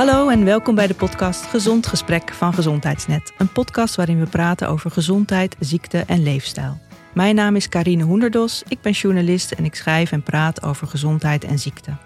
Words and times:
Hallo 0.00 0.28
en 0.28 0.44
welkom 0.44 0.74
bij 0.74 0.86
de 0.86 0.94
podcast 0.94 1.46
Gezond 1.46 1.86
Gesprek 1.86 2.32
van 2.34 2.54
Gezondheidsnet. 2.54 3.32
Een 3.38 3.52
podcast 3.52 3.94
waarin 3.94 4.20
we 4.20 4.26
praten 4.26 4.68
over 4.68 4.90
gezondheid, 4.90 5.56
ziekte 5.58 5.98
en 6.06 6.22
leefstijl. 6.22 6.78
Mijn 7.14 7.34
naam 7.34 7.56
is 7.56 7.68
Karine 7.68 8.02
Hoenderdos, 8.04 8.62
ik 8.68 8.80
ben 8.80 8.92
journalist 8.92 9.52
en 9.52 9.64
ik 9.64 9.74
schrijf 9.74 10.12
en 10.12 10.22
praat 10.22 10.62
over 10.62 10.86
gezondheid 10.86 11.44
en 11.44 11.58
ziekte. 11.58 11.96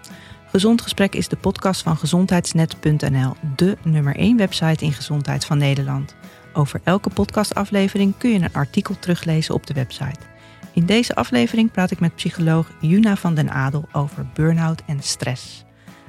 Gezond 0.51 0.81
Gesprek 0.81 1.15
is 1.15 1.27
de 1.27 1.35
podcast 1.35 1.81
van 1.81 1.97
gezondheidsnet.nl, 1.97 3.33
de 3.55 3.77
nummer 3.83 4.15
1 4.15 4.37
website 4.37 4.85
in 4.85 4.93
gezondheid 4.93 5.45
van 5.45 5.57
Nederland. 5.57 6.15
Over 6.53 6.81
elke 6.83 7.09
podcastaflevering 7.09 8.13
kun 8.17 8.29
je 8.29 8.39
een 8.39 8.53
artikel 8.53 8.99
teruglezen 8.99 9.53
op 9.53 9.67
de 9.67 9.73
website. 9.73 10.19
In 10.73 10.85
deze 10.85 11.15
aflevering 11.15 11.71
praat 11.71 11.91
ik 11.91 11.99
met 11.99 12.15
psycholoog 12.15 12.71
Juna 12.79 13.15
van 13.15 13.35
den 13.35 13.51
Adel 13.51 13.87
over 13.91 14.25
burn-out 14.33 14.81
en 14.85 15.01
stress. 15.01 15.64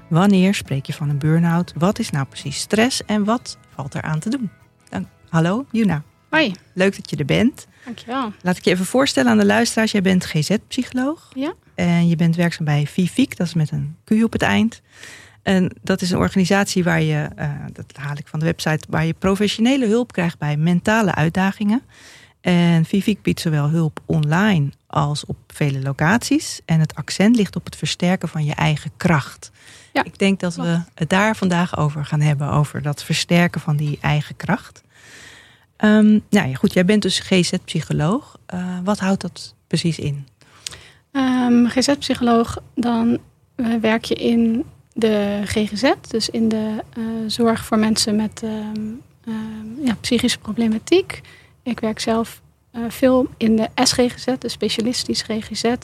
Wanneer 0.08 0.54
spreek 0.54 0.86
je 0.86 0.92
van 0.92 1.08
een 1.08 1.18
burn-out? 1.18 1.72
Wat 1.76 1.98
is 1.98 2.10
nou 2.10 2.26
precies 2.26 2.58
stress 2.58 3.04
en 3.04 3.24
wat 3.24 3.58
valt 3.74 3.94
er 3.94 4.02
aan 4.02 4.18
te 4.18 4.30
doen? 4.30 4.50
Dan, 4.88 5.08
hallo, 5.28 5.66
Juna. 5.70 6.02
Hoi. 6.30 6.54
Leuk 6.74 6.96
dat 6.96 7.10
je 7.10 7.16
er 7.16 7.24
bent. 7.24 7.66
Dankjewel. 7.84 8.32
Laat 8.42 8.56
ik 8.56 8.64
je 8.64 8.70
even 8.70 8.86
voorstellen 8.86 9.30
aan 9.30 9.38
de 9.38 9.46
luisteraars. 9.46 9.92
Jij 9.92 10.02
bent 10.02 10.24
GZ-psycholoog. 10.24 11.30
Ja. 11.34 11.54
En 11.74 12.08
je 12.08 12.16
bent 12.16 12.36
werkzaam 12.36 12.64
bij 12.64 12.86
VIVIC, 12.86 13.36
dat 13.36 13.46
is 13.46 13.54
met 13.54 13.70
een 13.70 13.96
Q 14.04 14.10
op 14.10 14.32
het 14.32 14.42
eind. 14.42 14.82
En 15.42 15.76
dat 15.82 16.00
is 16.02 16.10
een 16.10 16.18
organisatie 16.18 16.84
waar 16.84 17.02
je, 17.02 17.28
uh, 17.38 17.50
dat 17.72 17.84
haal 17.92 18.16
ik 18.16 18.26
van 18.26 18.38
de 18.38 18.44
website, 18.44 18.86
waar 18.88 19.06
je 19.06 19.14
professionele 19.14 19.86
hulp 19.86 20.12
krijgt 20.12 20.38
bij 20.38 20.56
mentale 20.56 21.14
uitdagingen. 21.14 21.82
En 22.40 22.84
VIVIC 22.84 23.22
biedt 23.22 23.40
zowel 23.40 23.68
hulp 23.68 24.00
online 24.04 24.70
als 24.86 25.24
op 25.24 25.36
vele 25.46 25.80
locaties. 25.80 26.60
En 26.64 26.80
het 26.80 26.94
accent 26.94 27.36
ligt 27.36 27.56
op 27.56 27.64
het 27.64 27.76
versterken 27.76 28.28
van 28.28 28.44
je 28.44 28.54
eigen 28.54 28.90
kracht. 28.96 29.50
Ja, 29.96 30.04
ik 30.04 30.18
denk 30.18 30.40
dat 30.40 30.54
we 30.54 30.80
het 30.94 31.08
daar 31.08 31.36
vandaag 31.36 31.78
over 31.78 32.04
gaan 32.04 32.20
hebben, 32.20 32.50
over 32.50 32.82
dat 32.82 33.02
versterken 33.02 33.60
van 33.60 33.76
die 33.76 33.98
eigen 34.00 34.36
kracht. 34.36 34.82
Um, 35.78 36.24
nou 36.30 36.48
ja, 36.48 36.54
goed, 36.54 36.72
jij 36.72 36.84
bent 36.84 37.02
dus 37.02 37.18
GZ-psycholoog. 37.18 38.38
Uh, 38.54 38.78
wat 38.84 38.98
houdt 38.98 39.20
dat 39.20 39.54
precies 39.66 39.98
in? 39.98 40.26
Um, 41.12 41.68
GZ-psycholoog, 41.68 42.58
dan 42.74 43.18
uh, 43.56 43.80
werk 43.80 44.04
je 44.04 44.14
in 44.14 44.64
de 44.92 45.42
GGZ, 45.44 45.92
dus 46.08 46.28
in 46.28 46.48
de 46.48 46.82
uh, 46.98 47.04
zorg 47.26 47.64
voor 47.64 47.78
mensen 47.78 48.16
met 48.16 48.42
um, 48.44 49.02
ja, 49.84 49.96
psychische 50.00 50.38
problematiek. 50.38 51.20
Ik 51.62 51.80
werk 51.80 52.00
zelf 52.00 52.40
veel 52.88 53.26
in 53.36 53.56
de 53.56 53.68
SGGZ, 53.74 54.26
de 54.38 54.48
specialistisch 54.48 55.22
GGZ. 55.22 55.74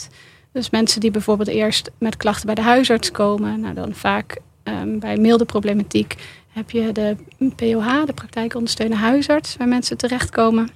Dus 0.52 0.70
mensen 0.70 1.00
die 1.00 1.10
bijvoorbeeld 1.10 1.48
eerst 1.48 1.90
met 1.98 2.16
klachten 2.16 2.46
bij 2.46 2.54
de 2.54 2.62
huisarts 2.62 3.10
komen, 3.10 3.60
nou 3.60 3.74
dan 3.74 3.94
vaak 3.94 4.40
um, 4.64 4.98
bij 4.98 5.16
milde 5.16 5.44
problematiek 5.44 6.16
heb 6.48 6.70
je 6.70 6.92
de 6.92 7.16
POH, 7.56 8.06
de 8.06 8.12
praktijkondersteunende 8.12 9.02
huisarts, 9.02 9.56
waar 9.56 9.68
mensen 9.68 9.96
terechtkomen. 9.96 10.68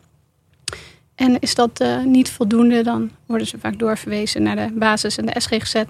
En 1.14 1.38
is 1.40 1.54
dat 1.54 1.80
uh, 1.80 2.04
niet 2.04 2.30
voldoende, 2.30 2.82
dan 2.82 3.10
worden 3.26 3.46
ze 3.46 3.58
vaak 3.58 3.78
doorverwezen 3.78 4.42
naar 4.42 4.56
de 4.56 4.72
basis 4.74 5.16
en 5.16 5.26
de 5.26 5.40
SGGZ. 5.40 5.82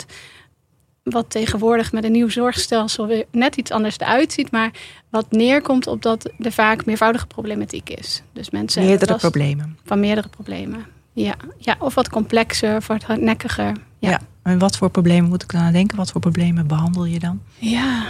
Wat 1.02 1.30
tegenwoordig 1.30 1.92
met 1.92 2.04
een 2.04 2.12
nieuw 2.12 2.28
zorgstelsel 2.28 3.06
weer 3.06 3.24
net 3.30 3.56
iets 3.56 3.70
anders 3.70 3.98
eruit 3.98 4.32
ziet. 4.32 4.50
Maar 4.50 4.70
wat 5.10 5.30
neerkomt 5.30 5.86
op 5.86 6.02
dat 6.02 6.30
er 6.38 6.52
vaak 6.52 6.86
meervoudige 6.86 7.26
problematiek 7.26 7.90
is. 7.90 8.22
Dus 8.32 8.50
mensen 8.50 8.84
meerdere 8.84 9.16
problemen. 9.16 9.78
Van 9.84 10.00
meerdere 10.00 10.28
problemen. 10.28 10.86
Ja, 11.16 11.34
ja, 11.58 11.76
of 11.78 11.94
wat 11.94 12.08
complexer, 12.08 12.76
of 12.76 12.86
wat 12.86 13.02
hardnekkiger. 13.02 13.72
Ja. 13.98 14.10
ja. 14.10 14.20
En 14.42 14.58
wat 14.58 14.76
voor 14.76 14.90
problemen 14.90 15.28
moet 15.28 15.42
ik 15.42 15.52
dan 15.52 15.60
aan 15.60 15.72
denken? 15.72 15.96
Wat 15.96 16.10
voor 16.10 16.20
problemen 16.20 16.66
behandel 16.66 17.04
je 17.04 17.18
dan? 17.18 17.40
Ja, 17.58 18.06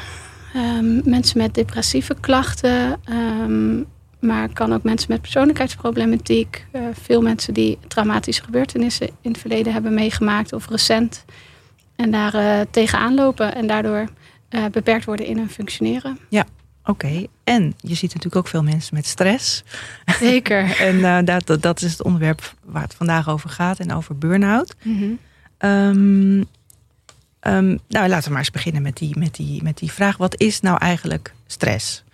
um, 0.57 1.01
mensen 1.05 1.39
met 1.39 1.55
depressieve 1.55 2.15
klachten. 2.21 3.01
Um, 3.11 3.87
maar 4.21 4.49
kan 4.49 4.73
ook 4.73 4.83
mensen 4.83 5.13
met 5.13 5.21
persoonlijkheidsproblematiek. 5.21 6.67
Uh, 6.73 6.83
veel 6.93 7.23
mensen 7.23 7.55
die 7.55 7.79
traumatische 7.89 8.43
gebeurtenissen 8.43 9.09
in 9.21 9.31
het 9.31 9.41
verleden 9.41 9.73
hebben 9.73 9.95
meegemaakt 9.95 10.53
of 10.53 10.69
recent. 10.69 11.25
En 11.97 12.11
daar 12.11 12.35
uh, 12.35 12.61
tegenaan 12.71 13.15
lopen 13.15 13.55
en 13.55 13.67
daardoor 13.67 14.09
uh, 14.51 14.65
beperkt 14.73 15.05
worden 15.05 15.27
in 15.27 15.39
hun 15.39 15.51
functioneren. 15.51 16.19
Ja, 16.29 16.47
Oké, 16.87 17.07
okay. 17.07 17.29
En 17.47 17.75
je 17.81 17.95
ziet 17.95 18.15
natuurlijk 18.15 18.37
ook 18.37 18.49
veel 18.49 18.63
mensen 18.63 18.95
met 18.95 19.07
stress. 19.07 19.65
Zeker. 20.19 20.77
en 20.89 20.97
uh, 20.97 21.19
dat, 21.25 21.63
dat 21.63 21.83
is 21.83 21.91
het 21.91 22.03
onderwerp 22.03 22.55
waar 22.65 22.83
het 22.83 22.95
vandaag 22.95 23.29
over 23.29 23.51
gaat 23.51 23.79
en 23.79 23.93
over 23.93 24.19
burn-out. 24.19 24.75
Mm 24.83 24.99
-hmm. 24.99 25.19
um, 25.71 26.45
um, 27.41 27.79
nou, 27.89 28.09
laten 28.09 28.25
we 28.25 28.31
maar 28.31 28.39
eens 28.39 28.51
beginnen 28.51 28.83
met 28.83 28.97
die, 28.97 29.19
met, 29.19 29.35
die, 29.35 29.63
met 29.63 29.79
die 29.79 29.93
vraag. 29.93 30.17
Wat 30.17 30.41
is 30.41 30.61
nou 30.61 30.79
eigenlijk 30.79 31.35
stress? 31.47 32.05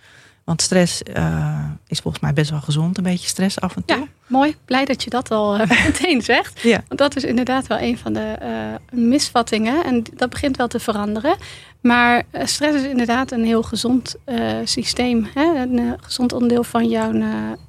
Want 0.43 0.61
stress 0.61 1.01
uh, 1.17 1.65
is 1.87 1.99
volgens 1.99 2.23
mij 2.23 2.33
best 2.33 2.49
wel 2.49 2.61
gezond, 2.61 2.97
een 2.97 3.03
beetje 3.03 3.27
stress 3.27 3.59
af 3.59 3.75
en 3.75 3.85
toe. 3.85 3.97
Ja, 3.97 4.07
mooi. 4.33 4.55
Blij 4.65 4.85
dat 4.85 5.03
je 5.03 5.09
dat 5.09 5.31
al 5.31 5.59
uh, 5.59 5.67
meteen 5.85 6.21
zegt. 6.21 6.61
Ja. 6.61 6.83
Want 6.87 6.99
dat 6.99 7.15
is 7.15 7.23
inderdaad 7.23 7.67
wel 7.67 7.79
een 7.79 7.97
van 7.97 8.13
de 8.13 8.35
uh, 8.41 8.99
misvattingen. 8.99 9.83
En 9.83 10.03
dat 10.13 10.29
begint 10.29 10.57
wel 10.57 10.67
te 10.67 10.79
veranderen. 10.79 11.35
Maar 11.81 12.23
stress 12.43 12.75
is 12.75 12.89
inderdaad 12.89 13.31
een 13.31 13.45
heel 13.45 13.63
gezond 13.63 14.15
systeem. 14.63 15.27
Hè? 15.33 15.61
Een 15.61 15.97
gezond 16.01 16.33
onderdeel 16.33 16.63
van 16.63 16.89
jouw 16.89 17.11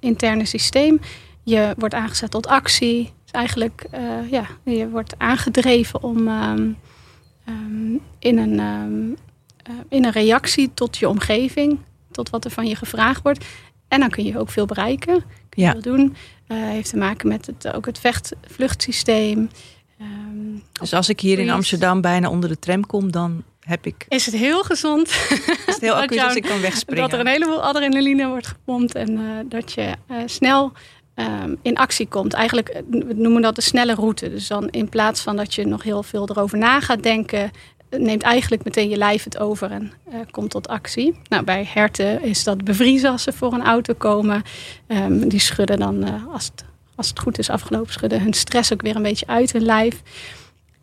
interne 0.00 0.44
systeem. 0.44 1.00
Je 1.42 1.74
wordt 1.78 1.94
aangezet 1.94 2.30
tot 2.30 2.46
actie. 2.46 3.12
Dus 3.22 3.32
eigenlijk, 3.32 3.86
ja, 4.30 4.46
je 4.64 4.88
wordt 4.88 5.14
aangedreven 5.18 6.02
om 6.02 6.28
um, 6.28 6.76
um, 7.48 8.00
in, 8.18 8.38
een, 8.38 8.60
um, 8.60 9.16
in 9.88 10.04
een 10.04 10.12
reactie 10.12 10.70
tot 10.74 10.96
je 10.96 11.08
omgeving 11.08 11.78
tot 12.14 12.30
wat 12.30 12.44
er 12.44 12.50
van 12.50 12.66
je 12.66 12.76
gevraagd 12.76 13.22
wordt. 13.22 13.44
En 13.88 14.00
dan 14.00 14.10
kun 14.10 14.24
je 14.24 14.38
ook 14.38 14.50
veel 14.50 14.66
bereiken. 14.66 15.24
Kun 15.48 15.62
je 15.62 15.62
ja. 15.62 15.72
veel 15.72 15.80
doen. 15.80 16.16
Uh, 16.48 16.58
heeft 16.58 16.90
te 16.90 16.96
maken 16.96 17.28
met 17.28 17.46
het, 17.46 17.72
ook 17.74 17.86
het 17.86 17.98
vecht-vluchtsysteem. 17.98 19.50
Um, 20.00 20.62
dus 20.72 20.92
als 20.92 21.08
ik 21.08 21.20
hier 21.20 21.38
in 21.38 21.50
Amsterdam 21.50 22.00
bijna 22.00 22.30
onder 22.30 22.48
de 22.48 22.58
tram 22.58 22.86
kom, 22.86 23.10
dan 23.10 23.44
heb 23.60 23.86
ik... 23.86 24.04
Is 24.08 24.26
het 24.26 24.34
heel 24.34 24.62
gezond. 24.62 25.08
Is 25.08 25.64
het 25.66 25.80
heel 25.80 25.94
acuut 26.02 26.18
als 26.18 26.34
ik 26.34 26.42
kan 26.42 26.60
wegspringen. 26.60 27.02
Dat 27.02 27.12
er 27.12 27.20
een 27.20 27.32
heleboel 27.32 27.62
adrenaline 27.62 28.28
wordt 28.28 28.46
gepompt. 28.46 28.94
En 28.94 29.10
uh, 29.10 29.20
dat 29.44 29.72
je 29.72 29.94
uh, 30.10 30.16
snel 30.26 30.72
um, 31.14 31.58
in 31.62 31.76
actie 31.76 32.08
komt. 32.08 32.32
Eigenlijk, 32.32 32.82
we 32.90 33.14
noemen 33.14 33.42
dat 33.42 33.54
de 33.54 33.60
snelle 33.60 33.94
route. 33.94 34.30
Dus 34.30 34.46
dan 34.46 34.68
in 34.68 34.88
plaats 34.88 35.20
van 35.20 35.36
dat 35.36 35.54
je 35.54 35.66
nog 35.66 35.82
heel 35.82 36.02
veel 36.02 36.28
erover 36.28 36.58
na 36.58 36.80
gaat 36.80 37.02
denken 37.02 37.50
neemt 37.98 38.22
eigenlijk 38.22 38.64
meteen 38.64 38.88
je 38.88 38.96
lijf 38.96 39.24
het 39.24 39.38
over 39.38 39.70
en 39.70 39.92
uh, 40.08 40.14
komt 40.30 40.50
tot 40.50 40.68
actie. 40.68 41.18
Nou, 41.28 41.44
bij 41.44 41.68
herten 41.72 42.22
is 42.22 42.44
dat 42.44 42.64
bevriezen 42.64 43.10
als 43.10 43.22
ze 43.22 43.32
voor 43.32 43.52
een 43.52 43.64
auto 43.64 43.94
komen. 43.94 44.42
Um, 44.88 45.28
die 45.28 45.40
schudden 45.40 45.78
dan, 45.78 46.08
uh, 46.08 46.26
als, 46.32 46.44
het, 46.44 46.64
als 46.94 47.08
het 47.08 47.18
goed 47.18 47.38
is 47.38 47.50
afgelopen, 47.50 47.92
schudden 47.92 48.22
hun 48.22 48.32
stress 48.32 48.72
ook 48.72 48.82
weer 48.82 48.96
een 48.96 49.02
beetje 49.02 49.26
uit 49.26 49.52
hun 49.52 49.64
lijf. 49.64 50.02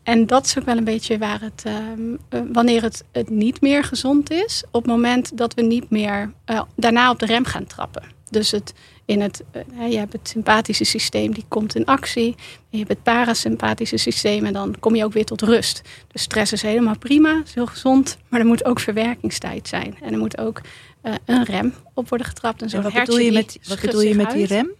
En 0.04 0.28
dat 0.28 0.46
is 0.46 0.58
ook 0.60 0.66
wel 0.66 0.78
een 0.78 0.84
beetje 0.84 1.18
waar 1.18 1.42
het, 1.42 1.64
um, 1.68 2.18
uh, 2.30 2.42
wanneer 2.54 2.82
het, 2.82 3.04
het 3.12 3.30
niet 3.30 3.62
meer 3.62 3.84
gezond 3.84 4.32
is, 4.32 4.64
op 4.72 4.82
het 4.82 4.92
moment 4.92 5.38
dat 5.38 5.54
we 5.54 5.62
niet 5.62 5.90
meer 5.90 6.32
daarna 6.76 7.10
op 7.10 7.20
de 7.20 7.26
rem 7.26 7.46
gaan 7.46 7.66
trappen. 7.66 8.04
Dus 8.30 8.52
het, 8.52 8.74
in 9.12 9.22
het, 9.22 9.44
uh, 9.54 9.92
je 9.92 9.98
hebt 9.98 10.14
het 10.14 10.28
sympathische 10.28 10.84
systeem, 10.84 11.34
die 11.34 11.46
komt 11.48 11.76
in 11.76 11.86
actie. 11.86 12.36
Je 12.70 12.78
hebt 12.78 12.90
het 12.90 13.04
parasympathische 13.04 13.98
systeem 13.98 14.46
en 14.46 14.54
dan 14.54 14.76
kom 14.80 14.96
je 14.96 15.04
ook 15.04 15.14
weer 15.14 15.26
tot 15.26 15.42
rust. 15.42 15.82
Dus 16.08 16.22
stress 16.22 16.52
is 16.52 16.62
helemaal 16.62 16.98
prima, 16.98 17.42
is 17.46 17.54
heel 17.54 17.66
gezond. 17.66 18.18
Maar 18.28 18.40
er 18.40 18.46
moet 18.46 18.66
ook 18.66 18.80
verwerkingstijd 18.80 19.68
zijn. 19.68 19.98
En 20.02 20.14
er 20.14 20.20
moet 20.20 20.38
ook 20.38 20.62
uh, 21.04 21.14
een 21.26 21.44
rem 21.44 21.74
op 21.94 22.10
worden 22.10 22.28
getrapt. 22.28 22.62
En, 22.62 22.70
zo 22.70 22.78
en 22.78 22.84
wat 22.84 22.94
bedoel 22.94 23.20
je 23.20 23.32
met, 23.32 23.60
wat 23.68 23.80
bedoel 23.80 24.02
je 24.02 24.16
met 24.16 24.32
die 24.32 24.46
rem? 24.46 24.72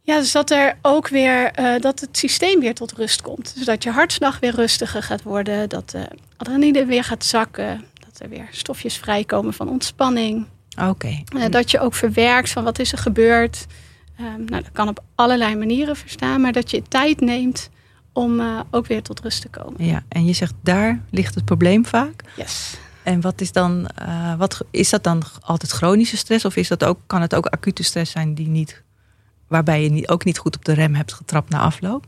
Ja, 0.00 0.18
dus 0.18 0.32
dat 0.32 0.50
er 0.50 0.78
ook 0.82 1.08
weer 1.08 1.58
uh, 1.60 1.80
dat 1.80 2.00
het 2.00 2.18
systeem 2.18 2.60
weer 2.60 2.74
tot 2.74 2.92
rust 2.92 3.22
komt. 3.22 3.54
Dus 3.54 3.64
dat 3.64 3.82
je 3.82 3.90
hartslag 3.90 4.40
weer 4.40 4.54
rustiger 4.54 5.02
gaat 5.02 5.22
worden, 5.22 5.68
dat 5.68 5.90
de 5.90 6.08
adrenaline 6.36 6.86
weer 6.86 7.04
gaat 7.04 7.24
zakken, 7.24 7.84
dat 8.04 8.20
er 8.20 8.28
weer 8.28 8.48
stofjes 8.50 8.96
vrijkomen 8.96 9.54
van 9.54 9.68
ontspanning. 9.68 10.46
Oké. 10.76 10.88
Okay. 10.88 11.24
Uh, 11.36 11.48
dat 11.50 11.70
je 11.70 11.80
ook 11.80 11.94
verwerkt 11.94 12.50
van 12.50 12.64
wat 12.64 12.78
is 12.78 12.92
er 12.92 12.98
gebeurd. 12.98 13.66
Um, 14.20 14.44
nou, 14.44 14.62
dat 14.62 14.72
kan 14.72 14.88
op 14.88 15.02
allerlei 15.14 15.56
manieren 15.56 15.96
verstaan, 15.96 16.40
maar 16.40 16.52
dat 16.52 16.70
je 16.70 16.82
tijd 16.82 17.20
neemt 17.20 17.70
om 18.12 18.40
uh, 18.40 18.60
ook 18.70 18.86
weer 18.86 19.02
tot 19.02 19.20
rust 19.20 19.40
te 19.40 19.48
komen. 19.48 19.84
Ja, 19.84 20.04
en 20.08 20.24
je 20.24 20.32
zegt 20.32 20.54
daar 20.62 21.00
ligt 21.10 21.34
het 21.34 21.44
probleem 21.44 21.86
vaak. 21.86 22.24
Yes. 22.36 22.76
En 23.02 23.20
wat 23.20 23.40
is 23.40 23.52
dan, 23.52 23.88
uh, 24.02 24.34
wat, 24.34 24.64
is 24.70 24.90
dat 24.90 25.04
dan 25.04 25.22
altijd 25.40 25.72
chronische 25.72 26.16
stress 26.16 26.44
of 26.44 26.56
is 26.56 26.68
dat 26.68 26.84
ook, 26.84 26.98
kan 27.06 27.20
het 27.20 27.34
ook 27.34 27.46
acute 27.46 27.82
stress 27.82 28.12
zijn 28.12 28.34
die 28.34 28.48
niet, 28.48 28.82
waarbij 29.46 29.82
je 29.82 29.90
niet, 29.90 30.08
ook 30.08 30.24
niet 30.24 30.38
goed 30.38 30.56
op 30.56 30.64
de 30.64 30.72
rem 30.72 30.94
hebt 30.94 31.12
getrapt 31.12 31.50
na 31.50 31.58
afloop? 31.58 32.06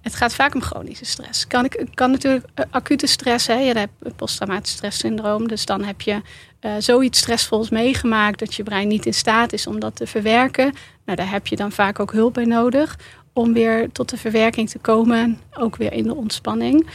Het 0.00 0.14
gaat 0.14 0.34
vaak 0.34 0.54
om 0.54 0.62
chronische 0.62 1.04
stress. 1.04 1.46
Kan, 1.46 1.64
ik, 1.64 1.86
kan 1.94 2.10
natuurlijk 2.10 2.44
uh, 2.54 2.64
acute 2.70 3.06
stress, 3.06 3.46
hè? 3.46 3.54
je 3.54 3.72
hebt 3.72 4.16
posttraumatisch 4.16 4.72
stresssyndroom, 4.72 5.48
dus 5.48 5.66
dan 5.66 5.84
heb 5.84 6.00
je 6.00 6.20
uh, 6.60 6.72
zoiets 6.78 7.18
stressvols 7.18 7.70
meegemaakt 7.70 8.38
dat 8.38 8.54
je 8.54 8.62
brein 8.62 8.88
niet 8.88 9.06
in 9.06 9.14
staat 9.14 9.52
is 9.52 9.66
om 9.66 9.80
dat 9.80 9.96
te 9.96 10.06
verwerken. 10.06 10.72
Nou, 11.04 11.16
daar 11.16 11.30
heb 11.30 11.46
je 11.46 11.56
dan 11.56 11.72
vaak 11.72 12.00
ook 12.00 12.12
hulp 12.12 12.34
bij 12.34 12.44
nodig 12.44 12.98
om 13.32 13.52
weer 13.52 13.92
tot 13.92 14.08
de 14.08 14.16
verwerking 14.16 14.70
te 14.70 14.78
komen, 14.78 15.40
ook 15.52 15.76
weer 15.76 15.92
in 15.92 16.04
de 16.04 16.14
ontspanning. 16.14 16.86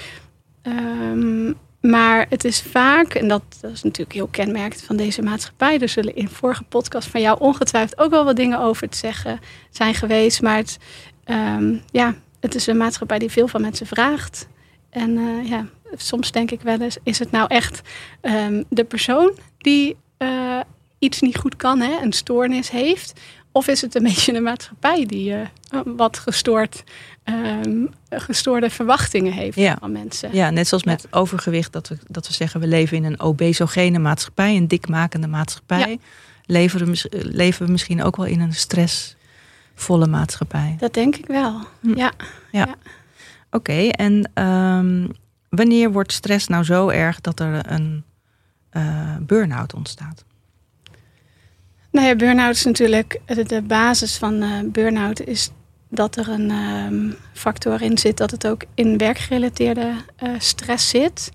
Um, 0.64 1.58
maar 1.82 2.26
het 2.30 2.44
is 2.44 2.62
vaak, 2.62 3.14
en 3.14 3.28
dat, 3.28 3.42
dat, 3.62 3.72
is 3.72 3.84
natuurlijk 3.84 4.14
heel 4.14 4.28
kenmerkend 4.28 4.82
van 4.82 4.96
deze 4.96 5.22
maatschappij. 5.22 5.80
Er 5.80 5.90
zullen 5.90 6.16
in 6.16 6.30
vorige 6.30 6.64
podcast 6.64 7.08
van 7.08 7.22
jou 7.22 7.40
ongetwijfeld 7.40 8.00
ook 8.00 8.10
wel 8.10 8.26
wat 8.26 8.36
dingen 8.36 8.60
over 8.60 8.90
te 8.90 8.98
zeggen 8.98 9.40
zijn 9.70 9.94
geweest. 9.94 10.42
Maar 10.42 10.58
het, 10.58 10.78
ehm, 11.24 11.76
ja, 11.92 12.16
het 12.40 12.56
is 12.56 12.68
een 12.68 12.78
maatschappij 12.78 13.20
die 13.20 13.32
veel 13.32 13.48
van 13.48 13.62
mensen 13.62 13.86
vraagt. 13.86 14.48
En 14.90 15.18
uh, 15.18 15.50
ja, 15.50 15.66
soms 15.96 16.32
denk 16.32 16.52
ik 16.52 16.62
wel 16.62 16.82
eens, 16.82 16.98
is 17.04 17.20
het 17.20 17.32
nou 17.32 17.48
echt 17.48 17.82
um, 18.22 18.64
de 18.70 18.84
persoon 18.84 19.32
die 19.58 19.96
uh, 20.18 20.60
iets 21.00 21.22
niet 21.22 21.38
goed 21.38 21.56
kan, 21.56 21.80
hè, 21.80 22.02
een 22.02 22.14
stoornis 22.14 22.70
heeft? 22.70 23.20
Of 23.52 23.68
is 23.68 23.82
het 23.82 23.96
een 23.96 24.04
beetje 24.14 24.34
de 24.34 24.40
maatschappij 24.40 25.06
die 25.06 25.32
uh, 25.32 25.40
wat 25.86 26.18
gestoord, 26.18 26.84
um, 27.24 27.90
gestoorde 28.10 28.70
verwachtingen 28.70 29.34
heeft 29.34 29.58
ja. 29.58 29.78
van 29.80 29.92
mensen? 29.92 30.30
Ja, 30.34 30.50
net 30.50 30.68
zoals 30.68 30.84
met 30.84 31.08
overgewicht, 31.12 31.74
dat 31.74 31.88
we, 31.88 31.98
dat 32.08 32.28
we 32.28 32.34
zeggen 32.34 32.60
we 32.60 32.68
leven 32.68 32.98
in 32.98 33.04
een 33.04 33.20
obesogene 33.20 34.00
maatschappij, 34.00 34.56
een 34.56 34.68
dikmakende 34.68 35.28
maatschappij. 35.28 35.90
Ja. 35.90 35.98
Leven, 36.46 36.86
we, 36.86 37.10
leven 37.12 37.66
we 37.66 37.72
misschien 37.72 38.04
ook 38.04 38.16
wel 38.16 38.26
in 38.26 38.40
een 38.40 38.54
stressvolle 39.78 40.08
maatschappij? 40.08 40.76
Dat 40.80 40.94
denk 40.94 41.16
ik 41.16 41.26
wel, 41.26 41.60
hm. 41.82 41.98
ja. 41.98 42.12
ja. 42.52 42.66
ja. 42.66 42.76
Oké, 43.52 43.72
okay, 43.72 43.90
en 43.90 44.32
um, 44.44 45.12
wanneer 45.50 45.92
wordt 45.92 46.12
stress 46.12 46.48
nou 46.48 46.64
zo 46.64 46.90
erg 46.90 47.22
dat 47.22 47.40
er 47.40 47.72
een 47.72 48.04
uh, 48.74 49.16
burn-out 49.20 49.74
ontstaat? 49.74 50.26
Nou 51.92 52.08
ja, 52.08 52.16
burn-out 52.16 52.56
is 52.56 52.64
natuurlijk 52.64 53.22
de, 53.26 53.44
de 53.44 53.62
basis 53.62 54.18
van 54.18 54.44
uh, 54.44 54.60
burn-out 54.66 55.22
is 55.22 55.52
dat 55.90 56.16
er 56.16 56.30
een 56.30 56.52
um, 56.52 57.16
factor 57.34 57.82
in 57.82 57.98
zit 57.98 58.18
dat 58.18 58.32
het 58.32 58.48
ook 58.48 58.64
in 58.74 58.98
werkgerelateerde 58.98 59.94
uh, 60.24 60.30
stress 60.38 60.90
zit. 60.90 61.32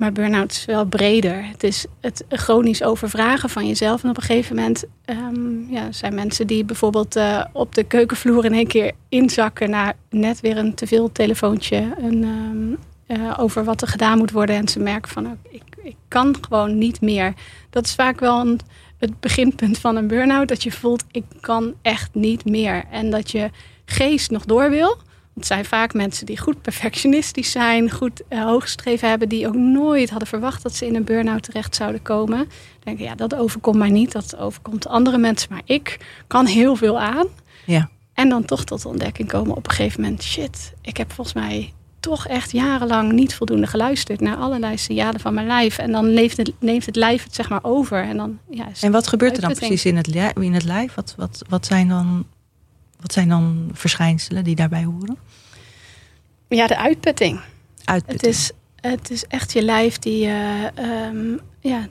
Maar 0.00 0.12
burn-out 0.12 0.50
is 0.50 0.64
wel 0.64 0.84
breder. 0.84 1.44
Het 1.44 1.62
is 1.62 1.86
het 2.00 2.24
chronisch 2.28 2.82
overvragen 2.82 3.50
van 3.50 3.66
jezelf. 3.66 4.02
En 4.02 4.10
op 4.10 4.16
een 4.16 4.22
gegeven 4.22 4.56
moment 4.56 4.84
um, 5.06 5.66
ja, 5.70 5.92
zijn 5.92 6.14
mensen 6.14 6.46
die 6.46 6.64
bijvoorbeeld 6.64 7.16
uh, 7.16 7.44
op 7.52 7.74
de 7.74 7.84
keukenvloer 7.84 8.44
in 8.44 8.52
één 8.52 8.66
keer 8.66 8.92
inzakken 9.08 9.70
naar 9.70 9.96
net 10.10 10.40
weer 10.40 10.56
een 10.56 10.74
te 10.74 10.86
veel 10.86 11.12
telefoontje 11.12 11.94
een, 11.98 12.22
um, 12.22 12.78
uh, 13.06 13.36
over 13.38 13.64
wat 13.64 13.82
er 13.82 13.88
gedaan 13.88 14.18
moet 14.18 14.30
worden. 14.30 14.56
En 14.56 14.68
ze 14.68 14.78
merken 14.78 15.10
van 15.10 15.38
ik, 15.50 15.62
ik 15.82 15.96
kan 16.08 16.36
gewoon 16.40 16.78
niet 16.78 17.00
meer. 17.00 17.34
Dat 17.70 17.84
is 17.84 17.94
vaak 17.94 18.20
wel 18.20 18.56
het 18.98 19.20
beginpunt 19.20 19.78
van 19.78 19.96
een 19.96 20.06
burn-out. 20.06 20.48
Dat 20.48 20.62
je 20.62 20.72
voelt 20.72 21.04
ik 21.10 21.24
kan 21.40 21.74
echt 21.82 22.14
niet 22.14 22.44
meer. 22.44 22.84
En 22.90 23.10
dat 23.10 23.30
je 23.30 23.50
geest 23.84 24.30
nog 24.30 24.44
door 24.44 24.70
wil. 24.70 24.98
Het 25.34 25.46
zijn 25.46 25.64
vaak 25.64 25.94
mensen 25.94 26.26
die 26.26 26.38
goed 26.38 26.62
perfectionistisch 26.62 27.50
zijn, 27.50 27.90
goed 27.90 28.22
uh, 28.28 28.44
hoogstreven 28.44 29.08
hebben, 29.08 29.28
die 29.28 29.46
ook 29.46 29.54
nooit 29.54 30.10
hadden 30.10 30.28
verwacht 30.28 30.62
dat 30.62 30.74
ze 30.74 30.86
in 30.86 30.94
een 30.94 31.04
burn-out 31.04 31.42
terecht 31.42 31.76
zouden 31.76 32.02
komen. 32.02 32.48
Denken, 32.84 33.04
ja, 33.04 33.14
dat 33.14 33.34
overkomt 33.34 33.76
mij 33.76 33.90
niet, 33.90 34.12
dat 34.12 34.36
overkomt 34.36 34.86
andere 34.86 35.18
mensen, 35.18 35.48
maar 35.50 35.62
ik 35.64 35.96
kan 36.26 36.46
heel 36.46 36.76
veel 36.76 37.00
aan. 37.00 37.26
Ja. 37.66 37.88
En 38.14 38.28
dan 38.28 38.44
toch 38.44 38.64
tot 38.64 38.82
de 38.82 38.88
ontdekking 38.88 39.28
komen 39.28 39.56
op 39.56 39.66
een 39.68 39.74
gegeven 39.74 40.00
moment, 40.00 40.22
shit, 40.22 40.72
ik 40.82 40.96
heb 40.96 41.12
volgens 41.12 41.36
mij 41.36 41.72
toch 42.00 42.26
echt 42.26 42.50
jarenlang 42.50 43.12
niet 43.12 43.34
voldoende 43.34 43.66
geluisterd 43.66 44.20
naar 44.20 44.36
allerlei 44.36 44.78
signalen 44.78 45.20
van 45.20 45.34
mijn 45.34 45.46
lijf. 45.46 45.78
En 45.78 45.92
dan 45.92 46.06
leeft 46.06 46.36
het, 46.36 46.52
neemt 46.58 46.86
het 46.86 46.96
lijf 46.96 47.24
het 47.24 47.34
zeg 47.34 47.48
maar 47.48 47.62
over. 47.62 48.02
En, 48.02 48.16
dan, 48.16 48.38
ja, 48.50 48.68
en 48.80 48.92
wat 48.92 49.06
gebeurt 49.06 49.36
er 49.36 49.42
dan 49.42 49.54
precies 49.54 49.84
in 49.84 49.96
het, 49.96 50.06
lijf, 50.06 50.32
in 50.34 50.54
het 50.54 50.64
lijf? 50.64 50.94
Wat, 50.94 51.14
wat, 51.16 51.42
wat, 51.48 51.66
zijn 51.66 51.88
dan, 51.88 52.26
wat 53.00 53.12
zijn 53.12 53.28
dan 53.28 53.70
verschijnselen 53.72 54.44
die 54.44 54.54
daarbij 54.54 54.84
horen? 54.84 55.18
Ja, 56.48 56.66
de 56.66 56.76
uitputting. 56.76 57.40
uitputting. 57.84 58.20
Het, 58.20 58.36
is, 58.36 58.50
het 58.80 59.10
is 59.10 59.26
echt 59.26 59.52
je 59.52 59.62
lijf 59.62 59.98
die 59.98 60.26
uh, 60.26 60.64
um, 61.08 61.40
ja, 61.60 61.86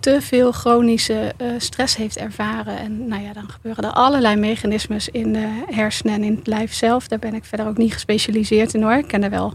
te 0.00 0.20
veel 0.20 0.52
chronische 0.52 1.34
uh, 1.42 1.52
stress 1.58 1.96
heeft 1.96 2.16
ervaren. 2.16 2.78
En 2.78 3.08
nou 3.08 3.22
ja, 3.22 3.32
dan 3.32 3.48
gebeuren 3.48 3.84
er 3.84 3.90
allerlei 3.90 4.36
mechanismes 4.36 5.08
in 5.08 5.32
de 5.32 5.64
hersenen 5.66 6.14
en 6.14 6.22
in 6.22 6.34
het 6.34 6.46
lijf 6.46 6.74
zelf. 6.74 7.08
Daar 7.08 7.18
ben 7.18 7.34
ik 7.34 7.44
verder 7.44 7.66
ook 7.66 7.76
niet 7.76 7.92
gespecialiseerd 7.92 8.74
in 8.74 8.82
hoor. 8.82 8.92
Ik 8.92 9.08
ken 9.08 9.22
er 9.22 9.30
wel 9.30 9.54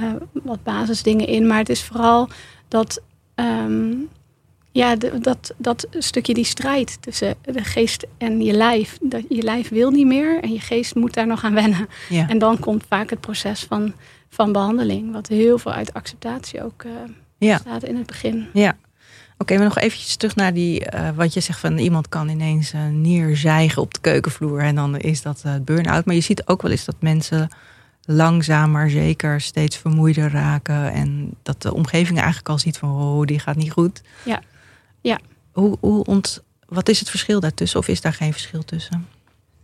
uh, 0.00 0.12
wat 0.32 0.62
basisdingen 0.62 1.26
in. 1.26 1.46
Maar 1.46 1.58
het 1.58 1.68
is 1.68 1.82
vooral 1.82 2.28
dat, 2.68 3.02
um, 3.34 4.08
ja, 4.72 4.96
de, 4.96 5.18
dat, 5.18 5.54
dat 5.56 5.86
stukje 5.98 6.34
die 6.34 6.44
strijd 6.44 6.96
tussen 7.00 7.34
de 7.42 7.64
geest 7.64 8.06
en 8.18 8.42
je 8.42 8.52
lijf. 8.52 8.98
Dat 9.00 9.22
je 9.28 9.42
lijf 9.42 9.68
wil 9.68 9.90
niet 9.90 10.06
meer 10.06 10.42
en 10.42 10.52
je 10.52 10.60
geest 10.60 10.94
moet 10.94 11.14
daar 11.14 11.26
nog 11.26 11.44
aan 11.44 11.54
wennen. 11.54 11.88
Ja. 12.08 12.28
En 12.28 12.38
dan 12.38 12.58
komt 12.58 12.84
vaak 12.88 13.10
het 13.10 13.20
proces 13.20 13.64
van, 13.68 13.92
van 14.28 14.52
behandeling. 14.52 15.12
Wat 15.12 15.28
heel 15.28 15.58
veel 15.58 15.72
uit 15.72 15.94
acceptatie 15.94 16.64
ook 16.64 16.82
uh, 16.82 16.92
ja. 17.38 17.58
staat 17.58 17.84
in 17.84 17.96
het 17.96 18.06
begin. 18.06 18.46
Ja. 18.52 18.76
Oké, 19.38 19.54
maar 19.54 19.64
nog 19.64 19.78
eventjes 19.78 20.16
terug 20.16 20.36
naar 20.36 20.54
die, 20.54 20.94
uh, 20.94 21.08
wat 21.14 21.34
je 21.34 21.40
zegt 21.40 21.58
van 21.58 21.78
iemand 21.78 22.08
kan 22.08 22.28
ineens 22.28 22.74
uh, 22.74 22.80
neerzijgen 22.86 23.82
op 23.82 23.94
de 23.94 24.00
keukenvloer 24.00 24.60
en 24.60 24.74
dan 24.74 24.96
is 24.96 25.22
dat 25.22 25.42
uh, 25.46 25.54
burn-out. 25.64 26.04
Maar 26.04 26.14
je 26.14 26.20
ziet 26.20 26.46
ook 26.46 26.62
wel 26.62 26.70
eens 26.70 26.84
dat 26.84 26.96
mensen 27.00 27.48
langzamer 28.04 28.90
zeker 28.90 29.40
steeds 29.40 29.76
vermoeider 29.76 30.30
raken 30.30 30.92
en 30.92 31.30
dat 31.42 31.62
de 31.62 31.74
omgeving 31.74 32.18
eigenlijk 32.18 32.48
al 32.48 32.58
ziet 32.58 32.78
van 32.78 32.90
oh, 32.90 33.24
die 33.24 33.38
gaat 33.38 33.56
niet 33.56 33.72
goed. 33.72 34.02
Ja, 34.24 34.42
ja. 35.02 35.18
Hoe, 35.52 35.76
hoe 35.80 36.04
ont, 36.04 36.42
wat 36.66 36.88
is 36.88 36.98
het 36.98 37.10
verschil 37.10 37.40
daartussen 37.40 37.78
of 37.78 37.88
is 37.88 38.00
daar 38.00 38.12
geen 38.12 38.32
verschil 38.32 38.64
tussen? 38.64 39.06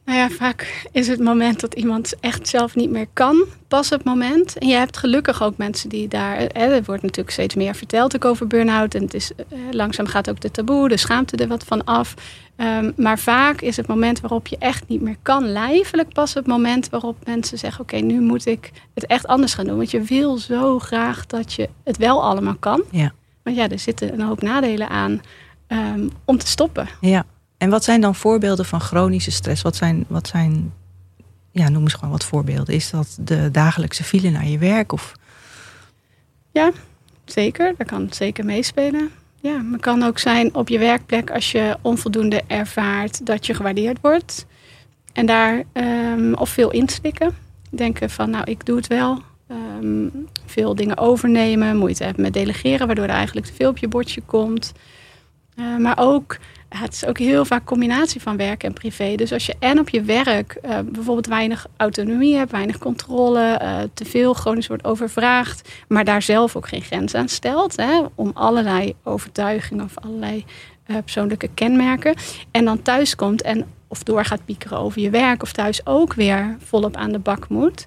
Nou 0.08 0.20
ja, 0.20 0.28
vaak 0.28 0.86
is 0.92 1.08
het 1.08 1.20
moment 1.20 1.60
dat 1.60 1.74
iemand 1.74 2.14
echt 2.20 2.48
zelf 2.48 2.74
niet 2.74 2.90
meer 2.90 3.06
kan, 3.12 3.44
pas 3.68 3.90
het 3.90 4.04
moment. 4.04 4.58
En 4.58 4.68
je 4.68 4.74
hebt 4.74 4.96
gelukkig 4.96 5.42
ook 5.42 5.56
mensen 5.56 5.88
die 5.88 6.08
daar. 6.08 6.36
Hè, 6.36 6.46
er 6.52 6.82
wordt 6.84 7.02
natuurlijk 7.02 7.30
steeds 7.30 7.54
meer 7.54 7.74
verteld 7.74 8.14
ook 8.14 8.24
over 8.24 8.46
burn-out. 8.46 8.94
En 8.94 9.02
het 9.02 9.14
is, 9.14 9.32
eh, 9.34 9.58
langzaam 9.70 10.06
gaat 10.06 10.30
ook 10.30 10.40
de 10.40 10.50
taboe, 10.50 10.88
de 10.88 10.96
schaamte 10.96 11.36
er 11.36 11.48
wat 11.48 11.64
van 11.64 11.84
af. 11.84 12.14
Um, 12.56 12.92
maar 12.96 13.18
vaak 13.18 13.60
is 13.60 13.76
het 13.76 13.86
moment 13.86 14.20
waarop 14.20 14.46
je 14.46 14.56
echt 14.58 14.88
niet 14.88 15.00
meer 15.00 15.16
kan, 15.22 15.52
lijfelijk 15.52 16.12
pas 16.12 16.34
het 16.34 16.46
moment 16.46 16.88
waarop 16.88 17.16
mensen 17.26 17.58
zeggen: 17.58 17.80
Oké, 17.80 17.94
okay, 17.94 18.08
nu 18.08 18.20
moet 18.20 18.46
ik 18.46 18.70
het 18.94 19.06
echt 19.06 19.26
anders 19.26 19.54
gaan 19.54 19.66
doen. 19.66 19.76
Want 19.76 19.90
je 19.90 20.00
wil 20.00 20.36
zo 20.36 20.78
graag 20.78 21.26
dat 21.26 21.52
je 21.52 21.68
het 21.84 21.96
wel 21.96 22.22
allemaal 22.22 22.56
kan. 22.58 22.82
Ja. 22.90 23.12
Maar 23.48 23.56
ja, 23.56 23.68
er 23.68 23.78
zitten 23.78 24.12
een 24.12 24.20
hoop 24.20 24.42
nadelen 24.42 24.88
aan 24.88 25.20
um, 25.68 26.10
om 26.24 26.38
te 26.38 26.46
stoppen. 26.46 26.88
Ja. 27.00 27.26
En 27.58 27.70
wat 27.70 27.84
zijn 27.84 28.00
dan 28.00 28.14
voorbeelden 28.14 28.64
van 28.64 28.80
chronische 28.80 29.30
stress? 29.30 29.62
Wat 29.62 29.76
zijn, 29.76 30.04
wat 30.08 30.28
zijn 30.28 30.72
ja, 31.50 31.68
noem 31.68 31.82
eens 31.82 31.94
gewoon 31.94 32.10
wat 32.10 32.24
voorbeelden. 32.24 32.74
Is 32.74 32.90
dat 32.90 33.18
de 33.20 33.50
dagelijkse 33.50 34.04
file 34.04 34.30
naar 34.30 34.46
je 34.46 34.58
werk? 34.58 34.92
Of? 34.92 35.12
Ja, 36.52 36.70
zeker. 37.24 37.74
Dat 37.78 37.86
kan 37.86 38.06
zeker 38.10 38.44
meespelen. 38.44 39.10
Ja, 39.40 39.56
maar 39.56 39.72
het 39.72 39.80
kan 39.80 40.02
ook 40.02 40.18
zijn 40.18 40.54
op 40.54 40.68
je 40.68 40.78
werkplek 40.78 41.30
als 41.30 41.52
je 41.52 41.76
onvoldoende 41.82 42.42
ervaart 42.46 43.26
dat 43.26 43.46
je 43.46 43.54
gewaardeerd 43.54 43.98
wordt. 44.00 44.46
En 45.12 45.26
daar 45.26 45.62
um, 45.72 46.34
of 46.34 46.48
veel 46.48 46.70
inslikken. 46.70 47.36
Denken 47.70 48.10
van, 48.10 48.30
nou, 48.30 48.44
ik 48.50 48.66
doe 48.66 48.76
het 48.76 48.86
wel. 48.86 49.22
Um, 49.50 50.28
veel 50.46 50.74
dingen 50.74 50.96
overnemen, 50.96 51.76
moeite 51.76 52.04
hebben 52.04 52.22
met 52.22 52.32
delegeren, 52.32 52.86
waardoor 52.86 53.04
er 53.04 53.10
eigenlijk 53.10 53.46
te 53.46 53.52
veel 53.52 53.68
op 53.70 53.78
je 53.78 53.88
bordje 53.88 54.20
komt. 54.26 54.72
Uh, 55.56 55.76
maar 55.76 55.98
ook 55.98 56.38
het 56.68 56.92
is 56.92 57.06
ook 57.06 57.18
heel 57.18 57.44
vaak 57.44 57.64
combinatie 57.64 58.22
van 58.22 58.36
werk 58.36 58.62
en 58.62 58.72
privé. 58.72 59.14
Dus 59.14 59.32
als 59.32 59.46
je 59.46 59.54
en 59.58 59.78
op 59.78 59.88
je 59.88 60.02
werk 60.02 60.58
uh, 60.64 60.78
bijvoorbeeld 60.84 61.26
weinig 61.26 61.66
autonomie 61.76 62.36
hebt, 62.36 62.50
weinig 62.50 62.78
controle, 62.78 63.60
uh, 63.62 63.78
te 63.94 64.04
veel 64.04 64.34
chronisch 64.34 64.66
wordt 64.66 64.84
overvraagd, 64.84 65.68
maar 65.88 66.04
daar 66.04 66.22
zelf 66.22 66.56
ook 66.56 66.68
geen 66.68 66.82
grens 66.82 67.14
aan 67.14 67.28
stelt, 67.28 67.76
hè, 67.76 68.00
om 68.14 68.30
allerlei 68.34 68.94
overtuigingen 69.04 69.84
of 69.84 69.98
allerlei 69.98 70.44
persoonlijke 70.86 71.48
kenmerken, 71.54 72.14
en 72.50 72.64
dan 72.64 72.82
thuis 72.82 73.14
komt 73.14 73.42
en 73.42 73.66
of 73.88 74.02
door 74.02 74.24
gaat 74.24 74.44
piekeren 74.44 74.78
over 74.78 75.00
je 75.00 75.10
werk 75.10 75.42
of 75.42 75.52
thuis 75.52 75.86
ook 75.86 76.14
weer 76.14 76.56
volop 76.58 76.96
aan 76.96 77.12
de 77.12 77.18
bak 77.18 77.48
moet. 77.48 77.86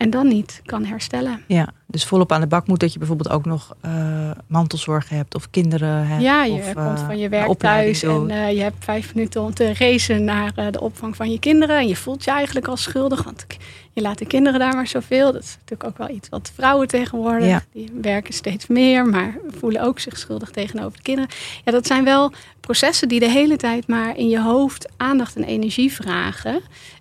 En 0.00 0.10
dan 0.10 0.28
niet 0.28 0.60
kan 0.64 0.84
herstellen. 0.84 1.42
Ja, 1.46 1.68
dus 1.86 2.04
volop 2.04 2.32
aan 2.32 2.40
de 2.40 2.46
bak 2.46 2.66
moet 2.66 2.80
dat 2.80 2.92
je 2.92 2.98
bijvoorbeeld 2.98 3.30
ook 3.30 3.44
nog 3.44 3.76
uh, 3.84 4.30
mantelzorg 4.46 5.08
hebt 5.08 5.34
of 5.34 5.50
kinderen 5.50 6.06
hebt. 6.06 6.22
Ja, 6.22 6.44
je 6.44 6.52
of, 6.52 6.72
komt 6.72 7.00
van 7.00 7.18
je 7.18 7.28
werk 7.28 7.58
thuis 7.58 8.02
en 8.02 8.30
uh, 8.30 8.52
je 8.52 8.60
hebt 8.60 8.84
vijf 8.84 9.14
minuten 9.14 9.42
om 9.42 9.54
te 9.54 9.74
racen 9.74 10.24
naar 10.24 10.52
uh, 10.56 10.66
de 10.70 10.80
opvang 10.80 11.16
van 11.16 11.30
je 11.30 11.38
kinderen. 11.38 11.78
En 11.78 11.88
je 11.88 11.96
voelt 11.96 12.24
je 12.24 12.30
eigenlijk 12.30 12.68
al 12.68 12.76
schuldig, 12.76 13.22
want 13.22 13.46
je 13.92 14.00
laat 14.00 14.18
de 14.18 14.26
kinderen 14.26 14.60
daar 14.60 14.74
maar 14.74 14.86
zoveel. 14.86 15.32
Dat 15.32 15.42
is 15.42 15.52
natuurlijk 15.52 15.84
ook 15.84 15.98
wel 15.98 16.16
iets 16.16 16.28
wat 16.28 16.52
vrouwen 16.54 16.88
tegenwoordig, 16.88 17.48
ja. 17.48 17.62
die 17.72 17.90
werken 18.00 18.34
steeds 18.34 18.66
meer, 18.66 19.06
maar 19.06 19.38
voelen 19.58 19.82
ook 19.82 19.98
zich 19.98 20.18
schuldig 20.18 20.50
tegenover 20.50 20.96
de 20.96 21.02
kinderen. 21.02 21.30
Ja, 21.64 21.72
dat 21.72 21.86
zijn 21.86 22.04
wel 22.04 22.32
processen 22.60 23.08
die 23.08 23.20
de 23.20 23.30
hele 23.30 23.56
tijd 23.56 23.86
maar 23.86 24.16
in 24.16 24.28
je 24.28 24.40
hoofd 24.40 24.88
aandacht 24.96 25.36
en 25.36 25.44
energie 25.44 25.92
vragen. 25.92 26.60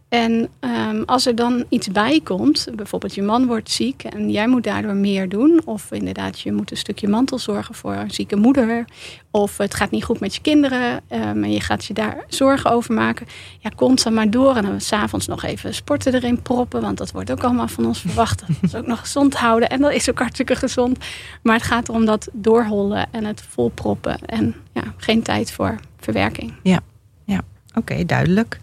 En 0.10 0.50
um, 0.60 1.04
als 1.06 1.26
er 1.26 1.36
dan 1.36 1.66
iets 1.70 1.88
bij 1.88 2.22
komt, 2.24 2.68
bijvoorbeeld 2.76 3.16
je 3.16 3.22
man 3.22 3.46
wordt 3.46 3.72
ziek 3.72 4.04
en 4.04 4.32
jij 4.32 4.48
moet 4.48 4.64
daardoor 4.64 4.96
meer 4.96 5.30
doen, 5.30 5.62
of 5.66 5.92
inderdaad 5.92 6.40
je 6.40 6.52
moet 6.52 6.72
een 6.72 6.78
stukje 6.78 7.08
mantel 7.08 7.40
zorgen 7.40 7.76
voor 7.76 7.94
een 7.94 8.12
zieke 8.12 8.36
moeder, 8.36 8.86
of 9.32 9.58
het 9.58 9.74
gaat 9.74 9.92
niet 9.92 10.04
goed 10.04 10.20
met 10.20 10.36
je 10.36 10.42
kinderen 10.42 11.02
um, 11.10 11.44
en 11.44 11.52
je 11.52 11.62
gaat 11.62 11.86
je 11.86 11.94
daar 11.94 12.26
zorgen 12.28 12.72
over 12.72 12.94
maken, 12.94 13.28
ja, 13.60 13.70
constant 13.76 14.16
maar 14.16 14.30
door 14.30 14.56
en 14.56 14.64
dan 14.64 14.82
s'avonds 14.82 15.28
nog 15.28 15.44
even 15.44 15.74
sporten 15.74 16.14
erin 16.14 16.42
proppen, 16.42 16.82
want 16.82 16.98
dat 16.98 17.12
wordt 17.12 17.32
ook 17.32 17.44
allemaal 17.44 17.68
van 17.68 17.86
ons 17.86 18.02
verwacht. 18.02 18.40
Dat 18.48 18.58
is 18.62 18.76
ook 18.76 18.88
nog 18.88 19.00
gezond 19.00 19.36
houden 19.36 19.70
en 19.70 19.82
dat 19.82 19.94
is 19.94 20.10
ook 20.10 20.20
hartstikke 20.20 20.56
gezond. 20.56 21.06
Maar 21.42 21.56
het 21.56 21.64
gaat 21.64 21.90
erom 21.90 22.06
dat 22.06 22.30
doorhollen 22.34 23.08
en 23.12 23.26
het 23.26 23.42
volproppen 23.50 24.26
en 24.26 24.56
ja, 24.74 24.84
geen 24.98 25.22
tijd 25.22 25.52
voor 25.52 25.80
verwerking. 26.00 26.54
Ja, 26.64 26.80
ja. 27.26 27.42
oké, 27.74 28.06
duidelijk. 28.06 28.60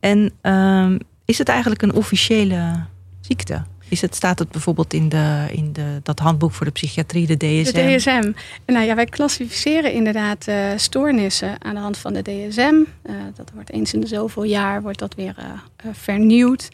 En 0.00 0.32
um, 0.42 0.98
is 1.24 1.38
het 1.38 1.48
eigenlijk 1.48 1.82
een 1.82 1.92
officiële 1.94 2.84
ziekte? 3.20 3.62
Is 3.88 4.00
het, 4.00 4.14
staat 4.14 4.38
het 4.38 4.50
bijvoorbeeld 4.50 4.92
in, 4.92 5.08
de, 5.08 5.46
in 5.52 5.72
de, 5.72 6.00
dat 6.02 6.18
handboek 6.18 6.52
voor 6.52 6.66
de 6.66 6.72
psychiatrie, 6.72 7.26
de 7.26 7.36
DSM? 7.36 7.72
De 7.72 7.96
DSM. 7.96 8.32
Nou 8.66 8.86
ja, 8.86 8.94
wij 8.94 9.04
klassificeren 9.04 9.92
inderdaad 9.92 10.48
uh, 10.48 10.70
stoornissen 10.76 11.64
aan 11.64 11.74
de 11.74 11.80
hand 11.80 11.98
van 11.98 12.12
de 12.12 12.22
DSM. 12.22 12.74
Eh, 13.02 13.14
dat 13.34 13.50
wordt 13.54 13.70
eens 13.70 13.94
in 13.94 14.00
de 14.00 14.06
zoveel 14.06 14.44
jaar 14.44 14.82
wordt 14.82 14.98
dat 14.98 15.14
weer 15.14 15.34
vernieuwd. 15.92 16.68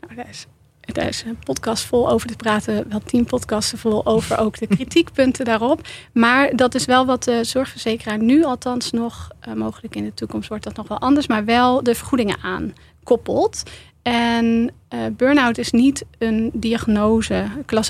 Nou, 0.00 0.14
daar 0.14 0.28
is, 0.30 0.46
daar 0.92 1.08
is 1.08 1.22
een 1.26 1.38
podcast 1.44 1.84
vol 1.84 2.10
over 2.10 2.28
te 2.28 2.36
praten. 2.36 2.88
Wel 2.88 3.00
tien 3.00 3.24
podcasten 3.24 3.78
vol 3.78 4.06
over 4.06 4.38
ook 4.38 4.58
de 4.58 4.66
kritiekpunten 4.66 5.44
daarop. 5.44 5.88
Maar 6.12 6.56
dat 6.56 6.74
is 6.74 6.84
wel 6.84 7.06
wat 7.06 7.24
de 7.24 7.44
zorgverzekeraar 7.44 8.18
nu 8.18 8.44
althans 8.44 8.90
nog... 8.90 9.28
mogelijk 9.54 9.96
in 9.96 10.04
de 10.04 10.14
toekomst 10.14 10.48
wordt 10.48 10.64
dat 10.64 10.76
nog 10.76 10.88
wel 10.88 10.98
anders... 10.98 11.26
maar 11.26 11.44
wel 11.44 11.82
de 11.82 11.94
vergoedingen 11.94 12.38
aankoppelt. 12.42 13.62
En 14.02 14.70
uh, 14.94 15.00
burn-out 15.16 15.58
is 15.58 15.70
niet 15.70 16.04
een 16.18 16.50
diagnose, 16.54 17.44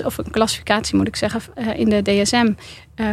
of 0.05 0.17
een 0.17 0.31
klassificatie 0.31 0.95
moet 0.95 1.07
ik 1.07 1.15
zeggen, 1.15 1.41
uh, 1.55 1.79
in 1.79 1.89
de 1.89 2.01
DSM, 2.01 2.53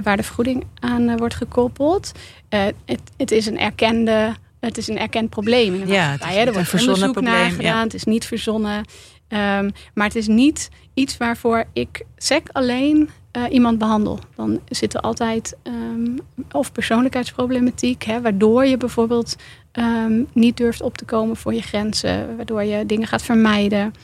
waar 0.03 0.17
de 0.17 0.23
vergoeding 0.23 0.65
aan 0.81 1.17
wordt 1.17 1.35
gekoppeld. 1.35 2.13
Het, 2.49 3.01
het, 3.17 3.31
is 3.31 3.47
een 3.47 3.59
erkende, 3.59 4.35
het 4.61 4.79
is 4.79 4.89
een 4.89 4.99
erkend 4.99 5.31
probleem. 5.31 5.75
In 5.75 5.87
de 5.87 5.93
ja, 5.93 6.11
het 6.11 6.21
is 6.21 6.37
er 6.37 6.53
wordt 6.53 6.73
onderzoek 6.73 7.13
probleem, 7.13 7.33
naar 7.33 7.51
gedaan, 7.51 7.77
ja. 7.77 7.83
het 7.83 7.95
is 7.95 8.05
niet 8.05 8.25
verzonnen. 8.25 8.85
Um, 9.29 9.73
maar 9.95 10.07
het 10.07 10.15
is 10.15 10.27
niet 10.27 10.71
iets 10.95 11.17
waarvoor 11.17 11.65
ik 11.73 12.05
sec 12.17 12.49
alleen 12.53 13.11
iemand 13.51 13.79
behandel. 13.79 14.19
Dan 14.35 14.61
zit 14.69 14.95
er 14.95 15.01
altijd 15.01 15.57
um, 15.63 16.19
of 16.53 16.73
persoonlijkheidsproblematiek, 16.73 18.03
hè, 18.03 18.21
waardoor 18.21 18.67
je 18.67 18.77
bijvoorbeeld 18.77 19.37
um, 19.73 20.27
niet 20.33 20.57
durft 20.57 20.81
op 20.81 20.97
te 20.99 21.05
komen 21.05 21.37
voor 21.37 21.55
je 21.55 21.63
grenzen, 21.63 22.37
waardoor 22.37 22.63
je 22.63 22.87
dingen 22.87 23.07
gaat 23.07 23.23
vermijden. 23.23 23.95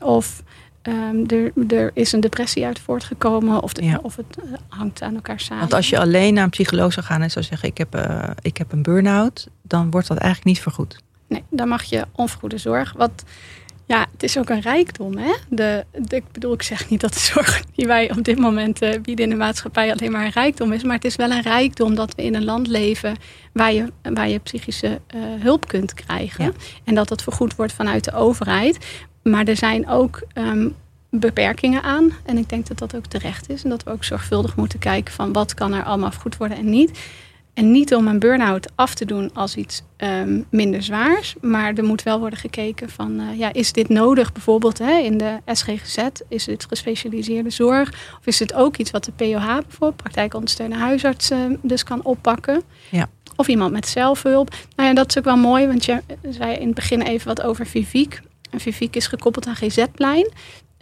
Of 0.00 0.42
er, 0.82 1.52
er, 1.68 1.90
is 1.94 2.12
een 2.12 2.20
depressie 2.20 2.64
uit 2.64 2.78
voortgekomen, 2.78 3.62
of, 3.62 3.72
de, 3.72 3.84
ja. 3.84 3.98
of 4.02 4.16
het 4.16 4.38
uh, 4.44 4.52
hangt 4.68 5.02
aan 5.02 5.14
elkaar 5.14 5.40
samen. 5.40 5.60
Want 5.60 5.74
als 5.74 5.88
je 5.88 5.98
alleen 5.98 6.34
naar 6.34 6.44
een 6.44 6.50
psycholoog 6.50 6.92
zou 6.92 7.06
gaan 7.06 7.22
en 7.22 7.30
zou 7.30 7.44
zeggen: 7.44 7.68
Ik 7.68 7.78
heb, 7.78 7.96
uh, 7.96 8.30
ik 8.42 8.56
heb 8.56 8.72
een 8.72 8.82
burn-out, 8.82 9.48
dan 9.62 9.90
wordt 9.90 10.08
dat 10.08 10.16
eigenlijk 10.16 10.46
niet 10.46 10.62
vergoed. 10.62 11.02
Nee, 11.34 11.44
dan 11.50 11.68
mag 11.68 11.82
je 11.82 12.06
onvergoede 12.12 12.58
zorg. 12.58 12.92
Wat 12.96 13.24
ja, 13.86 14.06
het 14.12 14.22
is 14.22 14.38
ook 14.38 14.48
een 14.48 14.60
rijkdom. 14.60 15.16
Hè? 15.16 15.34
De, 15.48 15.84
de, 15.92 16.16
ik 16.16 16.32
bedoel, 16.32 16.52
ik 16.52 16.62
zeg 16.62 16.90
niet 16.90 17.00
dat 17.00 17.12
de 17.12 17.20
zorg 17.20 17.64
die 17.74 17.86
wij 17.86 18.10
op 18.10 18.24
dit 18.24 18.38
moment 18.38 18.82
uh, 18.82 18.90
bieden 19.02 19.24
in 19.24 19.30
de 19.30 19.36
maatschappij 19.36 19.92
alleen 19.92 20.12
maar 20.12 20.24
een 20.24 20.30
rijkdom 20.30 20.72
is. 20.72 20.82
Maar 20.82 20.94
het 20.94 21.04
is 21.04 21.16
wel 21.16 21.30
een 21.30 21.42
rijkdom 21.42 21.94
dat 21.94 22.14
we 22.14 22.22
in 22.22 22.34
een 22.34 22.44
land 22.44 22.66
leven 22.66 23.16
waar 23.52 23.72
je, 23.72 23.92
waar 24.02 24.28
je 24.28 24.38
psychische 24.38 25.00
uh, 25.14 25.22
hulp 25.42 25.68
kunt 25.68 25.94
krijgen. 25.94 26.44
Ja. 26.44 26.52
En 26.84 26.94
dat 26.94 27.08
dat 27.08 27.22
vergoed 27.22 27.56
wordt 27.56 27.72
vanuit 27.72 28.04
de 28.04 28.12
overheid. 28.12 29.02
Maar 29.22 29.44
er 29.44 29.56
zijn 29.56 29.88
ook 29.88 30.22
um, 30.34 30.74
beperkingen 31.10 31.82
aan. 31.82 32.12
En 32.24 32.38
ik 32.38 32.48
denk 32.48 32.66
dat 32.66 32.78
dat 32.78 32.96
ook 32.96 33.06
terecht 33.06 33.50
is. 33.50 33.64
En 33.64 33.70
dat 33.70 33.82
we 33.82 33.90
ook 33.90 34.04
zorgvuldig 34.04 34.56
moeten 34.56 34.78
kijken 34.78 35.14
van 35.14 35.32
wat 35.32 35.54
kan 35.54 35.72
er 35.72 35.84
allemaal 35.84 36.10
vergoed 36.10 36.36
worden 36.36 36.58
en 36.58 36.70
niet. 36.70 36.98
En 37.54 37.70
niet 37.70 37.94
om 37.94 38.06
een 38.06 38.18
burn-out 38.18 38.68
af 38.74 38.94
te 38.94 39.04
doen 39.04 39.30
als 39.34 39.56
iets 39.56 39.82
um, 39.98 40.46
minder 40.50 40.82
zwaars. 40.82 41.34
Maar 41.40 41.74
er 41.74 41.84
moet 41.84 42.02
wel 42.02 42.18
worden 42.18 42.38
gekeken 42.38 42.90
van, 42.90 43.20
uh, 43.20 43.38
ja, 43.38 43.52
is 43.52 43.72
dit 43.72 43.88
nodig 43.88 44.32
bijvoorbeeld 44.32 44.78
hè, 44.78 44.98
in 44.98 45.18
de 45.18 45.38
SGGZ? 45.46 45.98
Is 46.28 46.46
het 46.46 46.66
gespecialiseerde 46.68 47.50
zorg? 47.50 47.88
Of 48.18 48.26
is 48.26 48.38
het 48.38 48.54
ook 48.54 48.76
iets 48.76 48.90
wat 48.90 49.04
de 49.04 49.12
POH 49.12 49.46
bijvoorbeeld, 49.46 49.96
praktijkondersteunende 49.96 50.84
huisarts, 50.84 51.30
uh, 51.30 51.38
dus 51.62 51.82
kan 51.82 52.04
oppakken? 52.04 52.62
Ja. 52.90 53.08
Of 53.36 53.48
iemand 53.48 53.72
met 53.72 53.88
zelfhulp. 53.88 54.54
Nou 54.76 54.88
ja, 54.88 54.94
dat 54.94 55.08
is 55.08 55.18
ook 55.18 55.24
wel 55.24 55.36
mooi, 55.36 55.66
want 55.66 55.84
je 55.84 56.00
zei 56.30 56.54
in 56.54 56.66
het 56.66 56.74
begin 56.74 57.02
even 57.02 57.26
wat 57.26 57.42
over 57.42 57.66
Viviek. 57.66 58.20
En 58.50 58.60
Viviek 58.60 58.96
is 58.96 59.06
gekoppeld 59.06 59.46
aan 59.46 59.56
GZ-plein. 59.56 60.28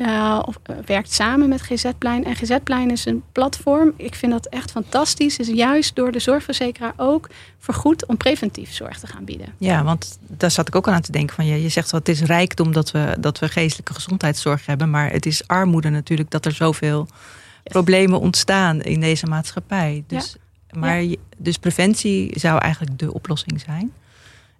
Uh, 0.03 0.43
of, 0.45 0.59
uh, 0.71 0.77
werkt 0.87 1.13
samen 1.13 1.49
met 1.49 1.63
GZ-plein. 1.63 2.25
En 2.25 2.37
GZ-plein 2.37 2.91
is 2.91 3.07
een 3.07 3.23
platform. 3.33 3.93
Ik 3.97 4.15
vind 4.15 4.33
dat 4.33 4.47
echt 4.47 4.71
fantastisch. 4.71 5.39
Is 5.39 5.49
juist 5.49 5.95
door 5.95 6.13
de 6.13 6.19
zorgverzekeraar 6.19 6.93
ook 6.97 7.29
vergoed 7.59 8.07
om 8.07 8.17
preventief 8.17 8.73
zorg 8.73 8.99
te 8.99 9.07
gaan 9.07 9.25
bieden. 9.25 9.47
Ja, 9.59 9.85
want 9.85 10.19
daar 10.29 10.51
zat 10.51 10.69
ik 10.69 10.75
ook 10.75 10.87
al 10.87 10.93
aan 10.93 11.01
te 11.01 11.13
denken. 11.13 11.35
Van, 11.35 11.47
je, 11.47 11.63
je 11.63 11.69
zegt 11.69 11.91
wel, 11.91 12.01
het 12.01 12.09
is 12.09 12.23
rijkdom 12.23 12.73
dat 12.73 12.91
we, 12.91 13.17
dat 13.21 13.39
we 13.39 13.49
geestelijke 13.49 13.95
gezondheidszorg 13.95 14.67
hebben. 14.67 14.91
Maar 14.91 15.11
het 15.11 15.27
is 15.27 15.47
armoede 15.47 15.91
natuurlijk 15.91 16.31
dat 16.31 16.45
er 16.45 16.53
zoveel 16.53 17.07
yes. 17.09 17.19
problemen 17.63 18.21
ontstaan 18.21 18.81
in 18.81 19.01
deze 19.01 19.27
maatschappij. 19.27 20.05
Dus, 20.07 20.37
ja. 20.71 20.79
maar, 20.79 21.03
ja. 21.03 21.17
dus 21.37 21.57
preventie 21.57 22.39
zou 22.39 22.59
eigenlijk 22.59 22.99
de 22.99 23.15
oplossing 23.15 23.61
zijn. 23.61 23.93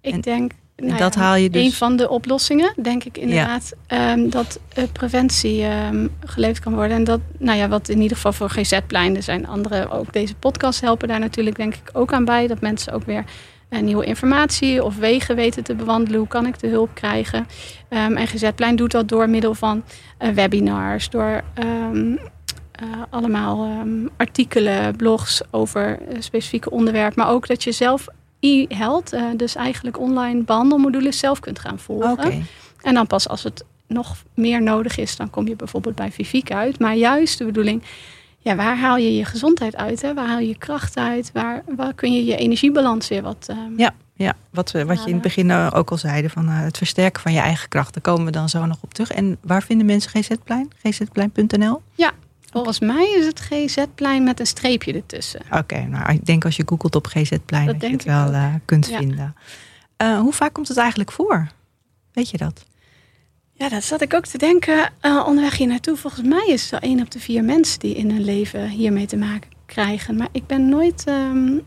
Ik 0.01 0.13
en, 0.13 0.21
denk 0.21 0.51
nou 0.75 0.97
dat 0.97 1.13
ja, 1.13 1.19
haal 1.19 1.35
je 1.35 1.49
dus. 1.49 1.65
Een 1.65 1.71
van 1.71 1.95
de 1.95 2.09
oplossingen, 2.09 2.73
denk 2.81 3.03
ik 3.03 3.17
inderdaad, 3.17 3.73
ja. 3.87 4.11
um, 4.11 4.29
dat 4.29 4.59
uh, 4.77 4.83
preventie 4.91 5.65
um, 5.65 6.09
geleefd 6.25 6.59
kan 6.59 6.73
worden. 6.73 6.97
En 6.97 7.03
dat, 7.03 7.19
nou 7.37 7.57
ja, 7.57 7.67
wat 7.67 7.89
in 7.89 8.01
ieder 8.01 8.15
geval 8.15 8.33
voor 8.33 8.49
GZ-plein, 8.49 9.15
er 9.15 9.23
zijn 9.23 9.47
andere, 9.47 9.89
ook 9.89 10.13
deze 10.13 10.35
podcast 10.35 10.81
helpen 10.81 11.07
daar 11.07 11.19
natuurlijk, 11.19 11.55
denk 11.55 11.75
ik, 11.75 11.89
ook 11.93 12.13
aan 12.13 12.25
bij. 12.25 12.47
Dat 12.47 12.61
mensen 12.61 12.93
ook 12.93 13.03
weer 13.03 13.23
uh, 13.69 13.79
nieuwe 13.79 14.05
informatie 14.05 14.83
of 14.83 14.97
wegen 14.97 15.35
weten 15.35 15.63
te 15.63 15.75
bewandelen. 15.75 16.19
Hoe 16.19 16.27
kan 16.27 16.45
ik 16.45 16.59
de 16.59 16.67
hulp 16.67 16.89
krijgen? 16.93 17.47
Um, 17.89 18.17
en 18.17 18.27
GZ-plein 18.27 18.75
doet 18.75 18.91
dat 18.91 19.07
door 19.07 19.29
middel 19.29 19.53
van 19.53 19.83
uh, 20.19 20.29
webinars, 20.29 21.09
door. 21.09 21.43
allemaal 23.09 23.85
artikelen, 24.17 24.95
blogs 24.95 25.41
over 25.51 25.99
specifieke 26.19 26.69
onderwerpen. 26.69 27.23
Maar 27.23 27.33
ook 27.33 27.47
dat 27.47 27.63
je 27.63 27.71
zelf 27.71 28.07
e-health, 28.43 29.13
uh, 29.13 29.23
dus 29.37 29.55
eigenlijk 29.55 29.99
online 29.99 30.43
behandelmodules 30.43 31.17
zelf 31.17 31.39
kunt 31.39 31.59
gaan 31.59 31.79
volgen. 31.79 32.11
Okay. 32.11 32.43
En 32.81 32.93
dan 32.93 33.07
pas 33.07 33.27
als 33.27 33.43
het 33.43 33.63
nog 33.87 34.15
meer 34.33 34.61
nodig 34.61 34.97
is, 34.97 35.15
dan 35.15 35.29
kom 35.29 35.47
je 35.47 35.55
bijvoorbeeld 35.55 35.95
bij 35.95 36.11
Viviek 36.11 36.51
uit. 36.51 36.79
Maar 36.79 36.95
juist 36.95 37.37
de 37.37 37.45
bedoeling, 37.45 37.83
ja, 38.37 38.55
waar 38.55 38.77
haal 38.77 38.97
je 38.97 39.15
je 39.15 39.25
gezondheid 39.25 39.75
uit? 39.75 40.01
Hè? 40.01 40.13
Waar 40.13 40.27
haal 40.27 40.39
je 40.39 40.47
je 40.47 40.57
kracht 40.57 40.97
uit? 40.97 41.31
Waar, 41.33 41.63
waar 41.75 41.93
kun 41.93 42.13
je 42.13 42.25
je 42.25 42.35
energiebalans 42.35 43.07
weer 43.07 43.21
wat... 43.21 43.47
Um, 43.49 43.73
ja, 43.77 43.93
ja, 44.15 44.33
wat, 44.49 44.71
we, 44.71 44.85
wat 44.85 44.99
je 44.99 45.07
in 45.07 45.13
het 45.13 45.21
begin 45.21 45.51
ook 45.51 45.91
al 45.91 45.97
zeiden, 45.97 46.31
van 46.31 46.45
uh, 46.49 46.59
het 46.59 46.77
versterken 46.77 47.21
van 47.21 47.33
je 47.33 47.39
eigen 47.39 47.69
kracht. 47.69 47.93
Daar 47.93 48.03
komen 48.03 48.25
we 48.25 48.31
dan 48.31 48.49
zo 48.49 48.65
nog 48.65 48.77
op 48.81 48.93
terug. 48.93 49.11
En 49.11 49.37
waar 49.41 49.63
vinden 49.63 49.85
mensen 49.85 50.11
GZ-plein? 50.11 50.71
GZplein.nl? 50.83 51.81
Ja, 51.95 52.11
Volgens 52.53 52.79
mij 52.79 53.15
is 53.17 53.25
het 53.25 53.39
GZ-plein 53.39 54.23
met 54.23 54.39
een 54.39 54.47
streepje 54.47 54.93
ertussen. 54.93 55.39
Oké, 55.45 55.57
okay, 55.57 55.83
nou 55.83 56.13
ik 56.13 56.25
denk 56.25 56.45
als 56.45 56.55
je 56.55 56.63
googelt 56.65 56.95
op 56.95 57.07
GZ-plein 57.07 57.65
dat, 57.65 57.79
dat 57.79 57.89
je 57.89 57.95
het 57.95 58.03
wel 58.03 58.31
uh, 58.31 58.53
kunt 58.65 58.87
ja. 58.87 58.97
vinden. 58.97 59.35
Uh, 60.01 60.19
hoe 60.19 60.33
vaak 60.33 60.53
komt 60.53 60.67
het 60.67 60.77
eigenlijk 60.77 61.11
voor? 61.11 61.47
Weet 62.11 62.29
je 62.29 62.37
dat? 62.37 62.65
Ja, 63.53 63.69
dat 63.69 63.83
zat 63.83 64.01
ik 64.01 64.13
ook 64.13 64.25
te 64.25 64.37
denken 64.37 64.91
uh, 65.01 65.23
onderweg 65.27 65.57
hier 65.57 65.67
naartoe. 65.67 65.97
Volgens 65.97 66.27
mij 66.27 66.45
is 66.47 66.71
er 66.71 66.81
één 66.81 67.01
op 67.01 67.11
de 67.11 67.19
vier 67.19 67.43
mensen 67.43 67.79
die 67.79 67.95
in 67.95 68.11
hun 68.11 68.23
leven 68.23 68.69
hiermee 68.69 69.05
te 69.05 69.17
maken 69.17 69.49
krijgen. 69.65 70.15
Maar 70.15 70.29
ik 70.31 70.47
ben 70.47 70.69
nooit 70.69 71.07
um, 71.07 71.61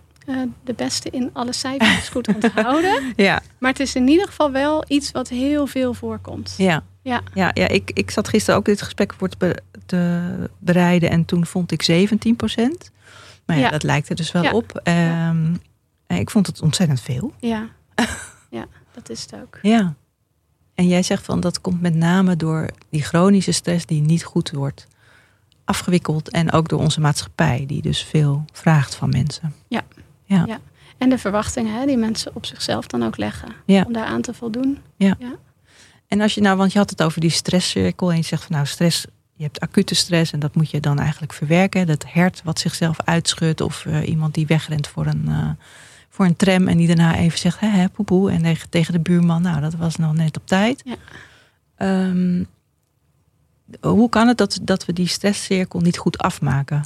de 0.65 0.75
beste 0.77 1.11
in 1.11 1.31
alle 1.33 1.53
cijfers 1.53 2.09
goed 2.09 2.29
onthouden. 2.35 3.13
ja. 3.17 3.43
Maar 3.59 3.71
het 3.71 3.81
is 3.81 3.95
in 3.95 4.09
ieder 4.09 4.27
geval 4.27 4.51
wel 4.51 4.85
iets 4.89 5.11
wat 5.11 5.29
heel 5.29 5.67
veel 5.67 5.95
voorkomt. 5.95 6.55
Ja. 6.57 6.85
Ja, 7.07 7.23
ja, 7.35 7.51
ja 7.55 7.69
ik, 7.69 7.91
ik 7.95 8.11
zat 8.11 8.29
gisteren 8.29 8.59
ook 8.59 8.65
dit 8.65 8.83
gesprek 8.83 9.15
voor 9.15 9.29
te, 9.29 9.63
te 9.87 10.21
bereiden 10.59 11.11
en 11.11 11.25
toen 11.25 11.47
vond 11.47 11.73
ik 11.73 11.83
17 11.83 12.37
procent. 12.37 12.91
Maar 13.45 13.57
ja, 13.57 13.63
ja, 13.63 13.71
dat 13.71 13.83
lijkt 13.83 14.09
er 14.09 14.17
dus 14.17 14.33
wel 14.33 14.43
ja. 14.43 14.51
op. 14.51 14.81
Um, 15.29 15.61
ik 16.07 16.31
vond 16.31 16.47
het 16.47 16.63
ontzettend 16.63 17.01
veel. 17.01 17.33
Ja. 17.39 17.69
ja, 18.59 18.67
dat 18.93 19.11
is 19.11 19.23
het 19.23 19.35
ook. 19.35 19.59
Ja. 19.63 19.95
En 20.75 20.89
jij 20.89 21.03
zegt 21.03 21.25
van 21.25 21.41
dat 21.41 21.61
komt 21.61 21.81
met 21.81 21.95
name 21.95 22.37
door 22.37 22.71
die 22.91 23.03
chronische 23.03 23.53
stress 23.53 23.87
die 23.87 24.01
niet 24.01 24.25
goed 24.25 24.51
wordt 24.51 24.87
afgewikkeld. 25.65 26.31
En 26.31 26.53
ook 26.53 26.69
door 26.69 26.81
onze 26.81 27.01
maatschappij, 27.01 27.65
die 27.67 27.83
dus 27.83 28.03
veel 28.03 28.45
vraagt 28.53 28.95
van 28.95 29.09
mensen. 29.09 29.55
Ja. 29.69 29.83
Ja. 30.25 30.45
ja. 30.47 30.59
En 30.99 31.09
de 31.09 31.19
verwachtingen 31.19 31.79
hè, 31.79 31.87
die 31.87 31.97
mensen 31.97 32.35
op 32.35 32.47
zichzelf 32.47 32.87
dan 32.87 33.03
ook 33.03 33.17
leggen. 33.17 33.53
Ja. 33.65 33.83
Om 33.87 33.93
daar 33.93 34.07
aan 34.07 34.23
te 34.23 34.35
voldoen. 34.35 34.79
Ja. 34.97 35.17
ja. 35.19 35.35
En 36.09 36.21
als 36.21 36.35
je 36.35 36.41
nou, 36.41 36.57
want 36.57 36.73
je 36.73 36.79
had 36.79 36.91
het 36.91 37.03
over 37.03 37.21
die 37.21 37.31
stresscirkel. 37.31 38.11
En 38.11 38.17
je 38.17 38.23
zegt 38.23 38.45
van 38.45 38.55
nou, 38.55 38.67
stress, 38.67 39.07
je 39.33 39.43
hebt 39.43 39.61
acute 39.61 39.95
stress 39.95 40.33
en 40.33 40.41
dat 40.41 40.55
moet 40.55 40.71
je 40.71 40.81
dan 40.81 40.99
eigenlijk 40.99 41.33
verwerken. 41.33 41.87
Dat 41.87 42.05
hert 42.09 42.43
wat 42.45 42.59
zichzelf 42.59 42.97
uitschudt. 43.05 43.61
Of 43.61 43.85
uh, 43.85 44.09
iemand 44.09 44.35
die 44.35 44.47
wegrent 44.47 44.89
voor 44.89 45.07
een, 45.07 45.25
uh, 45.29 45.51
voor 46.09 46.25
een 46.25 46.37
tram 46.37 46.69
en 46.69 46.77
die 46.77 46.87
daarna 46.87 47.17
even 47.17 47.39
zegt, 47.39 47.61
hè, 47.61 47.69
hè 47.69 47.89
poepoe. 47.89 48.31
En 48.31 48.57
tegen 48.71 48.93
de 48.93 49.01
buurman, 49.01 49.43
nou, 49.43 49.61
dat 49.61 49.75
was 49.75 49.97
nog 49.97 50.15
net 50.15 50.37
op 50.37 50.47
tijd. 50.47 50.83
Ja. 50.85 50.97
Ehm, 51.77 52.45
hoe 53.81 54.09
kan 54.09 54.29
het 54.29 54.39
dat, 54.39 54.59
dat 54.63 54.85
we 54.85 54.93
die 54.93 55.09
stresscirkel 55.09 55.81
niet 55.81 55.99
goed 55.99 56.19
afmaken? 56.19 56.85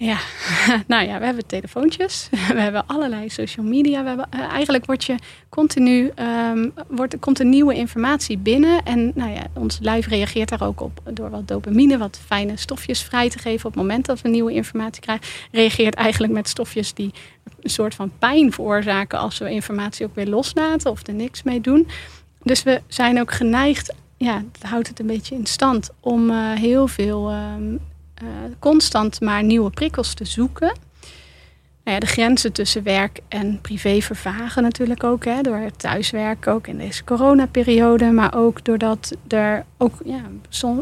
Ja, 0.00 0.18
nou 0.86 1.06
ja, 1.06 1.18
we 1.18 1.24
hebben 1.24 1.46
telefoontjes, 1.46 2.28
we 2.54 2.60
hebben 2.60 2.86
allerlei 2.86 3.28
social 3.28 3.66
media. 3.66 4.02
We 4.02 4.08
hebben, 4.08 4.28
uh, 4.34 4.40
eigenlijk 4.40 4.86
wordt 4.86 5.04
je 5.04 5.14
continu, 5.48 6.12
um, 6.52 6.72
wordt, 6.88 7.18
komt 7.18 7.38
er 7.38 7.44
nieuwe 7.44 7.74
informatie 7.74 8.38
binnen. 8.38 8.82
En 8.84 9.12
nou 9.14 9.30
ja, 9.30 9.46
ons 9.52 9.78
lijf 9.80 10.06
reageert 10.06 10.48
daar 10.48 10.62
ook 10.62 10.80
op 10.80 11.00
door 11.12 11.30
wat 11.30 11.48
dopamine, 11.48 11.98
wat 11.98 12.20
fijne 12.26 12.56
stofjes 12.56 13.02
vrij 13.02 13.28
te 13.28 13.38
geven. 13.38 13.66
Op 13.66 13.72
het 13.72 13.82
moment 13.82 14.06
dat 14.06 14.20
we 14.20 14.28
nieuwe 14.28 14.52
informatie 14.52 15.02
krijgen, 15.02 15.26
reageert 15.52 15.94
eigenlijk 15.94 16.32
met 16.32 16.48
stofjes 16.48 16.94
die 16.94 17.12
een 17.60 17.70
soort 17.70 17.94
van 17.94 18.12
pijn 18.18 18.52
veroorzaken 18.52 19.18
als 19.18 19.38
we 19.38 19.50
informatie 19.50 20.06
ook 20.06 20.14
weer 20.14 20.28
loslaten 20.28 20.90
of 20.90 21.06
er 21.06 21.14
niks 21.14 21.42
mee 21.42 21.60
doen. 21.60 21.88
Dus 22.42 22.62
we 22.62 22.80
zijn 22.86 23.20
ook 23.20 23.32
geneigd, 23.32 23.94
ja, 24.16 24.42
dat 24.52 24.70
houdt 24.70 24.88
het 24.88 25.00
een 25.00 25.06
beetje 25.06 25.34
in 25.34 25.46
stand, 25.46 25.90
om 26.00 26.30
uh, 26.30 26.52
heel 26.52 26.88
veel 26.88 27.30
uh, 27.30 27.36
constant 28.58 29.20
maar 29.20 29.42
nieuwe 29.42 29.70
prikkels 29.70 30.14
te 30.14 30.24
zoeken. 30.24 30.72
Nou 31.88 32.00
ja, 32.00 32.06
de 32.06 32.12
grenzen 32.12 32.52
tussen 32.52 32.82
werk 32.82 33.20
en 33.28 33.60
privé 33.60 34.00
vervagen 34.00 34.62
natuurlijk 34.62 35.04
ook. 35.04 35.24
Hè, 35.24 35.42
door 35.42 35.56
het 35.56 35.78
thuiswerken 35.78 36.52
ook 36.52 36.66
in 36.66 36.78
deze 36.78 37.04
coronaperiode. 37.04 38.10
Maar 38.10 38.34
ook 38.34 38.64
doordat 38.64 39.16
er 39.28 39.64
ook 39.76 39.92
ja, 40.04 40.20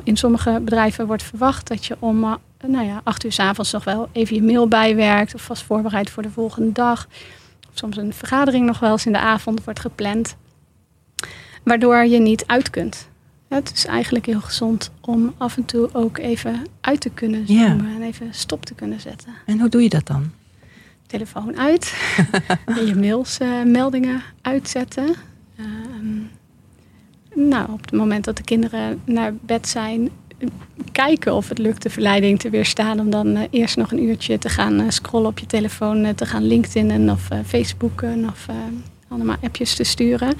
in 0.02 0.16
sommige 0.16 0.60
bedrijven 0.62 1.06
wordt 1.06 1.22
verwacht 1.22 1.68
dat 1.68 1.86
je 1.86 1.96
om 1.98 2.24
uh, 2.24 2.34
nou 2.66 2.86
ja, 2.86 3.00
acht 3.04 3.24
uur 3.24 3.32
s 3.32 3.38
avonds 3.38 3.72
nog 3.72 3.84
wel 3.84 4.08
even 4.12 4.36
je 4.36 4.42
mail 4.42 4.68
bijwerkt. 4.68 5.34
Of 5.34 5.42
vast 5.42 5.62
voorbereid 5.62 6.10
voor 6.10 6.22
de 6.22 6.30
volgende 6.30 6.72
dag. 6.72 7.08
Soms 7.72 7.96
een 7.96 8.12
vergadering 8.12 8.66
nog 8.66 8.78
wel 8.78 8.92
eens 8.92 9.06
in 9.06 9.12
de 9.12 9.18
avond 9.18 9.64
wordt 9.64 9.80
gepland. 9.80 10.36
Waardoor 11.62 12.04
je 12.04 12.18
niet 12.18 12.46
uit 12.46 12.70
kunt. 12.70 13.08
Het 13.48 13.72
is 13.74 13.84
eigenlijk 13.84 14.26
heel 14.26 14.40
gezond 14.40 14.90
om 15.00 15.34
af 15.36 15.56
en 15.56 15.64
toe 15.64 15.88
ook 15.92 16.18
even 16.18 16.66
uit 16.80 17.00
te 17.00 17.10
kunnen 17.10 17.46
zoomen 17.46 17.94
en 17.94 18.02
even 18.02 18.28
stop 18.30 18.64
te 18.64 18.74
kunnen 18.74 19.00
zetten. 19.00 19.32
En 19.46 19.60
hoe 19.60 19.68
doe 19.68 19.82
je 19.82 19.88
dat 19.88 20.06
dan? 20.06 20.30
Telefoon 21.06 21.56
uit, 21.58 21.94
je 22.86 22.94
mails, 22.94 23.40
uh, 23.40 23.62
meldingen 23.62 24.22
uitzetten. 24.42 25.14
Uh, 25.60 25.66
nou, 27.34 27.72
op 27.72 27.80
het 27.80 27.92
moment 27.92 28.24
dat 28.24 28.36
de 28.36 28.42
kinderen 28.42 29.00
naar 29.04 29.34
bed 29.34 29.68
zijn, 29.68 30.10
kijken 30.92 31.34
of 31.34 31.48
het 31.48 31.58
lukt 31.58 31.82
de 31.82 31.90
verleiding 31.90 32.38
te 32.38 32.50
weerstaan 32.50 33.00
om 33.00 33.10
dan 33.10 33.26
uh, 33.26 33.42
eerst 33.50 33.76
nog 33.76 33.92
een 33.92 34.02
uurtje 34.02 34.38
te 34.38 34.48
gaan 34.48 34.80
uh, 34.80 34.90
scrollen 34.90 35.28
op 35.28 35.38
je 35.38 35.46
telefoon, 35.46 36.14
te 36.14 36.26
gaan 36.26 36.46
LinkedIn 36.46 37.10
of 37.10 37.28
Facebooken 37.44 38.24
of 38.28 38.46
allemaal 39.08 39.36
appjes 39.40 39.74
te 39.74 39.84
sturen 39.84 40.34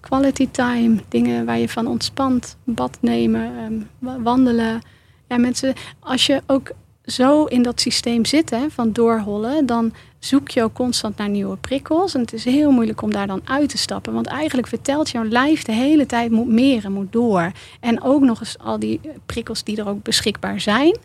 quality 0.00 0.48
time, 0.50 0.96
dingen 1.08 1.44
waar 1.44 1.58
je 1.58 1.68
van 1.68 1.86
ontspant, 1.86 2.56
bad 2.64 2.98
nemen, 3.00 3.52
um, 3.98 4.22
wandelen. 4.22 4.80
Ja, 5.28 5.38
mensen, 5.38 5.74
als 6.00 6.26
je 6.26 6.42
ook 6.46 6.70
zo 7.04 7.44
in 7.44 7.62
dat 7.62 7.80
systeem 7.80 8.24
zit 8.24 8.50
hè, 8.50 8.70
van 8.70 8.92
doorhollen, 8.92 9.66
dan 9.66 9.92
zoek 10.18 10.48
je 10.48 10.62
ook 10.62 10.72
constant 10.72 11.16
naar 11.16 11.28
nieuwe 11.28 11.56
prikkels. 11.56 12.14
En 12.14 12.20
het 12.20 12.32
is 12.32 12.44
heel 12.44 12.70
moeilijk 12.70 13.02
om 13.02 13.12
daar 13.12 13.26
dan 13.26 13.40
uit 13.44 13.68
te 13.68 13.78
stappen. 13.78 14.12
Want 14.12 14.26
eigenlijk 14.26 14.68
vertelt 14.68 15.10
jouw 15.10 15.24
lijf 15.24 15.62
de 15.62 15.72
hele 15.72 16.06
tijd 16.06 16.30
moet 16.30 16.48
meer 16.48 16.84
en 16.84 16.92
moet 16.92 17.12
door. 17.12 17.52
En 17.80 18.02
ook 18.02 18.22
nog 18.22 18.40
eens 18.40 18.58
al 18.58 18.78
die 18.78 19.00
prikkels 19.26 19.64
die 19.64 19.76
er 19.76 19.88
ook 19.88 20.02
beschikbaar 20.02 20.60
zijn. 20.60 20.96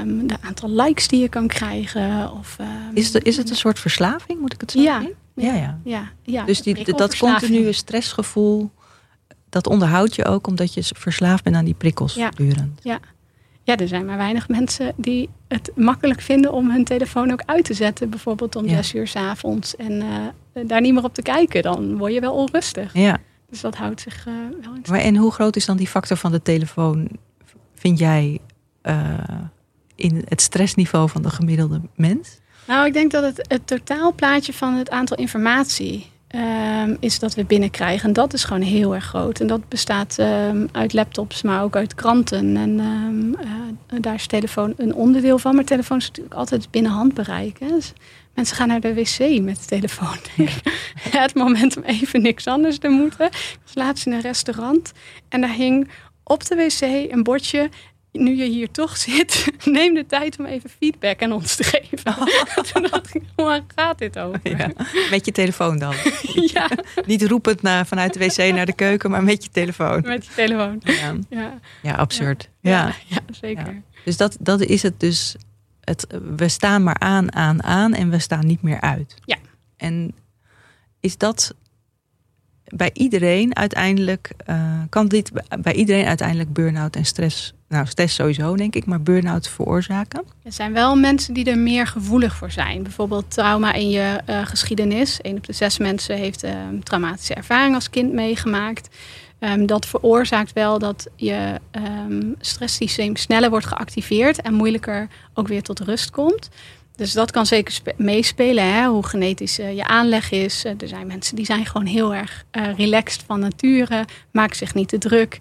Um, 0.00 0.26
de 0.26 0.36
aantal 0.40 0.70
likes 0.70 1.08
die 1.08 1.20
je 1.20 1.28
kan 1.28 1.46
krijgen. 1.46 2.32
Of, 2.32 2.56
um, 2.60 2.66
is, 2.94 3.12
het, 3.12 3.24
is 3.24 3.36
het 3.36 3.50
een 3.50 3.56
soort 3.56 3.78
verslaving, 3.78 4.40
moet 4.40 4.52
ik 4.52 4.60
het 4.60 4.70
zo 4.70 4.80
ja, 4.80 5.02
ja, 5.34 5.54
ja. 5.54 5.78
ja, 5.84 6.10
ja. 6.22 6.44
Dus 6.44 6.62
die, 6.62 6.94
dat 6.94 7.16
continue 7.16 7.72
stressgevoel, 7.72 8.70
dat 9.48 9.66
onderhoud 9.66 10.14
je 10.14 10.24
ook 10.24 10.46
omdat 10.46 10.74
je 10.74 10.82
verslaafd 10.96 11.44
bent 11.44 11.56
aan 11.56 11.64
die 11.64 11.74
prikkels 11.74 12.14
ja. 12.14 12.30
durend. 12.30 12.80
Ja. 12.82 13.00
ja, 13.62 13.76
er 13.76 13.88
zijn 13.88 14.04
maar 14.04 14.16
weinig 14.16 14.48
mensen 14.48 14.92
die 14.96 15.28
het 15.48 15.70
makkelijk 15.74 16.20
vinden 16.20 16.52
om 16.52 16.70
hun 16.70 16.84
telefoon 16.84 17.32
ook 17.32 17.42
uit 17.46 17.64
te 17.64 17.74
zetten. 17.74 18.10
Bijvoorbeeld 18.10 18.56
om 18.56 18.64
ja. 18.64 18.74
zes 18.74 18.94
uur 18.94 19.06
s 19.06 19.16
avonds 19.16 19.76
en 19.76 19.92
uh, 19.92 20.66
daar 20.66 20.80
niet 20.80 20.94
meer 20.94 21.04
op 21.04 21.14
te 21.14 21.22
kijken. 21.22 21.62
Dan 21.62 21.96
word 21.96 22.12
je 22.12 22.20
wel 22.20 22.34
onrustig. 22.34 22.94
Ja. 22.94 23.18
Dus 23.50 23.60
dat 23.60 23.76
houdt 23.76 24.00
zich 24.00 24.26
uh, 24.26 24.34
wel 24.62 24.74
in 24.74 24.82
maar 24.88 25.00
En 25.00 25.16
hoe 25.16 25.32
groot 25.32 25.56
is 25.56 25.66
dan 25.66 25.76
die 25.76 25.86
factor 25.86 26.16
van 26.16 26.32
de 26.32 26.42
telefoon, 26.42 27.08
vind 27.74 27.98
jij, 27.98 28.38
uh, 28.82 29.18
in 29.94 30.24
het 30.28 30.40
stressniveau 30.40 31.08
van 31.08 31.22
de 31.22 31.30
gemiddelde 31.30 31.80
mens? 31.94 32.40
Nou, 32.66 32.86
ik 32.86 32.92
denk 32.92 33.10
dat 33.10 33.22
het, 33.22 33.46
het 33.48 33.66
totaalplaatje 33.66 34.52
van 34.52 34.74
het 34.74 34.90
aantal 34.90 35.16
informatie 35.16 36.12
um, 36.34 36.96
is 37.00 37.18
dat 37.18 37.34
we 37.34 37.44
binnenkrijgen. 37.44 38.08
En 38.08 38.12
dat 38.12 38.32
is 38.32 38.44
gewoon 38.44 38.62
heel 38.62 38.94
erg 38.94 39.04
groot. 39.04 39.40
En 39.40 39.46
dat 39.46 39.68
bestaat 39.68 40.16
um, 40.18 40.68
uit 40.72 40.92
laptops, 40.92 41.42
maar 41.42 41.62
ook 41.62 41.76
uit 41.76 41.94
kranten. 41.94 42.56
En 42.56 42.80
um, 42.80 43.34
uh, 43.40 44.00
daar 44.00 44.14
is 44.14 44.26
telefoon 44.26 44.74
een 44.76 44.94
onderdeel 44.94 45.38
van. 45.38 45.54
Maar 45.54 45.64
telefoon 45.64 45.98
is 45.98 46.06
natuurlijk 46.06 46.34
altijd 46.34 46.70
binnen 46.70 46.92
handbereik. 46.92 47.58
Hè? 47.58 47.68
Dus 47.68 47.92
mensen 48.34 48.56
gaan 48.56 48.68
naar 48.68 48.80
de 48.80 48.94
wc 48.94 49.40
met 49.42 49.56
de 49.56 49.66
telefoon. 49.66 50.16
het 51.10 51.34
moment 51.34 51.76
om 51.76 51.82
even 51.82 52.22
niks 52.22 52.46
anders 52.46 52.78
te 52.78 52.88
moeten. 52.88 53.26
Ik 53.26 53.58
was 53.64 53.74
laatst 53.74 54.06
in 54.06 54.12
een 54.12 54.20
restaurant 54.20 54.92
en 55.28 55.40
daar 55.40 55.54
hing 55.54 55.88
op 56.24 56.44
de 56.46 56.54
wc 56.54 57.12
een 57.12 57.22
bordje 57.22 57.68
nu 58.12 58.36
je 58.36 58.44
hier 58.44 58.70
toch 58.70 58.96
zit, 58.96 59.46
neem 59.64 59.94
de 59.94 60.06
tijd 60.06 60.38
om 60.38 60.46
even 60.46 60.70
feedback 60.70 61.22
aan 61.22 61.32
ons 61.32 61.56
te 61.56 61.64
geven. 61.64 61.98
Oh. 62.06 62.26
Toen 62.72 62.82
dacht 62.90 63.14
ik, 63.14 63.22
waar 63.36 63.60
gaat 63.74 63.98
dit 63.98 64.18
over? 64.18 64.40
Ja, 64.42 64.70
met 65.10 65.24
je 65.24 65.32
telefoon 65.32 65.78
dan. 65.78 65.94
ja. 66.52 66.70
Niet 67.06 67.22
roepend 67.22 67.62
naar, 67.62 67.86
vanuit 67.86 68.12
de 68.12 68.18
wc 68.18 68.54
naar 68.54 68.66
de 68.66 68.74
keuken, 68.74 69.10
maar 69.10 69.24
met 69.24 69.44
je 69.44 69.50
telefoon. 69.50 70.00
Met 70.00 70.26
je 70.26 70.32
telefoon. 70.34 70.80
Ja, 70.84 71.14
ja. 71.28 71.58
ja 71.82 71.94
absurd. 71.94 72.48
Ja, 72.60 72.94
ja. 73.06 73.18
zeker. 73.30 73.82
Dus 74.04 74.16
dat, 74.16 74.36
dat 74.40 74.60
is 74.60 74.82
het 74.82 75.00
dus. 75.00 75.36
Het, 75.80 76.06
we 76.36 76.48
staan 76.48 76.82
maar 76.82 76.98
aan, 76.98 77.34
aan, 77.34 77.62
aan 77.62 77.94
en 77.94 78.10
we 78.10 78.18
staan 78.18 78.46
niet 78.46 78.62
meer 78.62 78.80
uit. 78.80 79.14
Ja. 79.24 79.36
En 79.76 80.14
is 81.00 81.16
dat 81.16 81.54
bij 82.64 82.90
iedereen 82.92 83.56
uiteindelijk, 83.56 84.32
uh, 84.46 84.82
kan 84.88 85.08
dit 85.08 85.30
bij 85.60 85.72
iedereen 85.72 86.06
uiteindelijk 86.06 86.52
burn-out 86.52 86.96
en 86.96 87.04
stress, 87.04 87.54
nou 87.72 87.86
stress 87.86 88.14
sowieso 88.14 88.56
denk 88.56 88.74
ik, 88.74 88.86
maar 88.86 89.02
burn-out 89.02 89.48
veroorzaken? 89.48 90.22
Er 90.42 90.52
zijn 90.52 90.72
wel 90.72 90.96
mensen 90.96 91.34
die 91.34 91.44
er 91.44 91.58
meer 91.58 91.86
gevoelig 91.86 92.36
voor 92.36 92.50
zijn. 92.50 92.82
Bijvoorbeeld 92.82 93.30
trauma 93.30 93.72
in 93.72 93.90
je 93.90 94.20
uh, 94.28 94.46
geschiedenis. 94.46 95.18
Een 95.22 95.36
op 95.36 95.46
de 95.46 95.52
zes 95.52 95.78
mensen 95.78 96.16
heeft 96.16 96.44
uh, 96.44 96.50
traumatische 96.82 97.34
ervaring 97.34 97.74
als 97.74 97.90
kind 97.90 98.12
meegemaakt. 98.12 98.88
Um, 99.38 99.66
dat 99.66 99.86
veroorzaakt 99.86 100.52
wel 100.52 100.78
dat 100.78 101.08
je 101.16 101.60
um, 101.72 102.34
stresssysteem 102.40 103.16
sneller 103.16 103.50
wordt 103.50 103.66
geactiveerd 103.66 104.40
en 104.40 104.54
moeilijker 104.54 105.08
ook 105.34 105.48
weer 105.48 105.62
tot 105.62 105.80
rust 105.80 106.10
komt. 106.10 106.48
Dus 106.96 107.12
dat 107.12 107.30
kan 107.30 107.46
zeker 107.46 107.80
meespelen, 107.96 108.74
hè? 108.74 108.86
hoe 108.86 109.06
genetisch 109.06 109.58
uh, 109.58 109.76
je 109.76 109.86
aanleg 109.86 110.30
is. 110.30 110.64
Uh, 110.64 110.72
er 110.78 110.88
zijn 110.88 111.06
mensen 111.06 111.36
die 111.36 111.44
zijn 111.44 111.66
gewoon 111.66 111.86
heel 111.86 112.14
erg 112.14 112.44
relaxed 112.76 113.22
van 113.26 113.40
nature, 113.40 114.04
maken 114.30 114.56
zich 114.56 114.74
niet 114.74 114.88
te 114.88 114.98
druk. 114.98 115.38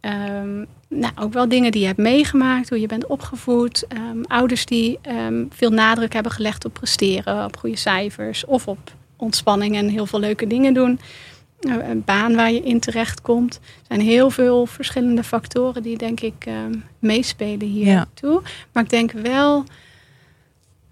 Um, 0.00 0.66
nou, 0.88 1.12
ook 1.16 1.32
wel 1.32 1.48
dingen 1.48 1.72
die 1.72 1.80
je 1.80 1.86
hebt 1.86 1.98
meegemaakt, 1.98 2.68
hoe 2.68 2.80
je 2.80 2.86
bent 2.86 3.06
opgevoed. 3.06 3.86
Um, 3.88 4.24
ouders 4.24 4.66
die 4.66 4.98
um, 5.08 5.48
veel 5.52 5.70
nadruk 5.70 6.12
hebben 6.12 6.32
gelegd 6.32 6.64
op 6.64 6.72
presteren, 6.72 7.44
op 7.44 7.56
goede 7.56 7.76
cijfers 7.76 8.44
of 8.44 8.68
op 8.68 8.92
ontspanning 9.16 9.76
en 9.76 9.88
heel 9.88 10.06
veel 10.06 10.20
leuke 10.20 10.46
dingen 10.46 10.74
doen. 10.74 11.00
Een 11.60 12.02
baan 12.04 12.34
waar 12.34 12.52
je 12.52 12.62
in 12.62 12.80
terecht 12.80 13.20
komt. 13.20 13.54
Er 13.54 13.86
zijn 13.88 14.00
heel 14.00 14.30
veel 14.30 14.66
verschillende 14.66 15.24
factoren 15.24 15.82
die 15.82 15.98
denk 15.98 16.20
ik 16.20 16.46
meespelen 16.98 17.68
hier 17.68 17.86
ja. 17.86 18.06
toe. 18.14 18.42
Maar 18.72 18.82
ik 18.82 18.90
denk 18.90 19.12
wel 19.12 19.64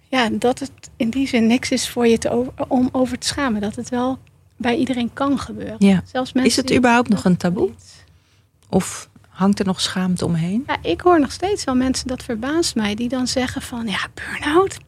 ja, 0.09 0.29
dat 0.31 0.59
het 0.59 0.73
in 0.97 1.11
die 1.11 1.29
zin 1.29 1.47
niks 1.47 1.71
is 1.71 1.89
voor 1.89 2.07
je 2.07 2.19
te 2.19 2.31
over, 2.31 2.53
om 2.69 2.89
over 2.93 3.19
te 3.19 3.27
schamen. 3.27 3.61
Dat 3.61 3.77
het 3.77 3.89
wel 3.89 4.19
bij 4.57 4.77
iedereen 4.77 5.11
kan 5.13 5.39
gebeuren. 5.39 5.77
Ja. 5.79 6.03
Zelfs 6.07 6.33
mensen 6.33 6.51
is 6.51 6.69
het 6.69 6.79
überhaupt 6.79 7.09
nog 7.09 7.25
een 7.25 7.37
taboe? 7.37 7.71
Of 8.69 9.09
hangt 9.37 9.59
er 9.59 9.65
nog 9.65 9.81
schaamte 9.81 10.25
omheen? 10.25 10.65
Ja, 10.67 10.77
ik 10.83 11.01
hoor 11.01 11.21
nog 11.21 11.33
steeds 11.33 11.65
wel 11.65 11.75
mensen, 11.75 12.09
dat 12.09 12.23
verbaast 12.23 12.75
mij, 12.75 12.95
die 12.95 13.09
dan 13.09 13.27
zeggen 13.27 13.63
van 13.63 13.87
ja, 13.87 14.07
burn-out. 14.15 14.79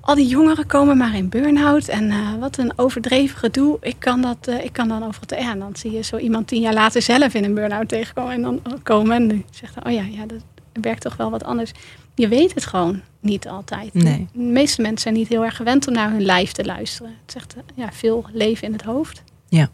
Al 0.00 0.14
die 0.14 0.26
jongeren 0.26 0.66
komen 0.66 0.96
maar 0.96 1.14
in 1.14 1.28
burn-out. 1.28 1.88
En 1.88 2.04
uh, 2.04 2.34
wat 2.40 2.58
een 2.58 2.72
overdreven 2.76 3.38
gedoe. 3.38 3.78
Ik 3.80 3.96
kan, 3.98 4.20
dat, 4.20 4.48
uh, 4.48 4.64
ik 4.64 4.72
kan 4.72 4.88
dan 4.88 5.06
over. 5.06 5.22
Ja, 5.26 5.50
en 5.50 5.58
dan 5.58 5.76
zie 5.76 5.90
je 5.90 6.02
zo 6.02 6.16
iemand 6.16 6.46
tien 6.46 6.60
jaar 6.60 6.72
later 6.72 7.02
zelf 7.02 7.34
in 7.34 7.44
een 7.44 7.54
burn-out 7.54 7.88
tegenkomen. 7.88 8.32
En 8.32 8.42
dan 8.42 8.82
komen 8.82 9.16
en 9.16 9.28
die 9.28 9.44
zegt: 9.50 9.74
Oh 9.84 9.92
ja, 9.92 10.02
ja, 10.02 10.26
dat 10.26 10.42
werkt 10.72 11.02
toch 11.02 11.16
wel 11.16 11.30
wat 11.30 11.44
anders 11.44 11.72
je 12.18 12.28
weet 12.28 12.54
het 12.54 12.66
gewoon 12.66 13.00
niet 13.20 13.48
altijd. 13.48 13.94
Nee. 13.94 14.28
De 14.32 14.38
meeste 14.38 14.82
mensen 14.82 15.00
zijn 15.00 15.14
niet 15.14 15.28
heel 15.28 15.44
erg 15.44 15.56
gewend 15.56 15.86
om 15.86 15.92
naar 15.92 16.10
hun 16.10 16.24
lijf 16.24 16.52
te 16.52 16.64
luisteren. 16.64 17.16
Het 17.22 17.32
zegt 17.32 17.56
ja, 17.74 17.92
veel 17.92 18.24
leven 18.32 18.66
in 18.66 18.72
het 18.72 18.82
hoofd. 18.82 19.22
Ja. 19.48 19.70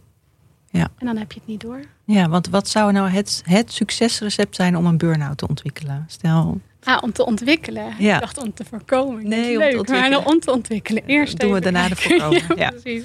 Ja. 0.78 0.88
En 0.98 1.06
dan 1.06 1.16
heb 1.16 1.32
je 1.32 1.38
het 1.38 1.48
niet 1.48 1.60
door. 1.60 1.80
Ja, 2.04 2.28
want 2.28 2.48
wat 2.48 2.68
zou 2.68 2.92
nou 2.92 3.08
het, 3.08 3.42
het 3.44 3.72
succesrecept 3.72 4.56
zijn 4.56 4.76
om 4.76 4.86
een 4.86 4.98
burn-out 4.98 5.38
te 5.38 5.48
ontwikkelen? 5.48 6.04
Stel. 6.08 6.60
Ah, 6.82 7.02
om 7.02 7.12
te 7.12 7.26
ontwikkelen. 7.26 7.94
Ja. 7.98 8.14
Ik 8.14 8.20
dacht 8.20 8.38
om 8.38 8.54
te 8.54 8.64
voorkomen. 8.64 9.28
Nee, 9.28 9.56
om 9.56 9.70
te 9.70 9.78
ontwikkelen. 9.78 10.10
Maar 10.10 10.26
om 10.26 10.40
te 10.40 10.52
ontwikkelen. 10.52 11.02
Eerst 11.06 11.38
Doen 11.40 11.52
we 11.52 11.60
daarna 11.60 11.88
de 11.88 11.96
voorkomen. 12.02 12.42
Ja. 12.56 12.70
precies. 12.70 13.04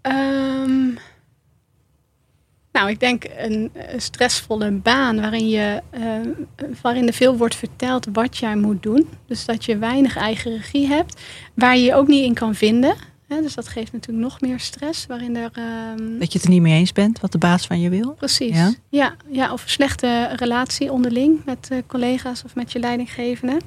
Ehm, 0.00 0.86
nou, 2.72 2.90
ik 2.90 3.00
denk 3.00 3.24
een, 3.36 3.70
een 3.74 4.00
stressvolle 4.00 4.70
baan 4.70 5.20
waarin, 5.20 5.48
je, 5.48 5.82
eh, 5.90 6.02
waarin 6.82 7.06
er 7.06 7.12
veel 7.12 7.36
wordt 7.36 7.54
verteld 7.54 8.06
wat 8.12 8.36
jij 8.36 8.56
moet 8.56 8.82
doen. 8.82 9.08
Dus 9.26 9.44
dat 9.44 9.64
je 9.64 9.78
weinig 9.78 10.16
eigen 10.16 10.52
regie 10.56 10.86
hebt, 10.86 11.20
waar 11.54 11.76
je 11.76 11.84
je 11.84 11.94
ook 11.94 12.08
niet 12.08 12.24
in 12.24 12.34
kan 12.34 12.54
vinden. 12.54 12.94
Dus 13.28 13.54
dat 13.54 13.68
geeft 13.68 13.92
natuurlijk 13.92 14.24
nog 14.24 14.40
meer 14.40 14.60
stress, 14.60 15.06
waarin 15.06 15.36
er... 15.36 15.50
ehm, 15.54 16.18
Dat 16.18 16.32
je 16.32 16.38
het 16.38 16.42
er 16.46 16.50
niet 16.52 16.62
mee 16.62 16.74
eens 16.78 16.92
bent 16.92 17.20
wat 17.20 17.32
de 17.32 17.38
baas 17.38 17.66
van 17.66 17.80
je 17.80 17.88
wil. 17.88 18.12
Precies. 18.12 18.56
Ja? 18.56 18.72
Ja? 18.88 19.14
Ja, 19.30 19.52
of 19.52 19.62
een 19.62 19.68
slechte 19.70 20.28
relatie 20.36 20.92
onderling 20.92 21.44
met 21.44 21.68
eh, 21.70 21.78
collega's 21.86 22.44
of 22.44 22.54
met 22.54 22.72
je 22.72 22.78
leidinggevende. 22.78 23.60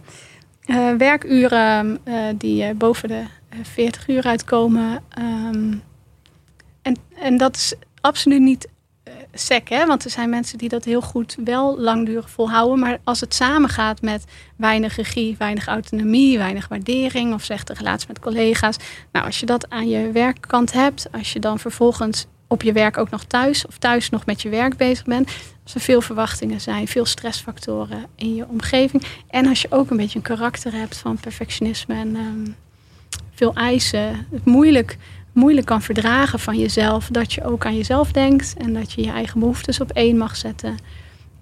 Eh, 0.65 0.91
werkuren 0.93 1.99
eh, 2.03 2.23
die 2.37 2.73
boven 2.73 3.07
de 3.07 3.23
eh, 3.49 3.59
40 3.63 4.07
uur 4.07 4.23
uitkomen. 4.23 5.03
ehm, 5.09 5.73
en, 6.81 6.95
en 7.19 7.37
dat 7.37 7.55
is 7.55 7.73
absoluut 8.01 8.41
niet 8.41 8.67
sec, 9.37 9.69
hè? 9.69 9.85
want 9.85 10.03
er 10.03 10.09
zijn 10.09 10.29
mensen 10.29 10.57
die 10.57 10.69
dat 10.69 10.85
heel 10.85 11.01
goed 11.01 11.37
wel 11.43 11.79
langdurig 11.79 12.29
volhouden. 12.29 12.79
Maar 12.79 12.99
als 13.03 13.19
het 13.19 13.33
samengaat 13.33 14.01
met 14.01 14.23
weinig 14.55 14.95
regie, 14.95 15.35
weinig 15.37 15.67
autonomie, 15.67 16.37
weinig 16.37 16.67
waardering 16.67 17.33
of 17.33 17.43
slechte 17.43 17.73
relatie 17.73 18.07
met 18.07 18.19
collega's. 18.19 18.77
Nou, 19.11 19.25
als 19.25 19.39
je 19.39 19.45
dat 19.45 19.69
aan 19.69 19.89
je 19.89 20.11
werkkant 20.11 20.73
hebt, 20.73 21.07
als 21.11 21.33
je 21.33 21.39
dan 21.39 21.59
vervolgens 21.59 22.27
op 22.47 22.61
je 22.61 22.71
werk 22.71 22.97
ook 22.97 23.09
nog 23.09 23.23
thuis 23.23 23.65
of 23.65 23.77
thuis 23.77 24.09
nog 24.09 24.25
met 24.25 24.41
je 24.41 24.49
werk 24.49 24.77
bezig 24.77 25.05
bent. 25.05 25.31
Als 25.63 25.75
er 25.75 25.81
veel 25.81 26.01
verwachtingen 26.01 26.61
zijn, 26.61 26.87
veel 26.87 27.05
stressfactoren 27.05 28.05
in 28.15 28.35
je 28.35 28.47
omgeving. 28.47 29.03
En 29.29 29.47
als 29.47 29.61
je 29.61 29.71
ook 29.71 29.89
een 29.89 29.97
beetje 29.97 30.17
een 30.17 30.23
karakter 30.23 30.73
hebt 30.73 30.97
van 30.97 31.17
perfectionisme 31.19 31.95
en 31.95 32.15
ehm, 32.15 32.51
veel 33.33 33.53
eisen. 33.53 34.27
Het 34.31 34.45
moeilijk, 34.45 34.97
moeilijk 35.37 35.65
kan 35.65 35.81
verdragen 35.81 36.39
van 36.39 36.57
jezelf. 36.59 37.07
Dat 37.11 37.33
je 37.33 37.43
ook 37.43 37.65
aan 37.65 37.75
jezelf 37.75 38.11
denkt 38.11 38.53
en 38.57 38.73
dat 38.73 38.91
je 38.91 39.01
je 39.01 39.11
eigen 39.11 39.39
behoeftes 39.39 39.79
op 39.81 39.91
één 39.91 40.17
mag 40.17 40.35
zetten. 40.35 40.77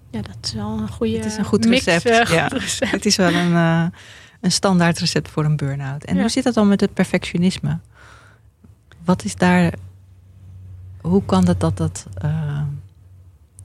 Ja, 0.10 0.22
dat 0.22 0.38
is 0.42 0.54
wel 0.54 0.78
een 0.80 0.90
goede 0.90 1.16
Het 1.16 1.26
is 1.26 1.38
een 1.38 1.46
goed 1.46 1.66
mix, 1.68 1.86
recept, 1.86 2.06
eh, 2.06 2.26
goed 2.26 2.36
ja. 2.36 2.48
recept. 2.48 2.92
Het 2.92 3.06
is 3.06 3.16
wel 3.16 3.34
een, 3.34 3.54
eh, 3.54 3.86
een 4.42 4.52
standaard 4.52 5.00
recept 5.00 5.30
voor 5.30 5.46
een 5.46 5.56
burn-out. 5.56 6.04
En 6.04 6.16
Ja. 6.16 6.22
hoe 6.22 6.30
zit 6.30 6.44
dat 6.44 6.54
dan 6.54 6.68
met 6.68 6.82
het 6.82 6.94
perfectionisme? 6.94 7.80
Wat 9.06 9.24
is 9.24 9.36
daar... 9.36 9.74
Hoe 11.02 11.26
kan 11.26 11.46
dat 11.46 11.60
dat 11.60 11.78
dat 11.78 12.06
eh, 12.18 12.62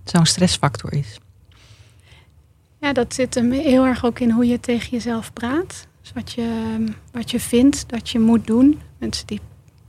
zo'n 0.04 0.26
stressfactor 0.26 0.92
is? 0.92 1.18
Ja, 2.80 2.92
dat 2.92 3.14
zit 3.14 3.34
hem 3.34 3.52
heel 3.52 3.84
erg 3.86 4.04
ook 4.04 4.18
in 4.18 4.30
hoe 4.30 4.46
je 4.46 4.60
tegen 4.60 4.90
jezelf 4.90 5.32
praat. 5.32 5.86
Dus 6.00 6.12
wat 6.14 6.32
je, 6.32 6.84
wat 7.12 7.30
je 7.30 7.40
vindt 7.40 7.88
dat 7.88 8.08
je 8.10 8.18
moet 8.18 8.46
doen. 8.46 8.80
Mensen 8.98 9.26
die 9.26 9.40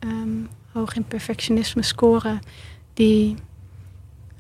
ehm, 0.02 0.46
hoog 0.72 0.96
in 0.96 1.04
perfectionisme 1.04 1.84
scoren, 1.84 2.40
die, 2.94 3.36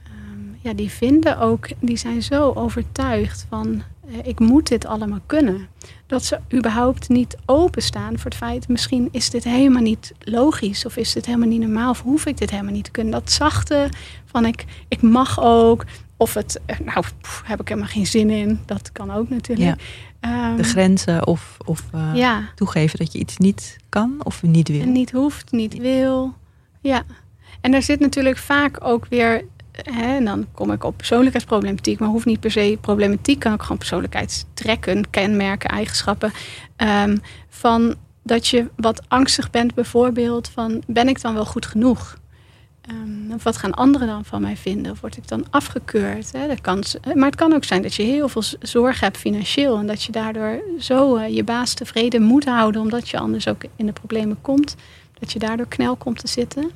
ehm, 0.04 0.56
ja, 0.62 0.74
die 0.74 0.89
vinden 0.89 1.39
ook, 1.39 1.67
die 1.80 1.97
zijn 1.97 2.24
zo 2.24 2.52
overtuigd 2.52 3.45
van 3.50 3.84
eh, 4.12 4.17
ik 4.24 4.39
moet 4.39 4.67
dit 4.67 4.86
allemaal 4.86 5.21
kunnen. 5.26 5.67
Dat 6.08 6.24
ze 6.26 6.39
überhaupt 6.54 7.10
niet 7.10 7.38
openstaan 7.45 8.17
voor 8.17 8.30
het 8.30 8.39
feit, 8.39 8.67
misschien 8.67 9.10
is 9.12 9.30
dit 9.30 9.43
helemaal 9.43 9.82
niet 9.82 10.13
logisch 10.19 10.86
of 10.86 10.97
is 10.97 11.13
dit 11.13 11.26
helemaal 11.26 11.47
niet 11.47 11.60
normaal 11.62 11.89
of 11.89 12.02
hoef 12.02 12.26
ik 12.26 12.38
dit 12.38 12.50
helemaal 12.50 12.74
niet 12.74 12.84
te 12.84 12.91
kunnen. 12.91 13.13
Dat 13.13 13.32
zachte 13.32 13.89
van 14.26 14.45
ik, 14.45 14.65
ik 14.88 15.02
mag 15.02 15.41
ook. 15.41 15.86
Of 16.21 16.34
het, 16.34 16.60
eh, 16.65 16.79
nou, 16.79 17.05
pff, 17.21 17.41
heb 17.45 17.62
ik 17.62 17.67
helemaal 17.67 17.89
geen 17.89 18.07
zin 18.07 18.29
in. 18.29 18.60
Dat 18.65 18.91
kan 18.91 19.12
ook 19.12 19.29
natuurlijk. 19.29 19.81
Ehm, 20.19 20.55
De 20.55 20.63
grenzen 20.63 21.27
of, 21.27 21.57
of 21.65 21.84
eh, 21.93 22.12
ja, 22.13 22.49
toegeven 22.55 22.99
dat 22.99 23.12
je 23.12 23.19
iets 23.19 23.38
niet 23.38 23.77
kan 23.89 24.15
of 24.23 24.43
niet 24.43 24.67
wil. 24.67 24.81
en 24.81 24.91
niet 24.91 25.12
hoeft, 25.12 25.51
niet 25.51 25.77
wil. 25.77 26.34
Ja. 26.81 27.03
En 27.62 27.71
daar 27.71 27.81
zit 27.81 27.99
natuurlijk 27.99 28.38
vaak 28.38 28.77
ook 28.84 29.05
weer... 29.10 29.45
Hè, 29.71 30.15
en 30.15 30.25
dan 30.25 30.45
kom 30.53 30.71
ik 30.71 30.84
op 30.84 30.97
persoonlijkheidsproblematiek. 30.97 31.99
Maar 31.99 32.10
hoeft 32.10 32.25
niet 32.25 32.39
per 32.39 32.51
se 32.51 32.77
problematiek. 32.81 33.39
Kan 33.39 33.53
ook 33.53 33.62
gewoon 33.62 33.77
persoonlijkheidstrekken, 33.77 35.10
kenmerken, 35.10 35.69
eigenschappen. 35.69 36.31
ehm, 36.75 37.17
van 37.49 37.95
dat 38.23 38.47
je 38.47 38.65
wat 38.75 39.01
angstig 39.07 39.49
bent 39.49 39.73
bijvoorbeeld. 39.73 40.49
Van 40.49 40.84
ben 40.88 41.07
ik 41.07 41.21
dan 41.21 41.34
wel 41.34 41.45
goed 41.45 41.65
genoeg? 41.65 42.19
Of 43.34 43.44
wat 43.44 43.58
gaan 43.58 43.74
anderen 43.74 44.08
dan 44.08 44.26
van 44.26 44.41
mij 44.41 44.58
vinden? 44.58 44.91
Of 44.91 45.02
word 45.02 45.17
ik 45.17 45.28
dan 45.28 45.46
afgekeurd? 45.50 46.32
Hè? 46.32 46.48
Dat 46.48 46.62
kan, 46.62 46.84
maar 47.15 47.26
het 47.26 47.36
kan 47.36 47.54
ook 47.54 47.63
zijn 47.63 47.82
dat 47.82 47.94
je 47.94 48.04
heel 48.04 48.30
veel 48.30 48.44
zorg 48.60 49.00
hebt 49.00 49.17
financieel. 49.17 49.78
En 49.78 49.88
dat 49.88 50.04
je 50.04 50.12
daardoor 50.12 50.62
zo 50.80 51.15
eh, 51.15 51.36
je 51.36 51.44
baas 51.44 51.74
tevreden 51.74 52.22
moet 52.22 52.46
houden. 52.46 52.82
Omdat 52.82 53.10
je 53.10 53.20
anders 53.20 53.48
ook 53.48 53.62
in 53.76 53.86
de 53.86 53.91
problemen 53.91 54.38
komt. 54.41 54.76
Dat 55.20 55.32
je 55.32 55.39
daardoor 55.39 55.67
knel 55.67 55.96
komt 55.96 56.20
te 56.20 56.28
zitten. 56.28 56.72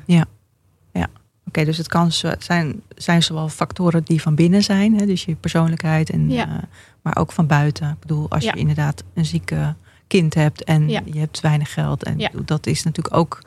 Oké, 1.47 1.65
dus 1.65 1.77
het 1.77 1.87
kan 1.87 2.11
zijn, 2.39 2.81
zijn 2.95 3.23
zowel 3.23 3.49
factoren 3.49 4.03
die 4.03 4.21
van 4.21 4.35
binnen 4.35 4.63
zijn, 4.63 4.99
hè, 4.99 5.05
dus 5.05 5.25
je 5.25 5.35
persoonlijkheid, 5.35 6.09
en, 6.09 6.29
Ja. 6.29 6.47
eh, 6.47 6.63
maar 7.01 7.17
ook 7.17 7.31
van 7.31 7.47
buiten. 7.47 7.89
Ik 7.89 7.99
bedoel, 7.99 8.29
als 8.29 8.43
Ja. 8.43 8.51
je 8.53 8.59
inderdaad 8.59 9.03
een 9.13 9.25
zieke 9.25 9.75
kind 10.07 10.33
hebt 10.33 10.63
en 10.63 10.89
Ja. 10.89 11.01
je 11.05 11.19
hebt 11.19 11.39
weinig 11.39 11.73
geld, 11.73 12.03
en 12.03 12.19
Ja. 12.19 12.29
dat 12.45 12.67
is 12.67 12.83
natuurlijk 12.83 13.15
ook 13.15 13.41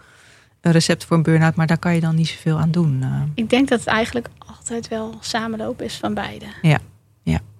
een 0.60 0.72
recept 0.72 1.04
voor 1.04 1.16
een 1.16 1.22
burn-out, 1.22 1.54
maar 1.54 1.66
daar 1.66 1.78
kan 1.78 1.94
je 1.94 2.00
dan 2.00 2.14
niet 2.14 2.28
zoveel 2.28 2.58
aan 2.58 2.70
doen. 2.70 3.02
eh, 3.02 3.22
Ik 3.34 3.50
denk 3.50 3.68
dat 3.68 3.78
het 3.78 3.88
eigenlijk 3.88 4.28
altijd 4.38 4.88
wel 4.88 5.14
samenloop 5.20 5.82
is 5.82 5.96
van 5.96 6.14
beide. 6.14 6.46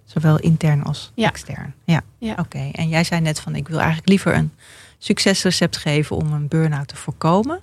zowel 0.05 0.39
intern 0.39 0.83
als 0.85 1.13
Ja. 1.15 1.29
extern. 1.29 1.75
Ja, 1.85 2.01
Ja. 2.19 2.35
oké. 2.39 2.69
En 2.73 2.89
jij 2.89 3.05
zei 3.05 3.21
net 3.21 3.41
van, 3.41 3.55
ik 3.55 3.69
wil 3.69 3.79
eigenlijk 3.79 4.09
liever 4.09 4.35
een 4.35 4.53
succesrecept 4.99 5.77
geven 5.77 6.17
om 6.17 6.33
een 6.33 6.49
burn-out 6.49 6.89
te 6.89 6.97
voorkomen. 6.97 7.61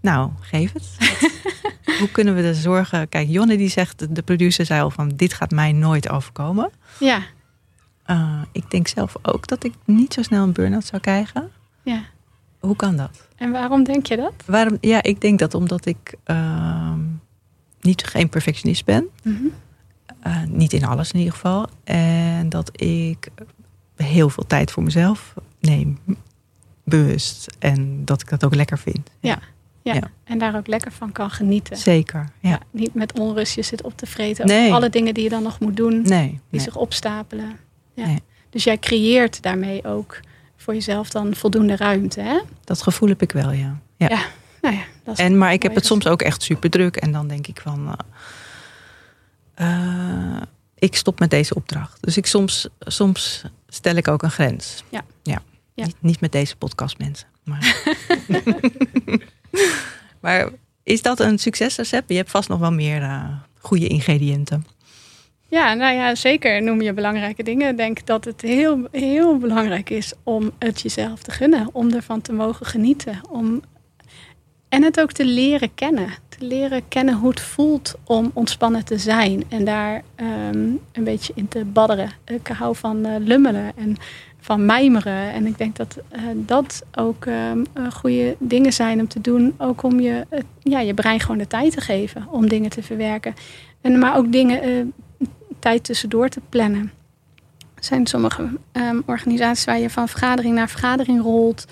Nou, 0.00 0.30
geef 0.40 0.72
het. 0.72 0.96
Hoe 1.98 2.08
kunnen 2.12 2.34
we 2.34 2.42
er 2.42 2.54
zorgen? 2.54 3.08
Kijk, 3.08 3.28
Jonne 3.28 3.56
die 3.56 3.68
zegt, 3.68 4.14
de 4.14 4.22
producer 4.22 4.66
zei 4.66 4.80
al 4.82 4.90
van, 4.90 5.08
dit 5.16 5.34
gaat 5.34 5.50
mij 5.50 5.72
nooit 5.72 6.08
overkomen. 6.08 6.70
Ja, 6.98 7.22
Uh, 8.06 8.42
ik 8.52 8.70
denk 8.70 8.88
zelf 8.88 9.14
ook 9.22 9.46
dat 9.46 9.64
ik 9.64 9.72
niet 9.84 10.12
zo 10.14 10.22
snel 10.22 10.42
een 10.42 10.52
burn-out 10.52 10.84
zou 10.84 11.00
krijgen. 11.02 11.50
ja. 11.82 12.02
Hoe 12.64 12.76
kan 12.76 12.96
dat? 12.96 13.28
En 13.36 13.50
waarom 13.50 13.84
denk 13.84 14.06
je 14.06 14.16
dat? 14.16 14.32
Waarom? 14.46 14.78
Ja, 14.80 15.02
ik 15.02 15.20
denk 15.20 15.38
dat 15.38 15.54
omdat 15.54 15.86
ik 15.86 16.14
ehm, 16.24 17.00
niet 17.80 18.04
geen 18.04 18.28
perfectionist 18.28 18.84
ben. 18.84 19.08
Mhm. 19.22 19.44
Uh, 20.26 20.42
niet 20.48 20.72
in 20.72 20.84
alles 20.84 21.12
in 21.12 21.18
ieder 21.18 21.34
geval. 21.34 21.66
En 21.84 22.48
dat 22.48 22.80
ik 22.82 23.28
heel 23.96 24.28
veel 24.28 24.46
tijd 24.46 24.70
voor 24.70 24.82
mezelf 24.82 25.34
neem. 25.60 25.98
Bewust. 26.84 27.56
En 27.58 28.04
dat 28.04 28.20
ik 28.20 28.28
dat 28.28 28.44
ook 28.44 28.54
lekker 28.54 28.78
vind. 28.78 29.10
Ja. 29.20 29.38
Ja. 29.82 29.94
Ja. 29.94 30.10
En 30.24 30.38
daar 30.38 30.56
ook 30.56 30.66
lekker 30.66 30.92
van 30.92 31.12
kan 31.12 31.30
genieten. 31.30 31.76
Zeker. 31.76 32.28
Ja. 32.40 32.58
Niet 32.70 32.94
met 32.94 33.18
onrust 33.18 33.54
je 33.54 33.62
zit 33.62 33.82
op 33.82 33.96
te 33.96 34.06
vreten. 34.06 34.46
Nee. 34.46 34.64
Over 34.64 34.76
alle 34.76 34.90
dingen 34.90 35.14
die 35.14 35.22
je 35.22 35.28
dan 35.28 35.42
nog 35.42 35.60
moet 35.60 35.76
doen. 35.76 36.02
Nee. 36.02 36.28
Die 36.28 36.40
nee. 36.50 36.60
zich 36.60 36.76
opstapelen. 36.76 37.56
Ja. 37.94 38.06
Nee. 38.06 38.22
Dus 38.50 38.64
jij 38.64 38.78
creëert 38.78 39.42
daarmee 39.42 39.84
ook 39.84 40.20
voor 40.64 40.74
jezelf 40.74 41.10
dan 41.10 41.34
voldoende 41.34 41.76
ruimte. 41.76 42.20
Hè? 42.20 42.40
Dat 42.64 42.82
gevoel 42.82 43.08
heb 43.08 43.22
ik 43.22 43.32
wel, 43.32 43.50
ja. 43.50 43.80
ja. 43.96 44.08
Ja. 44.08 44.22
Nou 44.62 44.74
ja, 44.76 44.82
dat 45.04 45.18
is 45.18 45.24
En, 45.24 45.38
maar 45.38 45.52
ik 45.52 45.62
heb 45.62 45.74
het 45.74 45.86
soms 45.86 46.06
ook 46.06 46.22
echt 46.22 46.42
super 46.42 46.70
druk. 46.70 46.96
En 46.96 47.12
dan 47.12 47.28
denk 47.28 47.46
ik 47.46 47.60
van. 47.60 47.96
eh, 49.54 49.66
eh, 50.34 50.42
ik 50.78 50.96
stop 50.96 51.18
met 51.20 51.30
deze 51.30 51.54
opdracht. 51.54 52.02
Dus 52.02 52.16
ik 52.16 52.26
soms, 52.26 52.68
soms 52.78 53.44
stel 53.68 53.94
ik 53.94 54.08
ook 54.08 54.22
een 54.22 54.30
grens. 54.30 54.84
Ja. 54.88 55.04
ja. 55.22 55.42
Ja. 55.74 55.84
Niet, 55.84 55.96
niet 56.00 56.20
met 56.20 56.32
deze 56.32 56.56
podcast, 56.56 56.98
mensen. 56.98 57.28
Maar, 57.44 57.76
maar 60.20 60.50
is 60.82 61.02
dat 61.02 61.20
een 61.20 61.38
succesrecept? 61.38 62.08
Je 62.08 62.16
hebt 62.16 62.30
vast 62.30 62.48
nog 62.48 62.58
wel 62.58 62.72
meer 62.72 63.02
eh, 63.02 63.24
goede 63.58 63.86
ingrediënten. 63.86 64.66
Ja, 65.54 65.74
nou 65.74 65.94
ja, 65.94 66.14
zeker 66.14 66.62
noem 66.62 66.80
je 66.80 66.92
belangrijke 66.92 67.42
dingen. 67.42 67.70
Ik 67.70 67.76
denk 67.76 68.06
dat 68.06 68.24
het 68.24 68.40
heel, 68.40 68.88
heel 68.90 69.38
belangrijk 69.38 69.90
is 69.90 70.12
om 70.22 70.50
het 70.58 70.80
jezelf 70.80 71.22
te 71.22 71.30
gunnen. 71.30 71.68
Om 71.72 71.92
ervan 71.92 72.20
te 72.20 72.32
mogen 72.32 72.66
genieten. 72.66 73.20
Om... 73.30 73.62
En 74.68 74.82
het 74.82 75.00
ook 75.00 75.12
te 75.12 75.24
leren 75.24 75.74
kennen. 75.74 76.08
Te 76.28 76.46
leren 76.46 76.88
kennen 76.88 77.14
hoe 77.14 77.30
het 77.30 77.40
voelt 77.40 77.94
om 78.04 78.30
ontspannen 78.32 78.84
te 78.84 78.98
zijn. 78.98 79.44
En 79.48 79.64
daar 79.64 80.02
ehm, 80.14 80.68
een 80.92 81.04
beetje 81.04 81.32
in 81.36 81.48
te 81.48 81.64
badderen. 81.64 82.10
Ik 82.24 82.46
hou 82.46 82.76
van 82.76 83.04
eh, 83.04 83.14
lummelen 83.18 83.72
en 83.76 83.96
van 84.40 84.66
mijmeren. 84.66 85.32
En 85.32 85.46
ik 85.46 85.58
denk 85.58 85.76
dat 85.76 85.98
eh, 86.08 86.22
dat 86.34 86.82
ook 86.94 87.26
ehm, 87.26 87.64
eh, 87.72 87.90
goede 87.90 88.36
dingen 88.38 88.72
zijn 88.72 89.00
om 89.00 89.08
te 89.08 89.20
doen. 89.20 89.54
Ook 89.58 89.82
om 89.82 90.00
je, 90.00 90.26
ja, 90.62 90.80
je 90.80 90.94
brein 90.94 91.20
gewoon 91.20 91.38
de 91.38 91.46
tijd 91.46 91.72
te 91.72 91.80
geven 91.80 92.26
om 92.30 92.48
dingen 92.48 92.70
te 92.70 92.82
verwerken. 92.82 93.34
En, 93.80 93.98
maar 93.98 94.16
ook 94.16 94.32
dingen... 94.32 94.92
tijd 95.64 95.84
tussendoor 95.84 96.28
te 96.28 96.40
plannen. 96.48 96.92
Er 97.74 97.84
zijn 97.84 98.06
sommige 98.06 98.48
um, 98.72 99.02
organisaties 99.06 99.64
waar 99.64 99.78
je 99.78 99.90
van 99.90 100.08
vergadering 100.08 100.54
naar 100.54 100.68
vergadering 100.68 101.22
rolt. 101.22 101.64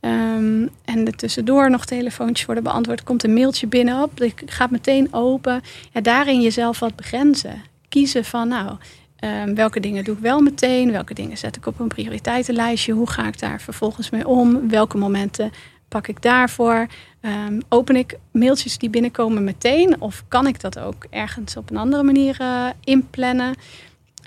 Um, 0.00 0.70
en 0.84 1.06
er 1.06 1.16
tussendoor 1.16 1.70
nog 1.70 1.84
telefoontjes 1.84 2.46
worden 2.46 2.64
beantwoord. 2.64 3.02
Komt 3.02 3.24
een 3.24 3.34
mailtje 3.34 3.66
binnen 3.66 4.02
op. 4.02 4.18
Het 4.18 4.42
gaat 4.46 4.70
meteen 4.70 5.08
open. 5.10 5.62
Ja, 5.92 6.00
daarin 6.00 6.40
jezelf 6.40 6.78
wat 6.78 6.96
begrenzen. 6.96 7.62
Kiezen 7.88 8.24
van 8.24 8.48
nou, 8.48 8.76
Ehm, 9.24 9.54
welke 9.54 9.80
dingen 9.80 10.04
doe 10.04 10.14
ik 10.14 10.20
wel 10.20 10.40
meteen? 10.40 10.90
Welke 10.90 11.14
dingen 11.14 11.38
zet 11.38 11.56
ik 11.56 11.66
op 11.66 11.80
een 11.80 11.88
prioriteitenlijstje? 11.88 12.92
Hoe 12.92 13.10
ga 13.10 13.26
ik 13.26 13.38
daar 13.38 13.60
vervolgens 13.60 14.10
mee 14.10 14.28
om? 14.28 14.68
Welke 14.68 14.96
momenten 14.96 15.50
pak 15.94 16.08
ik 16.08 16.22
daarvoor? 16.22 16.86
Um, 17.20 17.60
open 17.68 17.96
ik 17.96 18.18
mailtjes 18.30 18.78
die 18.78 18.90
binnenkomen 18.90 19.44
meteen? 19.44 20.00
Of 20.00 20.24
kan 20.28 20.46
ik 20.46 20.60
dat 20.60 20.78
ook 20.78 21.06
ergens 21.10 21.56
op 21.56 21.70
een 21.70 21.76
andere 21.76 22.02
manier 22.02 22.36
uh, 22.40 22.66
inplannen? 22.84 23.54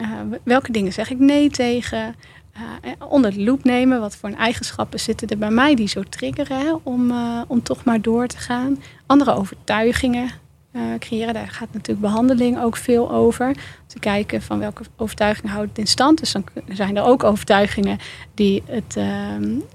Uh, 0.02 0.10
welke 0.44 0.72
dingen 0.72 0.94
zeg 0.94 1.10
ik 1.10 1.20
nee 1.20 1.50
tegen? 1.50 2.16
Uh, 2.56 2.92
onder 3.10 3.34
de 3.34 3.44
loep 3.44 3.64
nemen. 3.64 4.00
Wat 4.00 4.16
voor 4.16 4.30
eigenschappen 4.30 5.00
zitten 5.00 5.28
er 5.28 5.38
bij 5.38 5.50
mij 5.50 5.76
die 5.76 5.88
zo 5.88 6.04
triggeren 6.10 6.86
om, 6.86 7.14
toch 7.64 7.84
maar 7.84 8.02
door 8.02 8.28
te 8.28 8.38
gaan? 8.38 8.82
Andere 9.06 9.34
overtuigingen 9.34 10.30
creëren. 11.00 11.34
Daar 11.34 11.48
gaat 11.48 11.68
natuurlijk 11.72 12.00
behandeling 12.00 12.62
ook 12.62 12.78
veel 12.78 13.12
over. 13.12 13.56
Te 13.88 14.00
kijken 14.00 14.42
van 14.42 14.60
welke 14.60 14.84
overtuigingen 14.96 15.52
houdt 15.52 15.70
het 15.70 15.78
in 15.78 15.88
stand. 15.88 16.20
Dus 16.20 16.32
dan 16.32 16.44
zijn 16.70 16.98
er 16.98 17.04
ook 17.04 17.24
overtuigingen 17.24 17.98
die 18.34 18.64
het 18.66 18.96
uh, 18.98 19.06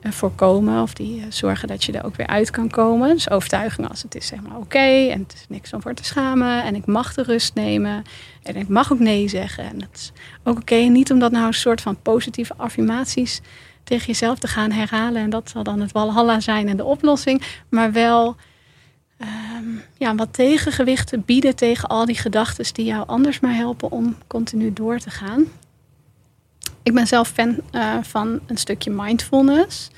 voorkomen 0.02 0.82
of 0.82 0.94
die 0.94 1.18
uh, 1.18 1.24
zorgen 1.28 1.68
dat 1.68 1.84
je 1.84 1.92
er 1.92 2.04
ook 2.04 2.16
weer 2.16 2.26
uit 2.26 2.50
kan 2.50 2.70
komen. 2.70 3.08
Dus 3.08 3.30
overtuigingen 3.30 3.90
als 3.90 4.02
het 4.02 4.14
is 4.14 4.26
zeg 4.26 4.40
maar 4.42 4.56
oké 4.56 5.08
en 5.08 5.20
het 5.20 5.32
is 5.34 5.46
niks 5.48 5.72
om 5.72 5.82
voor 5.82 5.94
te 5.94 6.04
schamen 6.04 6.64
en 6.64 6.74
ik 6.74 6.86
mag 6.86 7.14
de 7.14 7.22
rust 7.22 7.54
nemen 7.54 8.02
en 8.42 8.56
ik 8.56 8.68
mag 8.68 8.92
ook 8.92 8.98
nee 8.98 9.28
zeggen. 9.28 9.64
En 9.64 9.78
dat 9.78 9.88
is 9.92 10.12
ook 10.42 10.58
oké. 10.58 10.74
Niet 10.74 11.12
omdat 11.12 11.32
nou 11.32 11.46
een 11.46 11.54
soort 11.54 11.80
van 11.80 11.96
positieve 12.02 12.54
affirmaties 12.56 13.40
tegen 13.84 14.06
jezelf 14.06 14.38
te 14.38 14.46
gaan 14.46 14.70
herhalen 14.70 15.22
en 15.22 15.30
dat 15.30 15.50
zal 15.50 15.62
dan 15.62 15.80
het 15.80 15.92
walhalla 15.92 16.40
zijn 16.40 16.68
en 16.68 16.76
de 16.76 16.84
oplossing, 16.84 17.42
maar 17.68 17.92
wel 17.92 18.36
um, 19.22 19.82
ja, 19.98 20.14
wat 20.14 20.32
tegengewichten 20.32 21.24
bieden 21.24 21.56
tegen 21.56 21.88
al 21.88 22.04
die 22.04 22.18
gedachten 22.18 22.74
die 22.74 22.84
jou 22.84 23.06
anders 23.06 23.40
maar 23.40 23.54
helpen 23.54 23.90
om 23.90 24.16
continu 24.26 24.72
door 24.72 24.98
te 24.98 25.10
gaan. 25.10 25.44
Ik 26.82 26.94
ben 26.94 27.06
zelf 27.06 27.28
fan 27.28 27.56
uh, 27.72 27.94
van 28.02 28.40
een 28.46 28.56
stukje 28.56 28.90
mindfulness. 28.90 29.90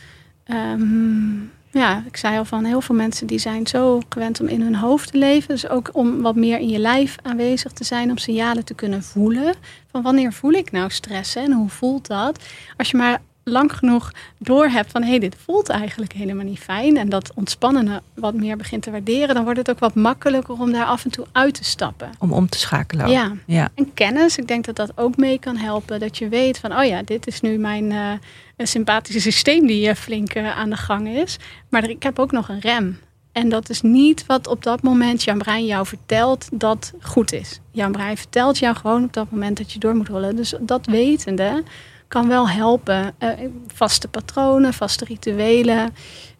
Um, 0.46 1.52
ja, 1.70 2.02
ik 2.06 2.16
zei 2.16 2.38
al 2.38 2.44
van 2.44 2.64
heel 2.64 2.80
veel 2.80 2.94
mensen 2.94 3.26
die 3.26 3.38
zijn 3.38 3.66
zo 3.66 4.00
gewend 4.08 4.40
om 4.40 4.46
in 4.46 4.60
hun 4.60 4.74
hoofd 4.74 5.10
te 5.10 5.18
leven. 5.18 5.48
Dus 5.48 5.68
ook 5.68 5.90
om 5.92 6.22
wat 6.22 6.36
meer 6.36 6.58
in 6.58 6.68
je 6.68 6.78
lijf 6.78 7.16
aanwezig 7.22 7.72
te 7.72 7.84
zijn, 7.84 8.10
om 8.10 8.18
signalen 8.18 8.64
te 8.64 8.74
kunnen 8.74 9.02
voelen. 9.02 9.54
Van 9.90 10.02
wanneer 10.02 10.32
voel 10.32 10.52
ik 10.52 10.72
nou 10.72 10.90
stress 10.90 11.36
en 11.36 11.52
hoe 11.52 11.68
voelt 11.68 12.06
dat? 12.06 12.44
Als 12.76 12.90
je 12.90 12.96
maar 12.96 13.20
lang 13.44 13.76
genoeg 13.76 14.12
door 14.38 14.66
hebt 14.66 14.90
van 14.90 15.02
hé, 15.02 15.08
hey, 15.08 15.18
dit 15.18 15.36
voelt 15.44 15.68
eigenlijk 15.68 16.12
helemaal 16.12 16.44
niet 16.44 16.58
fijn. 16.58 16.96
En 16.96 17.08
dat 17.08 17.32
ontspannende 17.34 18.02
wat 18.14 18.34
meer 18.34 18.56
begint 18.56 18.82
te 18.82 18.90
waarderen, 18.90 19.34
dan 19.34 19.44
wordt 19.44 19.58
het 19.58 19.70
ook 19.70 19.78
wat 19.78 19.94
makkelijker 19.94 20.60
om 20.60 20.72
daar 20.72 20.86
af 20.86 21.04
en 21.04 21.10
toe 21.10 21.26
uit 21.32 21.54
te 21.54 21.64
stappen. 21.64 22.10
Om 22.18 22.32
om 22.32 22.48
te 22.48 22.58
schakelen. 22.58 23.08
Ja. 23.08 23.32
ja. 23.46 23.70
En 23.74 23.94
kennis, 23.94 24.38
ik 24.38 24.48
denk 24.48 24.64
dat 24.64 24.76
dat 24.76 24.92
ook 24.94 25.16
mee 25.16 25.38
kan 25.38 25.56
helpen. 25.56 26.00
Dat 26.00 26.18
je 26.18 26.28
weet 26.28 26.58
van 26.58 26.76
oh 26.76 26.84
ja, 26.84 27.02
dit 27.02 27.26
is 27.26 27.40
nu 27.40 27.58
mijn 27.58 27.90
uh, 27.90 28.12
sympathische 28.56 29.20
systeem 29.20 29.66
die 29.66 29.88
uh, 29.88 29.94
flink 29.94 30.34
uh, 30.34 30.56
aan 30.56 30.70
de 30.70 30.76
gang 30.76 31.08
is. 31.08 31.36
Maar 31.68 31.88
ik 31.88 32.02
heb 32.02 32.18
ook 32.18 32.32
nog 32.32 32.48
een 32.48 32.60
rem. 32.60 32.98
En 33.32 33.48
dat 33.48 33.70
is 33.70 33.80
niet 33.80 34.26
wat 34.26 34.46
op 34.46 34.62
dat 34.62 34.82
moment 34.82 35.22
jouw 35.22 35.36
brein 35.36 35.66
jou 35.66 35.86
vertelt 35.86 36.48
dat 36.52 36.92
goed 37.00 37.32
is. 37.32 37.60
Jouw 37.70 37.90
brein 37.90 38.16
vertelt 38.16 38.58
jou 38.58 38.76
gewoon 38.76 39.04
op 39.04 39.12
dat 39.12 39.30
moment 39.30 39.56
dat 39.56 39.72
je 39.72 39.78
door 39.78 39.94
moet 39.94 40.08
rollen. 40.08 40.36
Dus 40.36 40.54
dat 40.60 40.86
wetende 40.86 41.62
kan 42.08 42.28
wel 42.28 42.48
helpen. 42.48 43.14
Uh, 43.18 43.30
vaste 43.66 44.08
patronen, 44.08 44.72
vaste 44.72 45.04
rituelen. 45.04 45.94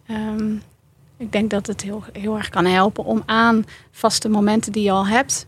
Um, 0.09 0.61
ik 1.17 1.31
denk 1.31 1.49
dat 1.49 1.67
het 1.67 1.81
heel, 1.81 2.03
heel 2.13 2.37
erg 2.37 2.49
kan 2.49 2.65
helpen 2.65 3.05
om 3.05 3.23
aan 3.25 3.65
vaste 3.91 4.29
momenten 4.29 4.71
die 4.71 4.83
je 4.83 4.91
al 4.91 5.07
hebt. 5.07 5.47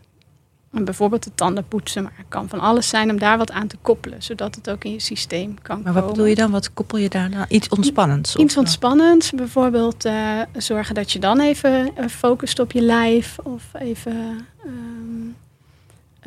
Bijvoorbeeld 0.71 1.23
de 1.23 1.31
tanden 1.35 1.67
poetsen, 1.67 2.03
maar 2.03 2.13
het 2.15 2.25
kan 2.29 2.49
van 2.49 2.59
alles 2.59 2.89
zijn 2.89 3.09
om 3.09 3.19
daar 3.19 3.37
wat 3.37 3.51
aan 3.51 3.67
te 3.67 3.77
koppelen, 3.81 4.23
zodat 4.23 4.55
het 4.55 4.69
ook 4.69 4.83
in 4.83 4.91
je 4.91 4.99
systeem 4.99 5.61
kan 5.61 5.81
maar 5.83 5.93
wat 5.93 6.07
bedoel 6.07 6.25
je 6.25 6.35
dan? 6.35 6.51
Wat 6.51 6.73
koppel 6.73 6.97
je 6.97 7.09
daarna? 7.09 7.45
Iets 7.49 7.69
ontspannends? 7.69 8.35
Iets 8.35 8.57
ontspannends. 8.57 9.31
Bijvoorbeeld 9.31 10.05
uh, 10.05 10.41
zorgen 10.57 10.95
dat 10.95 11.11
je 11.11 11.19
dan 11.19 11.39
even 11.39 11.91
uh, 11.99 12.07
focust 12.07 12.59
op 12.59 12.71
je 12.71 12.81
lijf 12.81 13.37
of 13.43 13.63
even 13.73 14.47
um, 14.65 15.35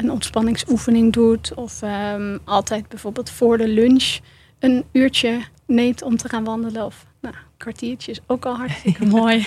een 0.03 0.11
ontspanningsoefening 0.11 1.13
doet. 1.13 1.55
Of 1.55 1.83
um, 1.83 2.39
altijd 2.45 2.89
bijvoorbeeld 2.89 3.31
voor 3.31 3.59
de 3.59 3.69
lunch 3.69 4.19
een 4.59 4.85
uurtje 4.93 5.41
neemt 5.67 6.03
om 6.03 6.17
te 6.17 6.29
gaan 6.29 6.45
wandelen. 6.45 6.85
Of 6.85 7.07
nou, 7.21 7.35
een 7.35 7.43
kwartiertje 7.57 8.11
is 8.11 8.21
ook 8.27 8.45
al 8.45 8.57
hartstikke 8.57 9.07
mooi. 9.19 9.47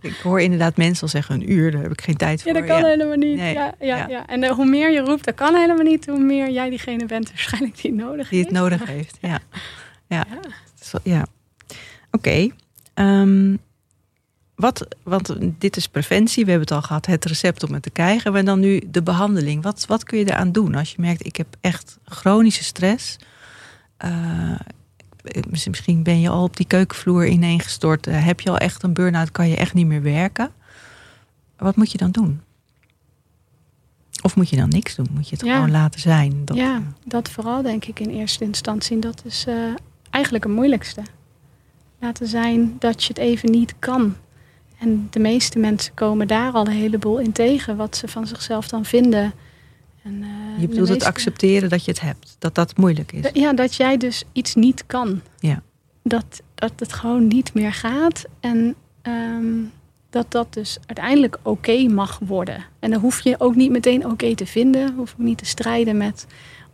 ik 0.00 0.16
hoor 0.22 0.40
inderdaad 0.40 0.76
mensen 0.76 1.02
al 1.02 1.08
zeggen 1.08 1.34
een 1.34 1.52
uur, 1.52 1.70
daar 1.70 1.82
heb 1.82 1.92
ik 1.92 2.00
geen 2.00 2.16
tijd 2.16 2.42
voor. 2.42 2.52
Ja, 2.52 2.58
dat 2.58 2.68
kan 2.68 2.84
helemaal 2.84 3.16
niet. 3.16 3.36
Nee. 3.36 3.54
Ja, 3.54 3.74
ja, 3.80 3.96
ja, 3.96 4.08
ja. 4.08 4.26
En 4.26 4.42
uh, 4.42 4.50
hoe 4.50 4.66
meer 4.66 4.90
je 4.90 5.00
roept, 5.00 5.24
dat 5.24 5.34
kan 5.34 5.54
helemaal 5.54 5.84
niet. 5.84 6.06
Hoe 6.06 6.18
meer 6.18 6.50
jij 6.50 6.70
diegene 6.70 7.06
bent 7.06 7.28
waarschijnlijk 7.28 7.82
die 7.82 7.90
het 7.90 8.00
nodig 8.00 8.30
heeft. 8.30 8.30
Die 8.30 8.40
het 8.40 8.50
nodig 8.50 8.86
heeft, 8.86 9.18
ja. 9.20 9.38
Ja, 10.06 10.26
ja. 10.28 11.00
ja. 11.02 11.26
Oké. 12.10 12.28
Okay. 12.28 12.52
Um, 12.94 13.58
wat, 14.62 14.86
want 15.02 15.34
dit 15.58 15.76
is 15.76 15.88
preventie, 15.88 16.44
we 16.44 16.50
hebben 16.50 16.68
het 16.68 16.78
al 16.78 16.86
gehad, 16.86 17.06
het 17.06 17.24
recept 17.24 17.62
om 17.62 17.72
het 17.72 17.82
te 17.82 17.90
krijgen. 17.90 18.36
En 18.36 18.44
dan 18.44 18.60
nu 18.60 18.82
de 18.90 19.02
behandeling. 19.02 19.62
Wat, 19.62 19.86
wat 19.86 20.04
kun 20.04 20.18
je 20.18 20.24
eraan 20.24 20.52
doen 20.52 20.74
als 20.74 20.90
je 20.90 21.00
merkt, 21.00 21.26
ik 21.26 21.36
heb 21.36 21.46
echt 21.60 21.98
chronische 22.04 22.64
stress. 22.64 23.16
Uh, 24.04 24.58
misschien 25.48 26.02
ben 26.02 26.20
je 26.20 26.28
al 26.28 26.42
op 26.42 26.56
die 26.56 26.66
keukenvloer 26.66 27.26
ineengestort. 27.26 28.06
Uh, 28.06 28.24
heb 28.24 28.40
je 28.40 28.50
al 28.50 28.58
echt 28.58 28.82
een 28.82 28.92
burn-out, 28.92 29.30
kan 29.30 29.48
je 29.48 29.56
echt 29.56 29.74
niet 29.74 29.86
meer 29.86 30.02
werken. 30.02 30.50
Wat 31.56 31.76
moet 31.76 31.92
je 31.92 31.98
dan 31.98 32.10
doen? 32.10 32.40
Of 34.22 34.36
moet 34.36 34.48
je 34.48 34.56
dan 34.56 34.68
niks 34.68 34.94
doen? 34.94 35.08
Moet 35.10 35.28
je 35.28 35.36
het 35.36 35.44
gewoon 35.44 35.70
laten 35.70 36.00
zijn? 36.00 36.44
Dat, 36.44 36.56
ja, 36.56 36.82
dat 37.04 37.30
vooral 37.30 37.62
denk 37.62 37.84
ik 37.84 38.00
in 38.00 38.10
eerste 38.10 38.44
instantie. 38.44 38.98
Dat 38.98 39.22
is 39.24 39.44
uh, 39.48 39.74
eigenlijk 40.10 40.44
het 40.44 40.52
moeilijkste. 40.52 41.02
Laten 41.98 42.26
zijn 42.26 42.76
dat 42.78 43.02
je 43.02 43.08
het 43.08 43.18
even 43.18 43.50
niet 43.50 43.74
kan. 43.78 44.14
En 44.82 45.08
de 45.10 45.18
meeste 45.18 45.58
mensen 45.58 45.94
komen 45.94 46.28
daar 46.28 46.52
al 46.52 46.66
een 46.66 46.72
heleboel 46.72 47.18
in 47.18 47.32
tegen, 47.32 47.76
wat 47.76 47.96
ze 47.96 48.08
van 48.08 48.26
zichzelf 48.26 48.68
dan 48.68 48.84
vinden. 48.84 49.32
En, 50.02 50.22
uh, 50.22 50.60
je 50.60 50.68
bedoelt 50.68 50.88
het 50.88 51.04
accepteren 51.04 51.68
dat 51.68 51.84
je 51.84 51.90
het 51.90 52.00
hebt, 52.00 52.36
dat 52.38 52.54
dat 52.54 52.76
moeilijk 52.76 53.12
is. 53.12 53.30
Ja, 53.32 53.52
dat 53.52 53.74
jij 53.74 53.96
dus 53.96 54.24
iets 54.32 54.54
niet 54.54 54.84
kan. 54.86 55.20
Ja. 55.38 55.62
Dat, 56.02 56.42
dat 56.54 56.72
het 56.76 56.92
gewoon 56.92 57.28
niet 57.28 57.54
meer 57.54 57.72
gaat. 57.72 58.24
En 58.40 58.74
um, 59.02 59.72
dat 60.10 60.26
dat 60.28 60.52
dus 60.54 60.78
uiteindelijk 60.86 61.38
oké 61.42 61.48
okay 61.48 61.86
mag 61.86 62.18
worden. 62.26 62.64
En 62.78 62.90
dan 62.90 63.00
hoef 63.00 63.20
je 63.20 63.34
ook 63.38 63.54
niet 63.54 63.70
meteen 63.70 64.04
oké 64.04 64.12
okay 64.12 64.34
te 64.34 64.46
vinden. 64.46 64.94
Hoef 64.94 65.14
niet 65.16 65.38
te 65.38 65.46
strijden 65.46 65.96
met 65.96 66.26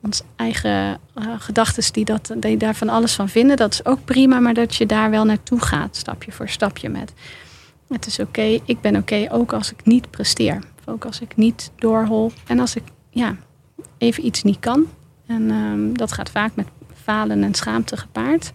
ons 0.02 0.22
eigen 0.36 1.00
uh, 1.18 1.34
gedachten 1.38 1.92
die, 1.92 2.04
dat, 2.04 2.32
die 2.36 2.56
daar 2.56 2.74
van 2.74 2.88
alles 2.88 3.14
van 3.14 3.28
vinden. 3.28 3.56
Dat 3.56 3.72
is 3.72 3.84
ook 3.84 4.04
prima, 4.04 4.40
maar 4.40 4.54
dat 4.54 4.74
je 4.74 4.86
daar 4.86 5.10
wel 5.10 5.24
naartoe 5.24 5.60
gaat, 5.60 5.96
stapje 5.96 6.32
voor 6.32 6.48
stapje 6.48 6.88
met. 6.88 7.12
Het 7.88 8.06
is 8.06 8.18
oké, 8.18 8.58
ik 8.64 8.80
ben 8.80 8.96
oké 8.96 9.28
ook 9.30 9.52
als 9.52 9.72
ik 9.72 9.84
niet 9.84 10.10
presteer. 10.10 10.62
Ook 10.84 11.04
als 11.04 11.20
ik 11.20 11.36
niet 11.36 11.70
doorhol. 11.76 12.32
En 12.46 12.60
als 12.60 12.76
ik 12.76 12.82
ja, 13.10 13.36
even 13.98 14.26
iets 14.26 14.42
niet 14.42 14.58
kan. 14.58 14.86
En 15.26 15.50
um, 15.50 15.96
dat 15.96 16.12
gaat 16.12 16.30
vaak 16.30 16.54
met 16.54 16.66
falen 17.02 17.42
en 17.42 17.54
schaamte 17.54 17.96
gepaard. 17.96 18.52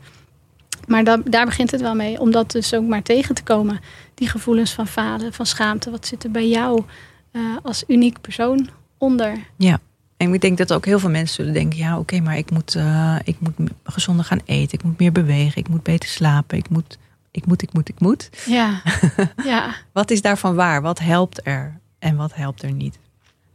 Maar 0.87 1.03
da 1.03 1.17
daar 1.25 1.45
begint 1.45 1.71
het 1.71 1.81
wel 1.81 1.95
mee. 1.95 2.19
Om 2.19 2.31
dat 2.31 2.51
dus 2.51 2.73
ook 2.73 2.87
maar 2.87 3.03
tegen 3.03 3.35
te 3.35 3.43
komen. 3.43 3.79
Die 4.13 4.29
gevoelens 4.29 4.73
van 4.73 4.87
falen, 4.87 5.33
van 5.33 5.45
schaamte. 5.45 5.91
Wat 5.91 6.07
zit 6.07 6.23
er 6.23 6.31
bij 6.31 6.47
jou 6.47 6.83
uh, 7.31 7.41
als 7.63 7.83
uniek 7.87 8.21
persoon 8.21 8.69
onder? 8.97 9.37
Ja. 9.57 9.79
En 10.17 10.33
ik 10.33 10.41
denk 10.41 10.57
dat 10.57 10.73
ook 10.73 10.85
heel 10.85 10.99
veel 10.99 11.09
mensen 11.09 11.35
zullen 11.35 11.53
denken: 11.53 11.79
ja, 11.79 11.99
oké, 11.99 12.19
maar 12.19 12.37
ik 12.37 12.51
moet, 12.51 12.75
uh, 12.75 13.15
ik 13.23 13.35
moet 13.39 13.53
gezonder 13.83 14.25
gaan 14.25 14.41
eten. 14.45 14.77
Ik 14.77 14.83
moet 14.83 14.99
meer 14.99 15.11
bewegen. 15.11 15.61
Ik 15.61 15.67
moet 15.67 15.83
beter 15.83 16.09
slapen. 16.09 16.57
Ik 16.57 16.69
moet 16.69 16.97
ik 17.33 17.45
moet, 17.45 17.61
ik 17.61 17.73
moet, 17.73 17.89
ik 17.89 17.99
moet. 17.99 18.29
Ja. 18.45 18.81
ja. 19.43 19.73
wat 19.91 20.11
is 20.11 20.21
daarvan 20.21 20.55
waar? 20.55 20.81
Wat 20.81 20.99
helpt 20.99 21.47
er 21.47 21.79
en 21.99 22.15
wat 22.15 22.33
helpt 22.33 22.63
er 22.63 22.71
niet? 22.71 22.99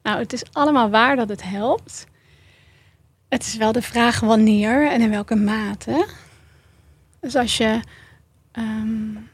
Nou, 0.02 0.18
het 0.18 0.32
is 0.32 0.42
allemaal 0.52 0.90
waar 0.90 1.16
dat 1.16 1.28
het 1.28 1.42
helpt. 1.42 2.06
Het 3.28 3.42
is 3.46 3.56
wel 3.56 3.72
de 3.72 3.82
vraag 3.82 4.20
wanneer 4.20 4.90
en 4.90 5.00
in 5.00 5.10
welke 5.10 5.34
mate. 5.34 6.06
Dus 7.20 7.34
als 7.36 7.56
je. 7.56 7.80
Um, 8.52 9.28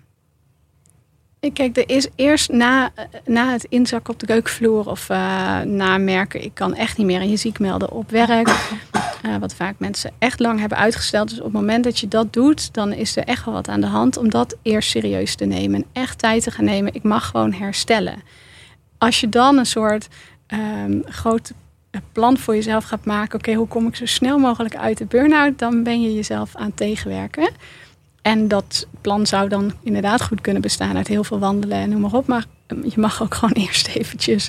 kijk, 1.53 1.77
er 1.77 1.89
is 1.89 2.09
eerst 2.15 2.51
na, 2.51 2.93
na 3.25 3.53
het 3.53 3.65
inzakken 3.65 4.13
op 4.13 4.21
de 4.21 4.27
keukenvloer 4.27 4.89
of 4.89 5.09
uh, 5.09 5.61
na 5.61 5.99
merken, 5.99 6.43
ik 6.43 6.55
kan 6.55 6.75
echt 6.75 6.97
niet 6.97 7.07
meer 7.07 7.21
en 7.21 7.31
je 7.31 7.37
ziek 7.37 7.59
melden 7.59 7.91
op 7.91 8.11
werk. 8.11 8.49
Wat 9.41 9.55
vaak 9.55 9.75
mensen 9.79 10.11
echt 10.19 10.41
lang 10.41 10.61
hebben 10.61 10.79
uitgesteld. 10.79 11.29
Dus 11.29 11.39
op 11.39 11.45
het 11.45 11.53
moment 11.53 11.85
dat 11.85 11.99
je 11.99 12.09
dat 12.09 12.33
doet, 12.33 12.75
dan 12.75 12.93
is 12.93 13.17
er 13.17 13.25
echt 13.25 13.45
wel 13.45 13.55
wat 13.55 13.69
aan 13.69 13.81
de 13.81 13.87
hand 13.87 14.17
om 14.17 14.31
dat 14.31 14.57
eerst 14.63 14.91
serieus 14.91 15.35
te 15.35 15.45
nemen. 15.45 15.83
En 15.83 16.03
echt 16.03 16.19
tijd 16.19 16.43
te 16.43 16.51
gaan 16.51 16.65
nemen. 16.65 16.95
Ik 16.95 17.03
mag 17.03 17.27
gewoon 17.27 17.53
herstellen. 17.53 18.23
Als 18.99 19.21
je 19.21 19.29
dan 19.29 19.59
een 19.59 19.67
soort 19.67 20.09
um, 20.49 21.03
groot 21.05 21.53
plan 22.13 22.39
voor 22.39 22.55
jezelf 22.55 22.85
gaat 22.85 23.05
maken. 23.05 23.39
Oké, 23.39 23.53
hoe 23.53 23.69
kom 23.69 23.87
ik 23.87 23.97
zo 23.97 24.07
snel 24.07 24.39
mogelijk 24.39 24.77
uit 24.77 24.99
de 24.99 25.05
burn-out? 25.05 25.59
Dan 25.59 25.83
ben 25.83 26.03
je 26.03 26.15
jezelf 26.15 26.57
aan 26.57 26.67
het 26.67 26.77
tegenwerken. 26.77 27.51
En 28.23 28.49
dat 28.49 28.87
plan 29.01 29.27
zou 29.27 29.49
dan 29.49 29.73
inderdaad 29.83 30.23
goed 30.23 30.41
kunnen 30.41 30.63
bestaan 30.63 30.97
uit 30.97 31.09
heel 31.09 31.25
veel 31.25 31.39
wandelen 31.39 31.79
en 31.79 31.89
noem 31.91 32.01
maar 32.01 32.15
op. 32.15 32.27
Maar 32.27 32.45
je 32.67 33.01
mag 33.01 33.23
ook 33.23 33.35
gewoon 33.35 33.55
eerst 33.65 33.89
eventjes 33.89 34.49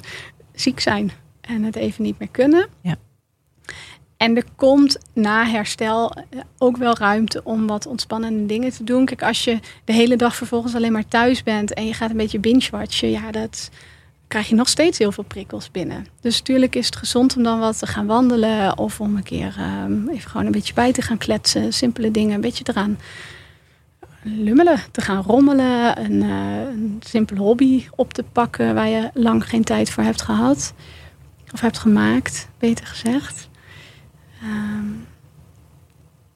ziek 0.54 0.80
zijn 0.80 1.12
en 1.42 1.64
het 1.64 1.76
even 1.76 2.04
niet 2.04 2.20
meer 2.20 2.30
kunnen. 2.32 2.68
Ja. 2.82 2.96
En 4.17 4.36
er 4.36 4.45
komt 4.56 4.97
na 5.13 5.45
herstel 5.45 6.12
eh, 6.12 6.39
ook 6.58 6.78
wel 6.78 6.97
ruimte 6.97 7.41
om 7.43 7.67
wat 7.67 7.86
ontspannende 7.86 8.45
dingen 8.45 8.71
te 8.71 8.84
doen. 8.84 9.06
Kijk, 9.06 9.23
als 9.23 9.43
je 9.43 9.60
de 9.86 9.93
hele 9.93 10.15
dag 10.15 10.36
vervolgens 10.36 10.75
alleen 10.75 10.91
maar 10.91 11.08
thuis 11.08 11.43
bent 11.43 11.73
en 11.73 11.86
je 11.86 11.93
gaat 11.93 12.10
een 12.10 12.17
beetje 12.17 12.39
binge-watchen, 12.39 13.10
ja, 13.10 13.32
dat 13.32 13.69
krijg 14.28 14.49
je 14.49 14.56
nog 14.56 14.69
steeds 14.69 14.97
heel 14.97 15.12
veel 15.12 15.23
prikkels 15.23 15.71
binnen. 15.71 16.08
Dus 16.21 16.38
natuurlijk 16.38 16.75
is 16.75 16.86
het 16.86 16.95
gezond 16.95 17.36
om 17.36 17.43
dan 17.43 17.60
wat 17.60 17.80
te 17.80 17.88
gaan 17.88 18.06
wandelen 18.06 18.78
of 18.78 18.99
om 18.99 19.15
een 19.15 19.23
keer 19.23 19.56
um, 19.84 20.10
even 20.10 20.30
gewoon 20.30 20.45
een 20.45 20.51
beetje 20.51 20.73
bij 20.73 20.91
te 20.91 21.01
gaan 21.01 21.17
kletsen, 21.17 21.73
simpele 21.73 22.12
dingen, 22.12 22.36
een 22.36 22.41
beetje 22.41 22.63
eraan 22.67 22.97
lummelen, 24.23 24.80
te 24.91 25.01
gaan 25.01 25.23
rommelen, 25.23 25.99
een, 26.04 26.23
uh, 26.23 26.62
een 26.62 27.01
simpele 27.06 27.39
hobby 27.39 27.86
op 27.95 28.13
te 28.13 28.23
pakken 28.23 28.75
waar 28.75 28.88
je 28.88 29.10
lang 29.13 29.49
geen 29.49 29.63
tijd 29.63 29.89
voor 29.89 30.04
hebt 30.04 30.21
gehad 30.21 30.73
of 31.54 31.62
hebt 31.62 31.78
gemaakt, 31.78 32.47
beter 32.60 32.86
gezegd. 32.86 33.44
Um, 34.43 35.08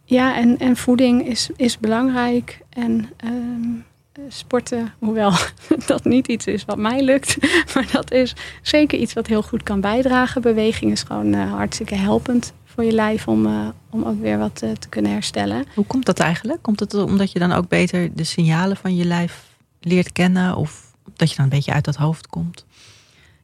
ja, 0.03 0.35
en, 0.35 0.59
en 0.59 0.75
voeding 0.75 1.27
is, 1.27 1.49
is 1.55 1.77
belangrijk. 1.77 2.59
En 2.69 3.09
um, 3.25 3.85
sporten, 4.27 4.93
hoewel 4.99 5.33
dat 5.85 6.03
niet 6.03 6.27
iets 6.27 6.45
is 6.45 6.65
wat 6.65 6.77
mij 6.77 7.03
lukt, 7.03 7.37
maar 7.73 7.87
dat 7.91 8.11
is 8.11 8.35
zeker 8.61 8.99
iets 8.99 9.13
wat 9.13 9.27
heel 9.27 9.41
goed 9.41 9.63
kan 9.63 9.81
bijdragen. 9.81 10.41
Beweging 10.41 10.91
is 10.91 11.03
gewoon 11.03 11.33
uh, 11.33 11.51
hartstikke 11.51 11.95
helpend 11.95 12.53
voor 12.65 12.83
je 12.83 12.91
lijf 12.91 13.27
om, 13.27 13.45
uh, 13.45 13.67
om 13.89 14.03
ook 14.03 14.21
weer 14.21 14.37
wat 14.37 14.55
te 14.55 14.89
kunnen 14.89 15.11
herstellen. 15.11 15.65
Hoe 15.75 15.85
komt 15.85 16.05
dat 16.05 16.19
eigenlijk? 16.19 16.61
Komt 16.61 16.79
het 16.79 16.93
omdat 16.93 17.31
je 17.31 17.39
dan 17.39 17.51
ook 17.51 17.67
beter 17.67 18.15
de 18.15 18.23
signalen 18.23 18.77
van 18.77 18.95
je 18.95 19.05
lijf 19.05 19.47
leert 19.79 20.11
kennen 20.11 20.55
of 20.55 20.93
dat 21.15 21.29
je 21.29 21.35
dan 21.35 21.45
een 21.45 21.51
beetje 21.51 21.73
uit 21.73 21.85
dat 21.85 21.95
hoofd 21.95 22.27
komt? 22.27 22.65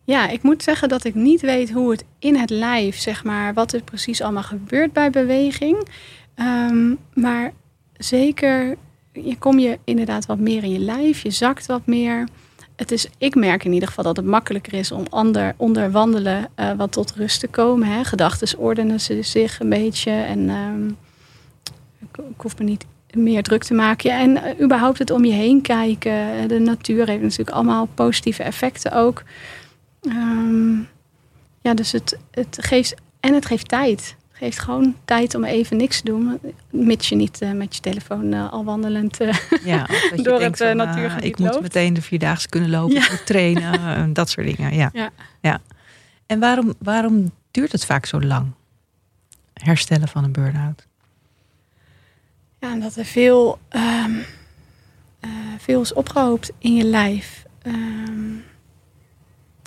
Ja, 0.06 0.28
ik 0.28 0.44
moet 0.44 0.64
zeggen 0.64 0.90
dat 0.90 1.04
ik 1.04 1.16
niet 1.16 1.42
weet 1.42 1.72
hoe 1.72 1.92
het 1.92 2.06
in 2.20 2.36
het 2.36 2.50
lijf, 2.50 2.98
zeg 2.98 3.24
maar, 3.24 3.54
wat 3.54 3.74
er 3.74 3.82
precies 3.82 4.22
allemaal 4.22 4.44
gebeurt 4.44 4.94
bij 4.94 5.10
beweging. 5.10 5.88
Um, 6.36 6.98
maar 7.14 7.54
zeker, 7.98 8.76
je 9.12 9.38
kom 9.38 9.60
je 9.60 9.80
inderdaad 9.84 10.26
wat 10.26 10.40
meer 10.40 10.64
in 10.64 10.72
je 10.72 10.80
lijf, 10.80 11.24
je 11.24 11.32
zakt 11.32 11.66
wat 11.66 11.86
meer. 11.86 12.28
Het 12.76 12.92
is, 12.92 13.08
ik 13.18 13.36
merk 13.36 13.64
in 13.66 13.74
ieder 13.74 13.88
geval 13.88 14.04
dat 14.04 14.16
het 14.16 14.26
makkelijker 14.26 14.74
is 14.74 14.92
om 14.92 15.06
ander, 15.10 15.54
onder 15.58 15.92
wandelen 15.92 16.48
uh, 16.56 16.72
wat 16.72 16.92
tot 16.92 17.14
rust 17.16 17.40
te 17.40 17.48
komen. 17.48 18.06
Gedachten 18.06 18.60
ordenen 18.60 19.00
ze 19.00 19.22
zich 19.22 19.60
een 19.60 19.70
beetje 19.70 20.12
en 20.12 20.50
um, 20.50 20.98
ik, 22.00 22.24
hoef 22.38 22.58
me 22.58 22.64
niet 22.64 22.86
meer 23.14 23.44
druk 23.44 23.64
te 23.64 23.74
maken. 23.74 24.12
En 24.12 24.32
uh, 24.32 24.64
überhaupt 24.64 25.00
het 25.00 25.12
om 25.12 25.26
je 25.26 25.34
heen 25.34 25.62
kijken. 25.62 26.48
De 26.48 26.60
natuur 26.60 27.08
heeft 27.08 27.22
natuurlijk 27.22 27.50
allemaal 27.50 27.88
positieve 27.94 28.44
effecten 28.44 28.92
ook. 28.92 29.24
Um, 30.06 30.88
ja, 31.62 31.74
dus 31.74 31.92
het, 31.92 32.18
het 32.32 32.58
geeft. 32.62 32.96
En 33.20 33.34
het 33.34 33.46
geeft 33.46 33.68
tijd. 33.68 34.16
Het 34.28 34.38
geeft 34.38 34.60
gewoon 34.60 34.96
tijd 35.06 35.36
om 35.36 35.44
even 35.44 35.78
niks 35.78 36.02
te 36.02 36.06
doen. 36.06 36.40
Mits 36.70 37.10
je 37.10 37.16
niet 37.16 37.42
uh, 37.42 37.52
met 37.52 37.76
je 37.76 37.82
telefoon 37.82 38.34
uh, 38.34 38.52
al 38.52 38.64
wandelend 38.64 39.22
uh, 39.22 39.34
ja, 39.64 39.88
door 40.16 40.42
het 40.42 40.58
van, 40.58 40.76
natuurgebied 40.76 41.24
Ik 41.24 41.38
moet 41.40 41.62
meteen 41.62 41.94
de 41.94 42.02
vierdaagse 42.02 42.50
kunnen 42.50 42.70
lopen, 42.70 42.96
Ja. 42.96 43.08
trainen, 43.26 44.14
dat 44.14 44.30
soort 44.30 44.56
dingen. 44.56 44.76
Ja. 44.76 44.90
Ja. 44.94 45.10
Ja. 45.42 45.62
En 46.26 46.40
waarom, 46.40 46.74
waarom 46.80 47.32
duurt 47.52 47.72
het 47.72 47.86
vaak 47.86 48.06
zo 48.06 48.22
lang? 48.22 48.52
Herstellen 49.54 50.08
van 50.08 50.24
een 50.24 50.32
burn-out. 50.32 50.88
Ja, 52.60 52.72
en 52.72 52.80
dat 52.80 52.96
er 52.96 53.06
veel, 53.06 53.60
um, 53.70 54.26
veel 55.58 55.82
is 55.82 55.94
opgehoopt 55.94 56.52
in 56.58 56.76
je 56.76 56.84
lijf. 56.84 57.46
Um, 57.64 58.44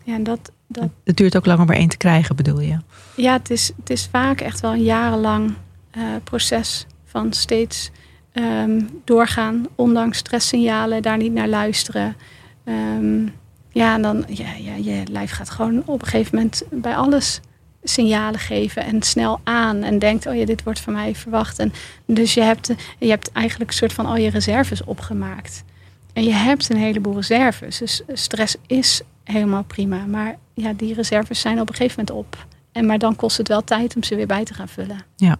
ja, 0.08 0.18
dat, 0.18 0.52
dat, 0.66 0.88
Het 1.04 1.16
duurt 1.16 1.36
ook 1.36 1.46
lang 1.46 1.60
om 1.60 1.68
er 1.68 1.76
één 1.76 1.88
te 1.88 1.96
krijgen, 1.96 2.36
bedoel 2.36 2.60
je? 2.60 2.78
Ja, 3.16 3.32
het 3.32 3.50
is, 3.50 3.72
het 3.76 3.90
is 3.90 4.08
vaak 4.10 4.40
echt 4.40 4.60
wel 4.60 4.72
een 4.72 4.82
jarenlang 4.82 5.54
uh, 5.96 6.02
proces 6.24 6.86
van 7.04 7.32
steeds 7.32 7.90
um, 8.32 9.00
doorgaan, 9.04 9.66
ondanks 9.74 10.18
stresssignalen, 10.18 11.02
daar 11.02 11.16
niet 11.16 11.32
naar 11.32 11.48
luisteren. 11.48 12.16
Um, 12.64 13.32
ja, 13.70 13.94
en 13.94 14.02
dan, 14.02 14.24
ja, 14.28 14.52
ja, 14.52 14.74
je 14.74 15.02
lijf 15.10 15.30
gaat 15.30 15.50
gewoon 15.50 15.82
op 15.86 16.02
een 16.02 16.08
gegeven 16.08 16.36
moment 16.36 16.62
bij 16.70 16.96
alles 16.96 17.40
signalen 17.82 18.40
geven 18.40 18.84
en 18.84 19.02
snel 19.02 19.40
aan 19.44 19.82
en 19.82 19.98
denkt, 19.98 20.26
oh 20.26 20.34
ja, 20.34 20.44
dit 20.44 20.62
wordt 20.62 20.80
van 20.80 20.92
mij 20.92 21.14
verwacht. 21.14 21.58
En 21.58 21.72
dus 22.06 22.34
je 22.34 22.42
hebt, 22.42 22.74
je 22.98 23.08
hebt 23.08 23.32
eigenlijk 23.32 23.70
een 23.70 23.76
soort 23.76 23.92
van 23.92 24.06
al 24.06 24.16
je 24.16 24.30
reserves 24.30 24.84
opgemaakt. 24.84 25.64
En 26.12 26.24
je 26.24 26.32
hebt 26.32 26.70
een 26.70 26.76
heleboel 26.76 27.14
reserves. 27.14 27.78
Dus 27.78 28.02
stress 28.12 28.56
is 28.66 29.02
helemaal 29.32 29.64
prima. 29.64 30.06
Maar 30.06 30.38
ja, 30.54 30.72
die 30.72 30.94
reserves 30.94 31.40
zijn 31.40 31.60
op 31.60 31.68
een 31.68 31.74
gegeven 31.74 32.04
moment 32.06 32.26
op. 32.26 32.46
En 32.72 32.86
maar 32.86 32.98
dan 32.98 33.16
kost 33.16 33.36
het 33.36 33.48
wel 33.48 33.64
tijd 33.64 33.96
om 33.96 34.02
ze 34.02 34.16
weer 34.16 34.26
bij 34.26 34.44
te 34.44 34.54
gaan 34.54 34.68
vullen. 34.68 35.04
Ja. 35.16 35.36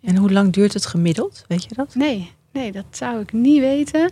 En 0.00 0.16
hoe 0.16 0.32
lang 0.32 0.52
duurt 0.52 0.74
het 0.74 0.86
gemiddeld? 0.86 1.44
Weet 1.48 1.62
je 1.62 1.74
dat? 1.74 1.94
Nee, 1.94 2.32
nee 2.52 2.72
dat 2.72 2.84
zou 2.90 3.20
ik 3.20 3.32
niet 3.32 3.60
weten. 3.60 4.10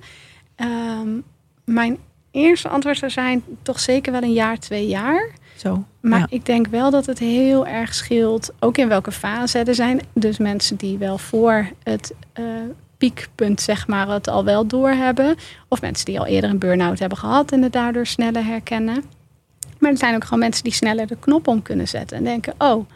Um, 0.57 1.25
mijn 1.65 1.99
eerste 2.31 2.69
antwoord 2.69 2.99
zou 2.99 3.11
zijn 3.11 3.43
toch 3.63 3.81
zeker 3.81 4.13
wel 4.13 4.23
een 4.23 4.33
jaar, 4.33 4.59
twee 4.59 4.87
jaar. 4.87 5.31
Zo. 5.57 5.85
Maar 6.01 6.19
ja. 6.19 6.27
ik 6.29 6.47
denk 6.47 6.67
wel 6.67 6.91
dat 6.91 7.07
het 7.07 7.19
heel 7.19 7.67
erg 7.67 7.95
scheelt, 7.95 8.53
ook 8.59 8.79
in 8.79 8.89
welke 8.89 9.13
fase 9.13 9.59
er 9.59 9.75
zijn. 9.75 10.01
Dus 10.13 10.39
mensen 10.39 10.77
die 10.77 10.99
wel 10.99 11.19
voor 11.19 11.71
het 11.83 12.15
uh, 12.39 12.45
piekpunt, 13.01 13.61
zeg 13.61 13.87
maar, 13.87 14.09
het 14.09 14.29
al 14.29 14.45
wel 14.45 14.67
doorhebben. 14.67 15.37
Of 15.69 15.81
mensen 15.81 16.05
die 16.05 16.19
al 16.19 16.27
eerder 16.27 16.51
een 16.51 16.59
burn-out 16.59 16.99
hebben 16.99 17.19
gehad 17.19 17.53
en 17.53 17.63
het 17.63 17.73
daardoor 17.73 18.07
sneller 18.07 18.45
herkennen. 18.45 19.05
Maar 19.79 19.91
er 19.91 19.99
zijn 19.99 20.15
ook 20.15 20.25
gewoon 20.25 20.39
mensen 20.39 20.65
die 20.65 20.73
sneller 20.73 21.07
de 21.07 21.17
knop 21.21 21.49
om 21.49 21.63
kunnen 21.63 21.89
zetten 21.89 22.17
en 22.17 22.25
denken: 22.25 22.55
oh, 22.59 22.89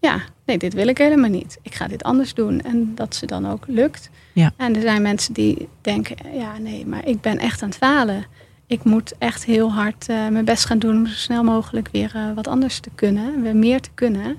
ja, 0.00 0.20
nee, 0.46 0.58
dit 0.58 0.74
wil 0.74 0.88
ik 0.88 0.98
helemaal 0.98 1.30
niet. 1.30 1.58
Ik 1.62 1.74
ga 1.74 1.86
dit 1.86 2.02
anders 2.02 2.34
doen. 2.34 2.60
En 2.60 2.94
dat 2.94 3.14
ze 3.14 3.26
dan 3.26 3.50
ook 3.50 3.64
lukt. 3.66 4.10
Ja. 4.32 4.52
En 4.56 4.74
er 4.74 4.80
zijn 4.80 5.02
mensen 5.02 5.34
die 5.34 5.68
denken: 5.80 6.16
ja, 6.34 6.58
nee, 6.58 6.86
maar 6.86 7.06
ik 7.06 7.20
ben 7.20 7.38
echt 7.38 7.62
aan 7.62 7.68
het 7.68 7.78
falen. 7.78 8.24
Ik 8.66 8.84
moet 8.84 9.14
echt 9.18 9.44
heel 9.44 9.72
hard 9.72 10.08
uh, 10.08 10.28
mijn 10.28 10.44
best 10.44 10.64
gaan 10.64 10.78
doen 10.78 10.96
om 10.96 11.06
zo 11.06 11.14
snel 11.14 11.44
mogelijk 11.44 11.88
weer 11.92 12.12
uh, 12.16 12.34
wat 12.34 12.46
anders 12.46 12.80
te 12.80 12.90
kunnen, 12.94 13.42
weer 13.42 13.56
meer 13.56 13.80
te 13.80 13.90
kunnen. 13.94 14.38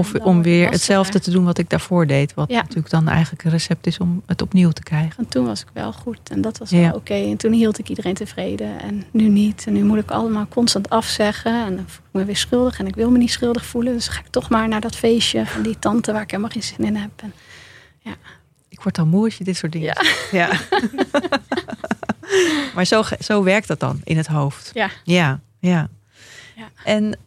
Of 0.00 0.14
om 0.14 0.42
weer 0.42 0.70
hetzelfde 0.70 1.20
te 1.20 1.30
doen 1.30 1.44
wat 1.44 1.58
ik 1.58 1.70
daarvoor 1.70 2.06
deed. 2.06 2.34
Wat 2.34 2.50
ja. 2.50 2.60
natuurlijk 2.60 2.90
dan 2.90 3.08
eigenlijk 3.08 3.44
een 3.44 3.50
recept 3.50 3.86
is 3.86 3.98
om 3.98 4.22
het 4.26 4.42
opnieuw 4.42 4.70
te 4.70 4.82
krijgen. 4.82 5.16
En 5.16 5.28
toen 5.28 5.46
was 5.46 5.60
ik 5.60 5.66
wel 5.72 5.92
goed 5.92 6.20
en 6.30 6.40
dat 6.40 6.58
was 6.58 6.70
wel 6.70 6.86
oké. 6.86 6.96
Okay. 6.96 7.30
En 7.30 7.36
toen 7.36 7.52
hield 7.52 7.78
ik 7.78 7.88
iedereen 7.88 8.14
tevreden 8.14 8.80
en 8.80 9.04
nu 9.10 9.28
niet. 9.28 9.64
En 9.66 9.72
nu 9.72 9.84
moet 9.84 9.98
ik 9.98 10.10
allemaal 10.10 10.46
constant 10.48 10.90
afzeggen. 10.90 11.66
En 11.66 11.76
dan 11.76 11.84
voel 11.88 12.04
ik 12.06 12.12
me 12.12 12.24
weer 12.24 12.36
schuldig 12.36 12.78
en 12.78 12.86
ik 12.86 12.94
wil 12.94 13.10
me 13.10 13.18
niet 13.18 13.30
schuldig 13.30 13.66
voelen. 13.66 13.92
Dus 13.92 14.08
ga 14.08 14.20
ik 14.20 14.26
toch 14.30 14.48
maar 14.48 14.68
naar 14.68 14.80
dat 14.80 14.96
feestje 14.96 15.46
van 15.46 15.62
die 15.62 15.78
tante 15.78 16.12
waar 16.12 16.22
ik 16.22 16.30
helemaal 16.30 16.50
geen 16.50 16.62
zin 16.62 16.84
in 16.84 16.96
heb. 16.96 17.10
En, 17.16 17.32
ja. 17.98 18.14
Ik 18.68 18.80
word 18.82 18.98
al 18.98 19.06
moe 19.06 19.24
als 19.24 19.36
je 19.36 19.44
dit 19.44 19.56
soort 19.56 19.72
dingen 19.72 19.86
ja. 19.86 20.02
Ja. 20.30 20.60
maar 22.74 22.84
zo, 22.84 23.02
zo 23.20 23.42
werkt 23.42 23.68
dat 23.68 23.80
dan 23.80 24.00
in 24.04 24.16
het 24.16 24.26
hoofd. 24.26 24.70
Ja. 24.74 24.90
Ja, 25.04 25.40
ja. 25.58 25.88
ja. 26.56 26.68
En 26.84 27.18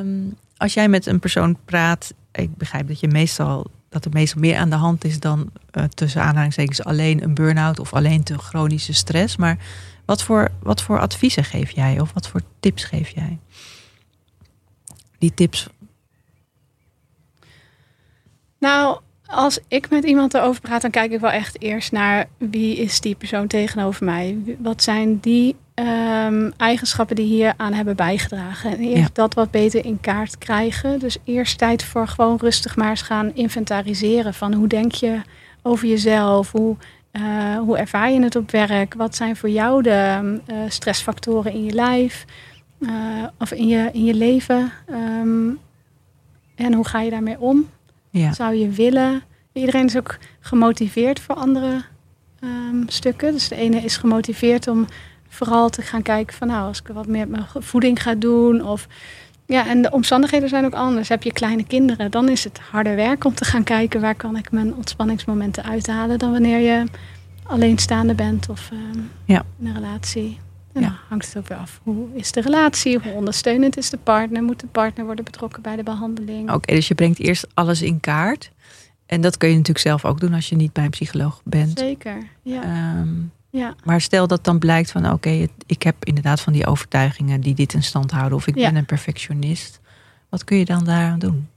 um, 0.00 0.36
als 0.56 0.74
jij 0.74 0.88
met 0.88 1.06
een 1.06 1.20
persoon 1.20 1.56
praat, 1.64 2.14
ik 2.32 2.56
begrijp 2.56 2.88
dat 2.88 3.00
je 3.00 3.08
meestal 3.08 3.70
dat 3.94 4.04
er 4.04 4.10
meestal 4.12 4.40
meer 4.40 4.56
aan 4.56 4.70
de 4.70 4.76
hand 4.76 5.04
is 5.04 5.20
dan 5.20 5.50
uh, 5.72 5.84
tussen 5.84 6.22
aanhalingstekens 6.22 6.84
alleen 6.84 7.22
een 7.22 7.34
burn-out 7.34 7.78
of 7.78 7.92
alleen 7.92 8.22
te 8.22 8.38
chronische 8.38 8.92
stress. 8.92 9.36
Maar 9.36 9.58
wat 10.04 10.22
voor, 10.22 10.50
wat 10.62 10.82
voor 10.82 11.00
adviezen 11.00 11.44
geef 11.44 11.70
jij 11.70 12.00
of 12.00 12.12
wat 12.12 12.28
voor 12.28 12.40
tips 12.60 12.84
geef 12.84 13.08
jij? 13.08 13.38
Die 15.18 15.34
tips. 15.34 15.66
Nou, 18.58 19.00
als 19.26 19.58
ik 19.68 19.90
met 19.90 20.04
iemand 20.04 20.34
erover 20.34 20.60
praat, 20.60 20.82
dan 20.82 20.90
kijk 20.90 21.12
ik 21.12 21.20
wel 21.20 21.30
echt 21.30 21.62
eerst 21.62 21.92
naar 21.92 22.28
wie 22.38 22.76
is 22.76 23.00
die 23.00 23.14
persoon 23.14 23.46
tegenover 23.46 24.04
mij. 24.04 24.38
Wat 24.58 24.82
zijn 24.82 25.20
die 25.20 25.56
um, 25.74 26.52
eigenschappen 26.56 27.16
die 27.16 27.26
hier 27.26 27.54
aan 27.56 27.72
hebben 27.72 27.96
bijgedragen. 27.96 28.70
En 28.70 28.78
eerst 28.78 29.00
ja. 29.02 29.08
dat 29.12 29.34
wat 29.34 29.50
beter 29.50 29.84
in 29.84 30.00
kaart 30.00 30.38
krijgen. 30.38 30.98
Dus 30.98 31.16
eerst 31.24 31.58
tijd 31.58 31.84
voor 31.84 32.08
gewoon 32.08 32.36
rustig 32.36 32.76
maar 32.76 32.90
eens 32.90 33.02
gaan 33.02 33.34
inventariseren. 33.34 34.34
Van 34.34 34.52
hoe 34.52 34.68
denk 34.68 34.92
je 34.92 35.20
over 35.62 35.88
jezelf? 35.88 36.52
Hoe, 36.52 36.76
uh, 37.12 37.58
hoe 37.58 37.78
ervaar 37.78 38.10
je 38.10 38.22
het 38.22 38.36
op 38.36 38.50
werk? 38.50 38.94
Wat 38.94 39.16
zijn 39.16 39.36
voor 39.36 39.50
jou 39.50 39.82
de 39.82 40.40
uh, 40.46 40.56
stressfactoren 40.68 41.52
in 41.52 41.64
je 41.64 41.72
lijf? 41.72 42.24
Uh, 42.78 42.90
of 43.38 43.52
in 43.52 43.68
je, 43.68 43.90
in 43.92 44.04
je 44.04 44.14
leven? 44.14 44.72
Um, 44.90 45.58
en 46.54 46.72
hoe 46.72 46.86
ga 46.86 47.00
je 47.00 47.10
daarmee 47.10 47.40
om? 47.40 47.68
Ja. 48.10 48.32
Zou 48.32 48.54
je 48.54 48.68
willen? 48.68 49.22
Iedereen 49.52 49.84
is 49.84 49.96
ook 49.96 50.18
gemotiveerd 50.40 51.20
voor 51.20 51.34
andere 51.34 51.82
um, 52.40 52.84
stukken. 52.86 53.32
Dus 53.32 53.48
de 53.48 53.56
ene 53.56 53.76
is 53.76 53.96
gemotiveerd 53.96 54.68
om 54.68 54.86
vooral 55.34 55.70
te 55.70 55.82
gaan 55.82 56.02
kijken 56.02 56.36
van 56.36 56.48
nou, 56.48 56.68
als 56.68 56.80
ik 56.80 56.86
wat 56.86 57.06
meer 57.06 57.28
met 57.28 57.30
mijn 57.52 57.64
voeding 57.64 58.02
ga 58.02 58.14
doen. 58.14 58.64
Of 58.64 58.86
ja, 59.46 59.66
en 59.66 59.82
de 59.82 59.90
omstandigheden 59.90 60.48
zijn 60.48 60.64
ook 60.64 60.74
anders. 60.74 61.08
Heb 61.08 61.22
je 61.22 61.32
kleine 61.32 61.64
kinderen, 61.64 62.10
dan 62.10 62.28
is 62.28 62.44
het 62.44 62.58
harder 62.70 62.96
werk 62.96 63.24
om 63.24 63.34
te 63.34 63.44
gaan 63.44 63.64
kijken 63.64 64.00
waar 64.00 64.14
kan 64.14 64.36
ik 64.36 64.50
mijn 64.50 64.74
ontspanningsmomenten 64.74 65.64
uithalen 65.64 66.18
dan 66.18 66.30
wanneer 66.30 66.58
je 66.58 66.84
alleenstaande 67.42 68.14
bent 68.14 68.48
of 68.48 68.70
um, 68.72 69.10
ja. 69.24 69.44
in 69.58 69.66
een 69.66 69.74
relatie. 69.74 70.38
En 70.72 70.82
dan 70.82 70.96
hangt 71.08 71.26
het 71.26 71.36
ook 71.36 71.48
weer 71.48 71.58
af. 71.58 71.80
Hoe 71.82 72.06
is 72.14 72.32
de 72.32 72.40
relatie? 72.40 72.98
Hoe 72.98 73.12
ondersteunend 73.12 73.76
is 73.76 73.90
de 73.90 73.96
partner? 73.96 74.42
Moet 74.42 74.60
de 74.60 74.66
partner 74.66 75.04
worden 75.04 75.24
betrokken 75.24 75.62
bij 75.62 75.76
de 75.76 75.82
behandeling? 75.82 76.52
Oké, 76.52 76.74
dus 76.74 76.88
je 76.88 76.94
brengt 76.94 77.18
eerst 77.18 77.46
alles 77.54 77.82
in 77.82 78.00
kaart. 78.00 78.50
En 79.06 79.20
dat 79.20 79.36
kun 79.36 79.48
je 79.48 79.54
natuurlijk 79.54 79.86
zelf 79.86 80.04
ook 80.04 80.20
doen 80.20 80.34
als 80.34 80.48
je 80.48 80.56
niet 80.56 80.72
bij 80.72 80.84
een 80.84 80.90
psycholoog 80.90 81.40
bent. 81.44 81.78
Zeker, 81.78 82.26
ja. 82.42 82.62
Ehm, 82.62 83.08
ja. 83.54 83.74
maar 83.84 84.00
stel 84.00 84.26
dat 84.26 84.44
dan 84.44 84.58
blijkt 84.58 84.90
van 84.90 85.10
oké, 85.12 85.46
ik 85.66 85.82
heb 85.82 86.04
inderdaad 86.04 86.40
van 86.40 86.52
die 86.52 86.66
overtuigingen 86.66 87.40
die 87.40 87.54
dit 87.54 87.72
in 87.72 87.82
stand 87.82 88.10
houden. 88.10 88.38
Of 88.38 88.46
ik 88.46 88.56
Ja. 88.56 88.68
ben 88.68 88.76
een 88.76 88.84
perfectionist. 88.86 89.80
Wat 90.28 90.44
kun 90.44 90.56
je 90.58 90.64
dan 90.64 90.84
daaraan 90.84 91.18
doen? 91.18 91.48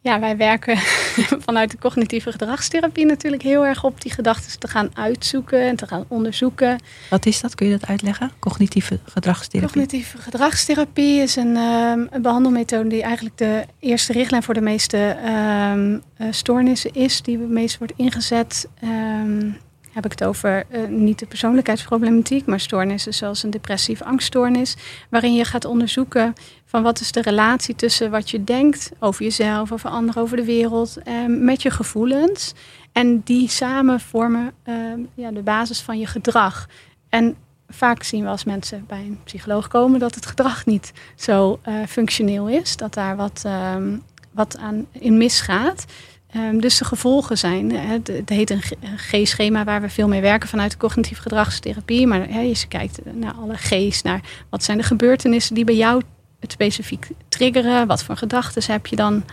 Ja, 0.00 0.20
wij 0.20 0.36
werken 0.36 0.76
vanuit 1.46 1.70
de 1.70 1.78
cognitieve 1.78 2.30
gedragstherapie 2.32 3.06
natuurlijk 3.06 3.42
heel 3.42 3.66
erg 3.66 3.84
op 3.84 4.00
die 4.00 4.12
gedachten 4.12 4.58
te 4.58 4.68
gaan 4.68 4.90
uitzoeken 4.94 5.62
en 5.68 5.76
te 5.76 5.86
gaan 5.86 6.04
onderzoeken. 6.08 6.80
Wat 7.10 7.26
is 7.26 7.40
dat? 7.40 7.54
Kun 7.54 7.66
je 7.66 7.78
dat 7.78 7.88
uitleggen? 7.88 8.30
Cognitieve 8.38 8.98
gedragstherapie. 9.04 9.72
Cognitieve 9.72 10.18
gedragstherapie 10.18 11.20
is 11.20 11.36
een, 11.36 11.56
ehm, 11.56 12.00
een 12.10 12.22
behandelmethode 12.22 12.88
die 12.88 13.02
eigenlijk 13.02 13.38
de 13.38 13.64
eerste 13.78 14.12
richtlijn 14.12 14.42
voor 14.42 14.54
de 14.54 14.60
meeste 14.60 14.98
ehm, 15.24 15.98
eh, 16.16 16.26
stoornissen 16.30 16.94
is, 16.94 17.22
die 17.22 17.38
het 17.38 17.50
meest 17.50 17.78
wordt 17.78 17.92
ingezet. 17.96 18.68
Ehm, 18.80 19.50
heb 19.92 20.04
ik 20.04 20.10
het 20.10 20.24
over 20.24 20.64
eh, 20.68 20.88
niet 20.88 21.18
de 21.18 21.26
persoonlijkheidsproblematiek, 21.26 22.46
maar 22.46 22.60
stoornissen 22.60 23.14
zoals 23.14 23.42
een 23.42 23.50
depressieve 23.50 24.04
angststoornis, 24.04 24.76
waarin 25.08 25.34
je 25.34 25.44
gaat 25.44 25.64
onderzoeken 25.64 26.34
van 26.64 26.82
wat 26.82 27.00
is 27.00 27.12
de 27.12 27.22
relatie 27.22 27.74
tussen 27.74 28.10
wat 28.10 28.30
je 28.30 28.44
denkt 28.44 28.90
over 28.98 29.22
jezelf, 29.22 29.72
over 29.72 29.90
anderen, 29.90 30.22
over 30.22 30.36
de 30.36 30.44
wereld, 30.44 30.96
ehm, 31.04 31.44
met 31.44 31.62
je 31.62 31.70
gevoelens. 31.70 32.52
En 32.92 33.20
die 33.24 33.48
samen 33.48 34.00
vormen 34.00 34.52
ehm, 34.62 35.00
ja, 35.14 35.30
de 35.30 35.42
basis 35.42 35.80
van 35.80 35.98
je 35.98 36.06
gedrag. 36.06 36.68
En 37.08 37.36
vaak 37.68 38.02
zien 38.02 38.22
we 38.22 38.28
als 38.28 38.44
mensen 38.44 38.84
bij 38.86 39.00
een 39.00 39.20
psycholoog 39.24 39.68
komen 39.68 40.00
dat 40.00 40.14
het 40.14 40.26
gedrag 40.26 40.66
niet 40.66 40.92
zo 41.16 41.58
eh, 41.62 41.74
functioneel 41.88 42.48
is, 42.48 42.76
dat 42.76 42.94
daar 42.94 43.16
wat, 43.16 43.42
ehm, 43.44 43.96
wat 44.30 44.56
aan 44.58 44.86
in 44.92 45.16
misgaat. 45.16 45.84
Ehm, 46.32 46.58
dus 46.58 46.78
de 46.78 46.84
gevolgen 46.84 47.38
zijn, 47.38 47.72
het, 47.72 48.06
het 48.06 48.28
heet 48.28 48.50
een 48.50 48.62
G-schema 48.96 49.64
waar 49.64 49.80
we 49.80 49.88
veel 49.88 50.08
mee 50.08 50.20
werken 50.20 50.48
vanuit 50.48 50.70
de 50.70 50.76
cognitieve 50.76 51.22
gedragstherapie. 51.22 52.06
Maar 52.06 52.28
hè, 52.28 52.40
je 52.40 52.66
kijkt 52.68 52.98
naar 53.14 53.32
alle 53.32 53.56
G's, 53.56 54.02
naar 54.02 54.20
wat 54.48 54.64
zijn 54.64 54.78
de 54.78 54.84
gebeurtenissen 54.84 55.54
die 55.54 55.64
bij 55.64 55.76
jou 55.76 56.02
het 56.40 56.52
specifiek 56.52 57.08
triggeren. 57.28 57.86
Wat 57.86 58.02
voor 58.02 58.16
gedachten 58.16 58.72
heb 58.72 58.86
je 58.86 58.96
dan? 58.96 59.24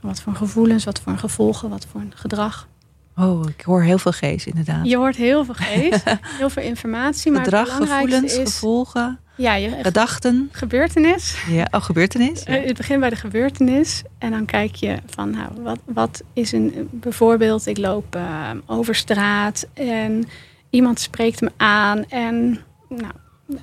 Wat 0.00 0.20
voor 0.20 0.34
gevoelens, 0.34 0.84
wat 0.84 1.00
voor 1.00 1.18
gevolgen, 1.18 1.68
wat 1.68 1.86
voor 1.90 2.02
gedrag. 2.14 2.68
Oh, 3.16 3.48
ik 3.48 3.60
hoor 3.60 3.82
heel 3.82 3.98
veel 3.98 4.12
geest 4.12 4.46
inderdaad. 4.46 4.86
Je 4.86 4.96
hoort 4.96 5.16
heel 5.16 5.44
veel 5.44 5.54
G's, 5.54 6.02
heel 6.38 6.50
veel 6.50 6.62
informatie. 6.62 7.32
Maar 7.32 7.44
Gedrag, 7.44 7.76
gevoelens, 7.76 8.36
is 8.36 8.52
gevolgen, 8.52 9.18
ja, 9.38 9.54
je 9.54 9.70
gedachten. 9.82 10.48
gebeurtenis. 10.52 11.44
Ja, 11.48 11.68
oh, 11.70 11.82
gebeurtenis. 11.82 12.42
Ja. 12.42 12.56
Eh, 12.56 12.66
Het 12.66 12.76
begint 12.76 13.00
bij 13.00 13.10
de 13.10 13.16
gebeurtenis 13.16 14.02
en 14.18 14.30
dan 14.30 14.44
kijk 14.44 14.74
je 14.74 14.96
van, 15.06 15.30
nou, 15.30 15.50
wat, 15.62 15.78
wat 15.84 16.22
is 16.32 16.52
een 16.52 16.88
bijvoorbeeld, 16.90 17.66
ik 17.66 17.78
loop 17.78 18.14
eh, 18.14 18.50
over 18.66 18.94
straat 18.94 19.66
en 19.74 20.28
iemand 20.70 21.00
spreekt 21.00 21.40
me 21.40 21.50
aan 21.56 22.04
en 22.08 22.60
nou, 22.88 23.12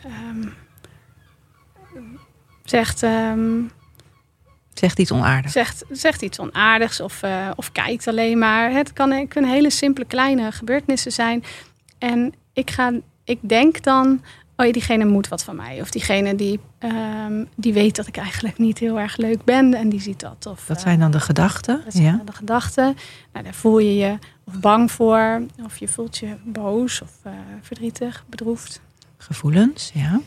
ehm, 0.03 0.47
zegt, 2.63 3.03
ehm, 3.03 3.61
Zegt 4.73 4.99
iets 4.99 5.11
onaardigs. 5.11 5.53
zegt, 5.53 5.83
zegt 5.89 6.21
iets 6.21 6.39
onaardigs 6.39 6.99
of, 6.99 7.23
eh, 7.23 7.49
of 7.55 7.71
kijkt 7.71 8.07
alleen 8.07 8.37
maar. 8.37 8.71
Het 8.71 8.93
kan, 8.93 9.27
kunnen 9.27 9.51
hele 9.51 9.69
simpele 9.69 10.05
kleine 10.05 10.51
gebeurtenissen 10.51 11.11
zijn. 11.11 11.43
En 11.97 12.33
ik, 12.53 12.71
ga, 12.71 12.91
ik 13.23 13.39
denk 13.41 13.83
dan, 13.83 14.21
oh 14.57 14.65
ja, 14.65 14.71
diegene 14.71 15.05
moet 15.05 15.27
wat 15.27 15.43
van 15.43 15.55
mij. 15.55 15.81
Of 15.81 15.89
diegene 15.89 16.35
die, 16.35 16.59
ehm, 16.79 17.45
die 17.55 17.73
weet 17.73 17.95
dat 17.95 18.07
ik 18.07 18.17
eigenlijk 18.17 18.57
niet 18.57 18.77
heel 18.79 18.99
erg 18.99 19.17
leuk 19.17 19.43
ben 19.43 19.73
en 19.73 19.89
die 19.89 20.01
ziet 20.01 20.19
dat. 20.19 20.45
Of, 20.45 20.65
Dat 20.67 20.77
eh, 20.77 20.83
zijn 20.83 20.99
dan 20.99 21.11
de 21.11 21.19
gedachten. 21.19 21.81
dat 21.83 21.93
zijn 21.93 22.05
Ja. 22.05 22.15
dan 22.17 22.25
de 22.25 22.31
gedachten. 22.33 22.95
Nou, 23.33 23.43
daar 23.45 23.53
voel 23.53 23.79
je 23.79 23.95
je 23.95 24.17
of 24.43 24.59
bang 24.59 24.91
voor, 24.91 25.41
of 25.63 25.77
je 25.77 25.87
voelt 25.87 26.17
je 26.17 26.35
boos 26.43 27.01
of 27.01 27.11
eh, 27.23 27.31
verdrietig, 27.61 28.23
bedroefd. 28.29 28.81
Gevoelens, 29.17 29.91
ja. 29.93 30.19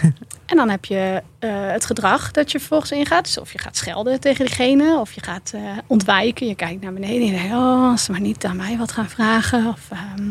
En 0.46 0.56
dan 0.56 0.68
heb 0.68 0.84
je 0.84 1.22
eh, 1.38 1.50
het 1.70 1.86
gedrag 1.86 2.30
dat 2.30 2.52
je 2.52 2.58
vervolgens 2.58 2.90
ingaat. 2.92 3.24
Dus 3.24 3.38
of 3.38 3.52
je 3.52 3.58
gaat 3.58 3.76
schelden 3.76 4.20
tegen 4.20 4.44
diegene, 4.44 4.96
of 4.98 5.12
je 5.12 5.20
gaat 5.22 5.50
eh, 5.54 5.60
ontwijken. 5.86 6.46
Je 6.46 6.54
kijkt 6.54 6.82
naar 6.82 6.92
beneden 6.92 7.20
en 7.20 7.24
je 7.26 7.32
denkt, 7.32 7.54
oh, 7.54 7.90
als 7.90 8.04
ze 8.04 8.10
maar 8.10 8.20
niet 8.20 8.44
aan 8.44 8.56
mij 8.56 8.76
wat 8.78 8.92
gaan 8.92 9.08
vragen. 9.08 9.66
Of 9.66 9.88
ehm, 9.90 10.28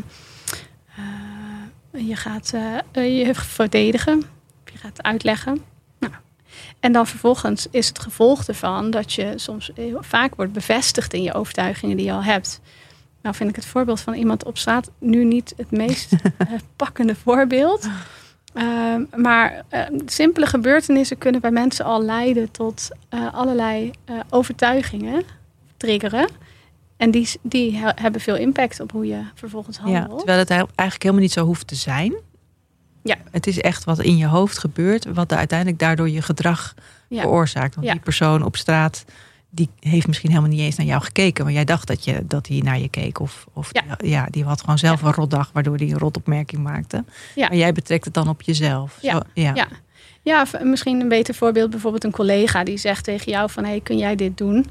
eh, 0.95 1.03
je 1.97 2.15
gaat 2.15 2.51
eh, 2.53 2.77
eh, 2.91 3.17
je 3.17 3.35
verdedigen, 3.35 4.23
je 4.71 4.77
gaat 4.77 5.03
uitleggen. 5.03 5.61
Nou. 5.99 6.13
En 6.79 6.91
dan 6.91 7.07
vervolgens 7.07 7.67
is 7.71 7.87
het 7.87 7.99
gevolg 7.99 8.47
ervan 8.47 8.91
dat 8.91 9.13
je 9.13 9.33
soms 9.35 9.71
heel 9.75 10.03
vaak 10.03 10.35
wordt 10.35 10.53
bevestigd 10.53 11.13
in 11.13 11.23
je 11.23 11.33
overtuigingen 11.33 11.97
die 11.97 12.05
je 12.05 12.11
al 12.11 12.23
hebt. 12.23 12.61
Nou 13.21 13.35
vind 13.35 13.49
ik 13.49 13.55
het 13.55 13.65
voorbeeld 13.65 14.01
van 14.01 14.13
iemand 14.13 14.45
op 14.45 14.57
straat 14.57 14.91
nu 14.99 15.23
niet 15.23 15.53
het 15.57 15.71
meest 15.71 16.11
eh, 16.37 16.47
pakkende 16.75 17.15
voorbeeld. 17.15 17.89
Ehm, 18.55 19.03
maar 19.15 19.63
eh, 19.69 19.81
simpele 20.05 20.45
gebeurtenissen 20.45 21.17
kunnen 21.17 21.41
bij 21.41 21.51
mensen 21.51 21.85
al 21.85 22.03
leiden 22.03 22.51
tot 22.51 22.89
eh, 23.09 23.33
allerlei 23.33 23.91
eh, 24.05 24.19
overtuigingen, 24.29 25.23
triggeren. 25.77 26.27
En 26.97 27.11
die, 27.11 27.29
die 27.41 27.77
he- 27.77 27.91
hebben 27.95 28.21
veel 28.21 28.35
impact 28.35 28.79
op 28.79 28.91
hoe 28.91 29.05
je 29.07 29.21
vervolgens 29.35 29.77
ja. 29.77 29.83
handelt. 29.91 30.17
Terwijl 30.17 30.39
het 30.39 30.49
eigenlijk 30.49 31.01
helemaal 31.03 31.21
niet 31.21 31.31
zo 31.31 31.45
hoeft 31.45 31.67
te 31.67 31.75
zijn. 31.75 32.13
Ja. 33.03 33.15
Het 33.31 33.47
is 33.47 33.59
echt 33.61 33.83
wat 33.83 33.99
in 34.01 34.17
je 34.17 34.25
hoofd 34.27 34.57
gebeurt, 34.57 35.05
wat 35.13 35.33
uiteindelijk 35.33 35.79
daardoor 35.79 36.09
je 36.09 36.21
gedrag 36.21 36.73
Ja. 37.09 37.21
veroorzaakt. 37.21 37.75
Want 37.75 37.87
Ja. 37.87 37.93
die 37.93 38.01
persoon 38.01 38.43
op 38.43 38.55
straat, 38.55 39.05
die 39.49 39.69
heeft 39.79 40.07
misschien 40.07 40.29
helemaal 40.29 40.49
niet 40.49 40.59
eens 40.59 40.75
naar 40.75 40.85
jou 40.85 41.01
gekeken. 41.03 41.43
Maar 41.43 41.53
jij 41.53 41.65
dacht 41.65 41.87
dat, 41.87 42.03
je, 42.05 42.23
dat 42.27 42.47
hij 42.47 42.57
naar 42.57 42.79
je 42.79 42.89
keek. 42.89 43.19
Of, 43.19 43.45
of 43.53 43.69
Ja. 43.71 43.95
die, 43.97 44.09
ja, 44.09 44.27
die 44.29 44.43
had 44.43 44.59
gewoon 44.61 44.77
zelf 44.77 45.01
Ja. 45.01 45.07
een 45.07 45.13
rotdag, 45.13 45.49
waardoor 45.53 45.75
hij 45.77 45.87
een 45.89 45.97
rotopmerking 45.97 46.63
maakte. 46.63 47.03
Ja. 47.35 47.47
Maar 47.47 47.57
jij 47.57 47.71
betrekt 47.73 48.05
het 48.05 48.13
dan 48.13 48.29
op 48.29 48.41
jezelf. 48.41 48.97
Ja. 49.01 49.11
Zo, 49.11 49.19
ja. 49.33 49.53
Ja. 49.55 49.67
Ja, 50.21 50.41
of 50.41 50.61
misschien 50.63 51.01
een 51.01 51.07
beter 51.09 51.33
voorbeeld, 51.35 51.69
bijvoorbeeld 51.69 52.03
een 52.03 52.11
collega 52.11 52.63
die 52.63 52.77
zegt 52.77 53.03
tegen 53.03 53.31
jou 53.31 53.49
van, 53.49 53.63
hey, 53.65 53.79
kun 53.79 53.97
jij 53.97 54.15
dit 54.15 54.37
doen? 54.37 54.65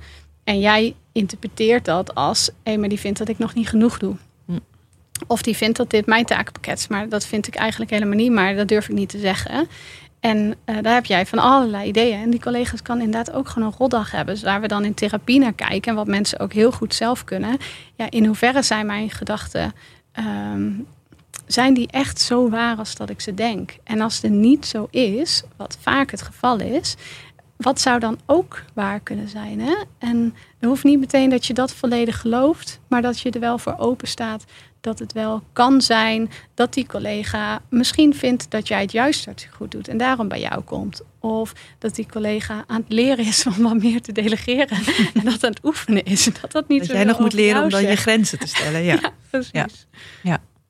En 0.44 0.60
jij 0.60 0.94
interpreteert 1.14 1.84
dat 1.84 2.14
als, 2.14 2.50
hé, 2.62 2.76
maar 2.76 2.88
die 2.88 3.00
vindt 3.00 3.18
dat 3.18 3.28
ik 3.28 3.38
nog 3.38 3.54
niet 3.54 3.68
genoeg 3.68 3.98
doe. 3.98 4.16
Hm. 4.46 4.58
Of 5.26 5.42
die 5.42 5.56
vindt 5.56 5.76
dat 5.76 5.90
dit 5.90 6.06
mijn 6.06 6.24
takenpakket 6.24 6.78
is, 6.78 6.88
maar 6.88 7.08
dat 7.08 7.26
vind 7.26 7.46
ik 7.46 7.54
eigenlijk 7.54 7.90
helemaal 7.90 8.16
niet, 8.16 8.32
maar 8.32 8.54
dat 8.54 8.68
durf 8.68 8.88
ik 8.88 8.94
niet 8.94 9.08
te 9.08 9.18
zeggen. 9.18 9.68
En 10.20 10.54
eh, 10.64 10.76
daar 10.82 10.94
heb 10.94 11.04
jij 11.04 11.26
van 11.26 11.38
allerlei 11.38 11.88
ideeën. 11.88 12.20
En 12.20 12.30
die 12.30 12.40
collega's 12.40 12.82
kan 12.82 13.00
inderdaad 13.00 13.32
ook 13.32 13.48
gewoon 13.48 13.68
een 13.68 13.78
rotdag 13.78 14.10
hebben. 14.10 14.34
Dus 14.34 14.42
waar 14.42 14.60
we 14.60 14.68
dan 14.68 14.84
in 14.84 14.94
therapie 14.94 15.38
naar 15.38 15.52
kijken 15.52 15.90
en 15.90 15.96
wat 15.96 16.06
mensen 16.06 16.40
ook 16.40 16.52
heel 16.52 16.72
goed 16.72 16.94
zelf 16.94 17.24
kunnen. 17.24 17.56
Ja, 17.94 18.10
in 18.10 18.26
hoeverre 18.26 18.62
zijn 18.62 18.86
mijn 18.86 19.10
gedachten 19.10 19.72
ehm, 20.12 20.70
zijn 21.46 21.74
die 21.74 21.88
echt 21.90 22.20
zo 22.20 22.48
waar 22.48 22.76
als 22.76 22.94
dat 22.94 23.10
ik 23.10 23.20
ze 23.20 23.34
denk? 23.34 23.76
En 23.84 24.00
als 24.00 24.20
het 24.22 24.32
niet 24.32 24.66
zo 24.66 24.86
is, 24.90 25.42
wat 25.56 25.78
vaak 25.80 26.10
het 26.10 26.22
geval 26.22 26.60
is, 26.60 26.96
wat 27.56 27.80
zou 27.80 28.00
dan 28.00 28.18
ook 28.26 28.64
waar 28.72 29.00
kunnen 29.00 29.28
zijn? 29.28 29.60
Hè? 29.60 29.74
En 29.98 30.34
het 30.58 30.68
hoeft 30.68 30.84
niet 30.84 30.98
meteen 30.98 31.30
dat 31.30 31.46
je 31.46 31.54
dat 31.54 31.72
volledig 31.72 32.20
gelooft, 32.20 32.80
maar 32.88 33.02
dat 33.02 33.20
je 33.20 33.30
er 33.30 33.40
wel 33.40 33.58
voor 33.58 33.74
open 33.78 34.08
staat 34.08 34.44
dat 34.84 34.98
het 34.98 35.12
wel 35.12 35.42
kan 35.52 35.80
zijn 35.80 36.30
dat 36.54 36.74
die 36.74 36.86
collega 36.86 37.62
misschien 37.68 38.14
vindt 38.14 38.50
dat 38.50 38.68
jij 38.68 38.80
het 38.80 38.92
juist 38.92 39.24
hartstikke 39.24 39.56
goed 39.56 39.70
doet 39.70 39.88
en 39.88 39.96
daarom 39.96 40.28
bij 40.28 40.40
jou 40.40 40.62
komt. 40.62 41.02
Of 41.18 41.52
dat 41.78 41.94
die 41.94 42.06
collega 42.06 42.64
aan 42.66 42.80
het 42.80 42.92
leren 42.92 43.24
is 43.24 43.46
om 43.56 43.62
wat 43.62 43.82
meer 43.82 44.00
te 44.00 44.12
delegeren 44.12 44.78
en 45.14 45.24
dat 45.24 45.44
aan 45.44 45.50
het 45.50 45.64
oefenen 45.64 46.04
is. 46.04 46.24
Dat 46.40 46.52
dat 46.52 46.68
niet 46.68 46.78
Dat 46.78 46.88
zo 46.88 46.94
jij 46.94 47.04
nog 47.04 47.18
moet 47.18 47.32
leren 47.32 47.62
om 47.62 47.70
dan 47.70 47.82
je 47.82 47.96
grenzen 47.96 48.38
te 48.38 48.46
stellen. 48.46 48.82
Ja. 48.82 48.98
Ja, 49.32 49.40
precies. 49.40 49.86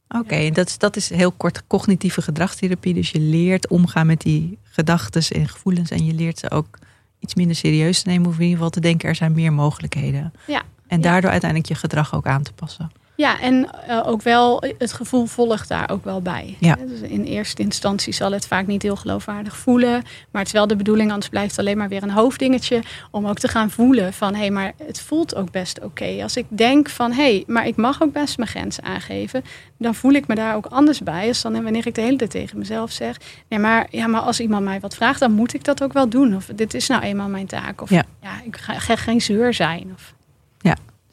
Oké, 0.08 0.34
en 0.34 0.52
dat, 0.52 0.68
is, 0.68 0.78
dat 0.78 0.96
is 0.96 1.08
heel 1.08 1.32
kort 1.32 1.66
cognitieve 1.66 2.22
gedragstherapie. 2.22 2.94
Dus 2.94 3.10
je 3.10 3.20
leert 3.20 3.68
omgaan 3.68 4.06
met 4.06 4.20
die 4.20 4.58
gedachten 4.74 5.36
en 5.40 5.48
gevoelens. 5.48 5.90
En 5.90 6.04
je 6.04 6.14
leert 6.14 6.38
ze 6.38 6.50
ook 6.50 6.78
iets 7.18 7.34
minder 7.34 7.56
serieus 7.56 8.02
te 8.02 8.08
nemen. 8.08 8.26
Of 8.26 8.34
in 8.34 8.40
ieder 8.40 8.56
geval 8.56 8.70
te 8.70 8.80
denken, 8.80 9.08
er 9.08 9.14
zijn 9.14 9.32
meer 9.32 9.52
mogelijkheden. 9.52 10.32
Ja. 10.46 10.62
En 10.86 11.00
daardoor 11.00 11.30
uiteindelijk 11.30 11.70
je 11.70 11.78
gedrag 11.78 12.14
ook 12.14 12.26
aan 12.26 12.42
te 12.42 12.52
passen. 12.52 12.90
Ja, 13.16 13.40
en 13.40 13.70
eh, 13.86 14.06
ook 14.06 14.22
wel, 14.22 14.62
het 14.78 14.92
gevoel 14.92 15.26
volgt 15.26 15.68
daar 15.68 15.90
ook 15.90 16.04
wel 16.04 16.22
bij. 16.22 16.56
Ja. 16.60 16.76
Dus 16.86 17.00
in 17.00 17.24
eerste 17.24 17.62
instantie 17.62 18.12
zal 18.12 18.32
het 18.32 18.46
vaak 18.46 18.66
niet 18.66 18.82
heel 18.82 18.96
geloofwaardig 18.96 19.56
voelen. 19.56 19.92
Maar 20.30 20.40
het 20.42 20.46
is 20.46 20.52
wel 20.52 20.66
de 20.66 20.76
bedoeling, 20.76 21.10
anders 21.10 21.28
blijft 21.30 21.50
het 21.50 21.58
alleen 21.58 21.76
maar 21.78 21.88
weer 21.88 22.02
een 22.02 22.10
hoofddingetje. 22.10 22.82
Om 23.10 23.26
ook 23.26 23.38
te 23.38 23.48
gaan 23.48 23.70
voelen 23.70 24.12
van, 24.12 24.34
hé, 24.34 24.40
hey, 24.40 24.50
maar 24.50 24.72
het 24.86 25.00
voelt 25.00 25.34
ook 25.34 25.50
best 25.50 25.80
oké. 25.80 26.22
Als 26.22 26.36
ik 26.36 26.46
denk 26.48 26.88
van, 26.88 27.12
hé, 27.12 27.22
hey, 27.22 27.44
maar 27.46 27.66
ik 27.66 27.76
mag 27.76 28.02
ook 28.02 28.12
best 28.12 28.36
mijn 28.36 28.48
grenzen 28.50 28.84
aangeven. 28.84 29.44
Dan 29.78 29.94
voel 29.94 30.12
ik 30.12 30.26
me 30.26 30.34
daar 30.34 30.56
ook 30.56 30.66
anders 30.66 31.00
bij. 31.00 31.28
Als 31.28 31.42
dan 31.42 31.62
wanneer 31.62 31.86
ik 31.86 31.94
de 31.94 32.00
hele 32.00 32.16
tijd 32.16 32.30
tegen 32.30 32.58
mezelf 32.58 32.90
zeg. 32.90 33.16
Nee, 33.48 33.58
maar, 33.58 33.86
ja, 33.90 34.06
maar 34.06 34.20
als 34.20 34.40
iemand 34.40 34.64
mij 34.64 34.80
wat 34.80 34.94
vraagt, 34.94 35.20
dan 35.20 35.32
moet 35.32 35.54
ik 35.54 35.64
dat 35.64 35.82
ook 35.82 35.92
wel 35.92 36.08
doen. 36.08 36.36
Of 36.36 36.46
dit 36.54 36.74
is 36.74 36.86
nou 36.88 37.02
eenmaal 37.02 37.28
mijn 37.28 37.46
taak. 37.46 37.80
Of 37.80 37.90
Ja. 37.90 38.04
ja, 38.22 38.40
ik 38.44 38.56
ga, 38.56 38.78
ga 38.78 38.96
geen 38.96 39.20
zeur 39.20 39.54
zijn. 39.54 39.90
Of, 39.94 40.14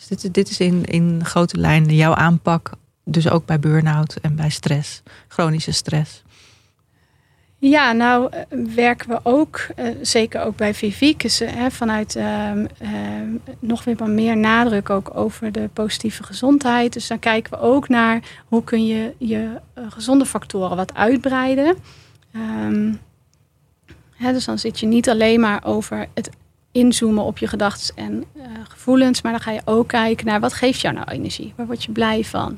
Dus 0.02 0.10
dit, 0.10 0.24
is- 0.24 0.32
dit 0.32 0.50
is 0.50 0.60
in, 0.60 0.86
in 0.86 1.26
grote 1.26 1.58
lijnen 1.58 1.96
jouw 1.96 2.14
aanpak 2.14 2.72
dus 3.04 3.30
ook 3.30 3.46
bij 3.46 3.60
burn-out 3.60 4.16
en 4.22 4.36
bij 4.36 4.50
stress, 4.50 5.04
chronische 5.28 5.72
stress. 5.72 6.24
Ja, 7.58 7.92
nou 7.92 8.32
eh, 8.32 8.42
werken 8.76 9.10
we 9.10 9.20
ook, 9.24 9.68
uh, 9.80 9.86
zeker 10.02 10.44
ook 10.44 10.56
bij 10.56 10.74
Viviek, 10.74 11.24
uh, 11.42 11.66
vanuit 11.70 12.16
uh, 12.16 12.52
nog 13.60 13.84
weer 13.84 13.96
wat 13.96 14.08
meer 14.08 14.38
nadruk 14.38 14.90
ook 14.90 15.12
over 15.16 15.52
de 15.52 15.70
positieve 15.74 16.24
gezondheid. 16.24 16.94
Dus 16.94 17.08
dan 17.08 17.20
kijken 17.20 17.52
we 17.52 17.60
ook 17.60 17.88
naar 17.90 18.24
hoe 18.48 18.64
kun 18.64 18.86
je 18.86 19.14
je 19.18 19.60
gezonde 19.90 20.26
factoren 20.26 20.76
wat 20.78 20.94
uitbreiden. 20.94 21.76
Um, 22.36 23.00
hè, 24.16 24.34
dus 24.34 24.46
dan 24.46 24.60
zit 24.60 24.80
je 24.80 24.86
niet 24.86 25.10
alleen 25.10 25.40
maar 25.40 25.64
over 25.64 26.08
het 26.14 26.30
inzoomen 26.72 27.24
op 27.24 27.38
je 27.38 27.48
gedachten 27.48 27.96
en 27.96 28.24
gevoelens, 28.70 29.22
maar 29.22 29.32
dan 29.32 29.42
ga 29.42 29.52
je 29.52 29.62
ook 29.66 29.88
kijken 29.88 30.26
naar 30.26 30.40
wat 30.40 30.54
geeft 30.54 30.80
jou 30.80 30.96
nou 30.96 31.08
energie? 31.12 31.54
Waar 31.56 31.66
word 31.66 31.84
je 31.84 31.92
blij 31.92 32.24
van? 32.24 32.58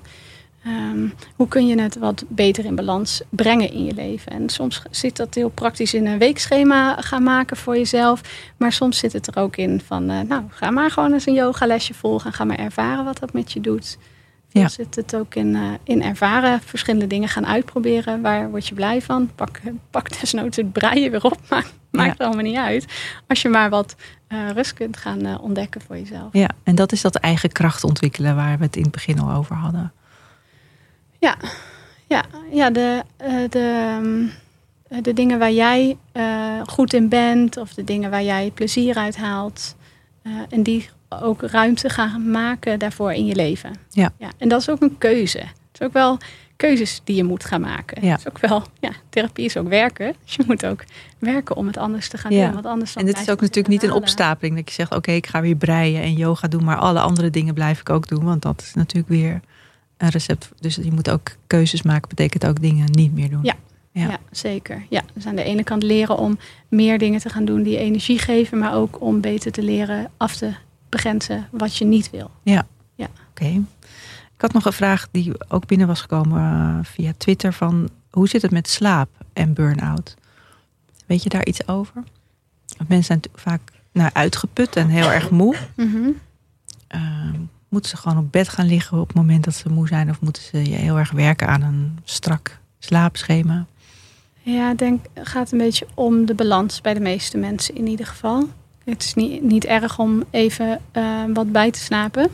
Um, 0.68 1.14
hoe 1.36 1.48
kun 1.48 1.68
je 1.68 1.82
het 1.82 1.98
wat 1.98 2.24
beter 2.28 2.66
in 2.66 2.76
balans 2.76 3.22
brengen 3.30 3.72
in 3.72 3.86
je 3.86 3.94
leven? 3.94 4.32
En 4.32 4.50
soms 4.50 4.82
zit 4.90 5.18
dat 5.18 5.34
heel 5.34 5.50
praktisch 5.50 5.94
in 5.94 6.06
een 6.06 6.18
weekschema 6.18 6.96
gaan 7.02 7.24
maken 7.24 7.58
voor 7.58 7.78
jezelf. 7.78 8.22
Maar 8.58 8.72
soms 8.72 8.98
zit 8.98 9.14
het 9.14 9.28
er 9.28 9.42
ook 9.42 9.56
in 9.56 9.82
van, 9.86 10.12
uh, 10.12 10.20
nou, 10.22 10.44
ga 10.50 10.72
maar 10.72 10.92
gewoon 10.92 11.14
eens 11.14 11.26
een 11.26 11.34
yogalesje 11.34 11.94
volgen. 11.94 12.26
En 12.26 12.34
ga 12.34 12.44
maar 12.44 12.58
ervaren 12.58 13.06
wat 13.06 13.20
dat 13.20 13.34
met 13.34 13.52
je 13.52 13.62
doet. 13.62 13.98
Ja. 14.50 14.68
zit 14.68 14.96
het 14.96 15.16
ook 15.16 15.36
in, 15.36 15.56
uh, 15.56 15.72
in 15.84 16.04
ervaren, 16.04 16.62
verschillende 16.62 17.08
dingen 17.08 17.30
gaan 17.30 17.46
uitproberen. 17.46 18.22
Waar 18.22 18.50
word 18.50 18.68
je 18.68 18.76
blij 18.76 19.02
van? 19.02 19.30
Pak, 19.36 19.62
pak 19.90 20.20
desnoods 20.20 20.58
het 20.58 20.72
breien 20.72 21.12
weer 21.12 21.24
op. 21.24 21.38
Maar 21.50 21.66
maakt 21.98 22.18
het 22.18 22.28
allemaal 22.28 22.44
niet 22.44 22.58
uit. 22.58 22.86
Als 23.28 23.42
je 23.42 23.50
maar 23.50 23.70
wat 23.70 23.96
uh, 24.30 24.50
rust 24.50 24.74
kunt 24.74 24.98
gaan 24.98 25.40
ontdekken 25.40 25.82
voor 25.82 25.98
jezelf. 25.98 26.30
Ja, 26.32 26.50
en 26.64 26.76
dat 26.76 26.92
is 26.92 27.02
dat 27.02 27.16
eigen 27.16 27.52
kracht 27.52 27.84
ontwikkelen 27.84 28.36
waar 28.36 28.58
we 28.58 28.64
het 28.64 28.76
in 28.76 28.84
het 28.84 28.92
begin 28.92 29.20
al 29.20 29.36
over 29.36 29.56
hadden. 29.56 29.94
Ja, 31.20 31.38
ja, 32.08 32.24
ja 32.52 32.70
de, 32.70 33.04
eh, 33.18 33.36
de, 33.50 33.96
ehm, 34.90 35.04
de 35.04 35.14
dingen 35.14 35.40
waar 35.40 35.52
jij 35.52 35.98
eh, 36.12 36.62
goed 36.66 36.94
in 36.94 37.10
bent 37.10 37.58
of 37.58 37.74
de 37.74 37.84
dingen 37.84 38.10
waar 38.10 38.24
jij 38.24 38.52
plezier 38.54 38.96
uit 38.96 39.18
haalt. 39.18 39.76
Eh, 40.22 40.32
en 40.50 40.64
die 40.64 40.90
ook 41.10 41.42
ruimte 41.42 41.90
gaan 41.90 42.32
maken 42.32 42.80
daarvoor 42.80 43.14
in 43.14 43.26
je 43.26 43.36
leven. 43.36 43.76
Ja. 43.90 44.14
ja. 44.18 44.30
En 44.38 44.50
dat 44.50 44.62
is 44.62 44.70
ook 44.70 44.82
een 44.82 44.98
keuze. 44.98 45.38
Het 45.38 45.82
is 45.82 45.82
ook 45.82 45.94
wel 45.94 46.18
keuzes 46.68 47.02
die 47.04 47.16
je 47.16 47.24
moet 47.24 47.46
gaan 47.46 47.62
maken. 47.62 48.06
Ja. 48.06 48.18
Is 48.18 48.28
ook 48.28 48.40
wel, 48.40 48.64
ja, 48.80 48.92
therapie 49.10 49.46
is 49.46 49.58
ook 49.58 49.68
werken. 49.68 50.16
Dus 50.24 50.36
je 50.36 50.44
moet 50.48 50.66
ook 50.66 50.84
werken 51.20 51.56
om 51.56 51.68
het 51.68 51.78
anders 51.78 52.10
te 52.10 52.18
gaan 52.18 52.32
ja. 52.32 52.46
doen. 52.46 52.54
Want 52.54 52.66
anders 52.66 52.96
en 52.96 53.06
dit 53.06 53.20
is 53.20 53.30
ook 53.30 53.42
natuurlijk 53.42 53.68
niet 53.68 53.84
een 53.84 53.92
opstapeling. 53.92 54.56
Dat 54.56 54.68
je 54.68 54.74
zegt, 54.74 54.96
oké, 54.96 55.12
ik 55.12 55.28
ga 55.28 55.42
weer 55.42 55.56
breien 55.56 56.02
en 56.02 56.14
yoga 56.14 56.48
doen. 56.48 56.64
Maar 56.64 56.78
alle 56.78 57.00
andere 57.00 57.30
dingen 57.30 57.54
blijf 57.54 57.80
ik 57.80 57.90
ook 57.90 58.08
doen. 58.08 58.24
Want 58.24 58.42
dat 58.42 58.62
is 58.62 58.74
natuurlijk 58.74 59.14
weer 59.14 59.42
een 59.98 60.10
recept. 60.10 60.52
Dus 60.60 60.76
je 60.76 60.92
moet 60.92 61.10
ook 61.10 61.36
keuzes 61.48 61.82
maken, 61.82 62.10
betekent 62.10 62.46
ook 62.46 62.62
dingen 62.62 62.86
niet 62.92 63.14
meer 63.14 63.30
doen. 63.30 63.44
Ja, 63.44 63.56
ja. 63.92 64.20
zeker. 64.32 64.86
Ja, 64.90 65.02
dus 65.14 65.26
aan 65.26 65.36
de 65.36 65.44
ene 65.44 65.64
kant 65.64 65.84
leren 65.84 66.18
om 66.18 66.38
meer 66.68 66.98
dingen 66.98 67.20
te 67.20 67.30
gaan 67.30 67.46
doen 67.46 67.64
die 67.64 67.78
energie 67.78 68.20
geven, 68.20 68.58
maar 68.58 68.76
ook 68.76 69.02
om 69.02 69.22
beter 69.22 69.52
te 69.52 69.64
leren 69.64 70.12
af 70.18 70.36
te 70.36 70.54
begrenzen 70.90 71.48
wat 71.52 71.78
je 71.78 71.86
niet 71.86 72.10
wil. 72.10 72.32
Ja, 72.44 72.68
ja. 72.96 73.08
oké. 73.30 73.62
Had 74.44 74.54
nog 74.54 74.66
een 74.66 74.74
vraag 74.74 75.08
die 75.12 75.32
ook 75.48 75.66
binnen 75.66 75.88
was 75.88 76.02
gekomen 76.02 76.42
uh, 76.42 76.80
via 76.84 77.14
Twitter 77.18 77.54
van 77.54 77.90
hoe 78.10 78.28
zit 78.28 78.42
het 78.42 78.52
met 78.52 78.70
slaap 78.70 79.10
en 79.34 79.54
burn-out? 79.54 80.16
Weet 81.06 81.24
je 81.24 81.30
daar 81.30 81.46
iets 81.46 81.68
over? 81.68 82.04
Mensen 82.88 83.04
zijn 83.04 83.22
vaak 83.36 83.62
nou, 83.92 84.10
uitgeput 84.14 84.76
en 84.76 84.88
heel 84.88 85.12
erg 85.12 85.30
moe. 85.30 85.56
Mm 85.76 86.20
Moeten 87.70 87.90
ze 87.90 87.98
gewoon 87.98 88.18
op 88.18 88.32
bed 88.32 88.50
gaan 88.50 88.66
liggen 88.66 89.00
op 89.00 89.08
het 89.08 89.16
moment 89.16 89.44
dat 89.44 89.54
ze 89.54 89.70
moe 89.70 89.88
zijn? 89.88 90.10
Of 90.10 90.22
moeten 90.22 90.44
ze 90.44 90.58
heel 90.58 90.98
erg 90.98 91.12
werken 91.12 91.48
aan 91.48 91.62
een 91.62 92.00
strak 92.04 92.60
slaapschema? 92.80 93.66
Ja, 94.42 94.72
ik 94.72 94.78
denk 94.78 95.06
het 95.14 95.28
gaat 95.28 95.52
een 95.52 95.58
beetje 95.58 95.88
om 95.94 96.26
de 96.26 96.34
balans 96.34 96.82
bij 96.82 96.94
de 96.94 97.00
meeste 97.00 97.38
mensen 97.38 97.76
in 97.76 97.88
ieder 97.88 98.06
geval. 98.06 98.50
Het 98.84 99.04
is 99.04 99.14
niet, 99.14 99.44
niet 99.44 99.66
erg 99.66 100.00
om 100.00 100.24
even 100.30 100.82
uh, 100.94 101.24
wat 101.34 101.52
bij 101.52 101.72
te 101.72 101.80
slapen. 101.80 102.30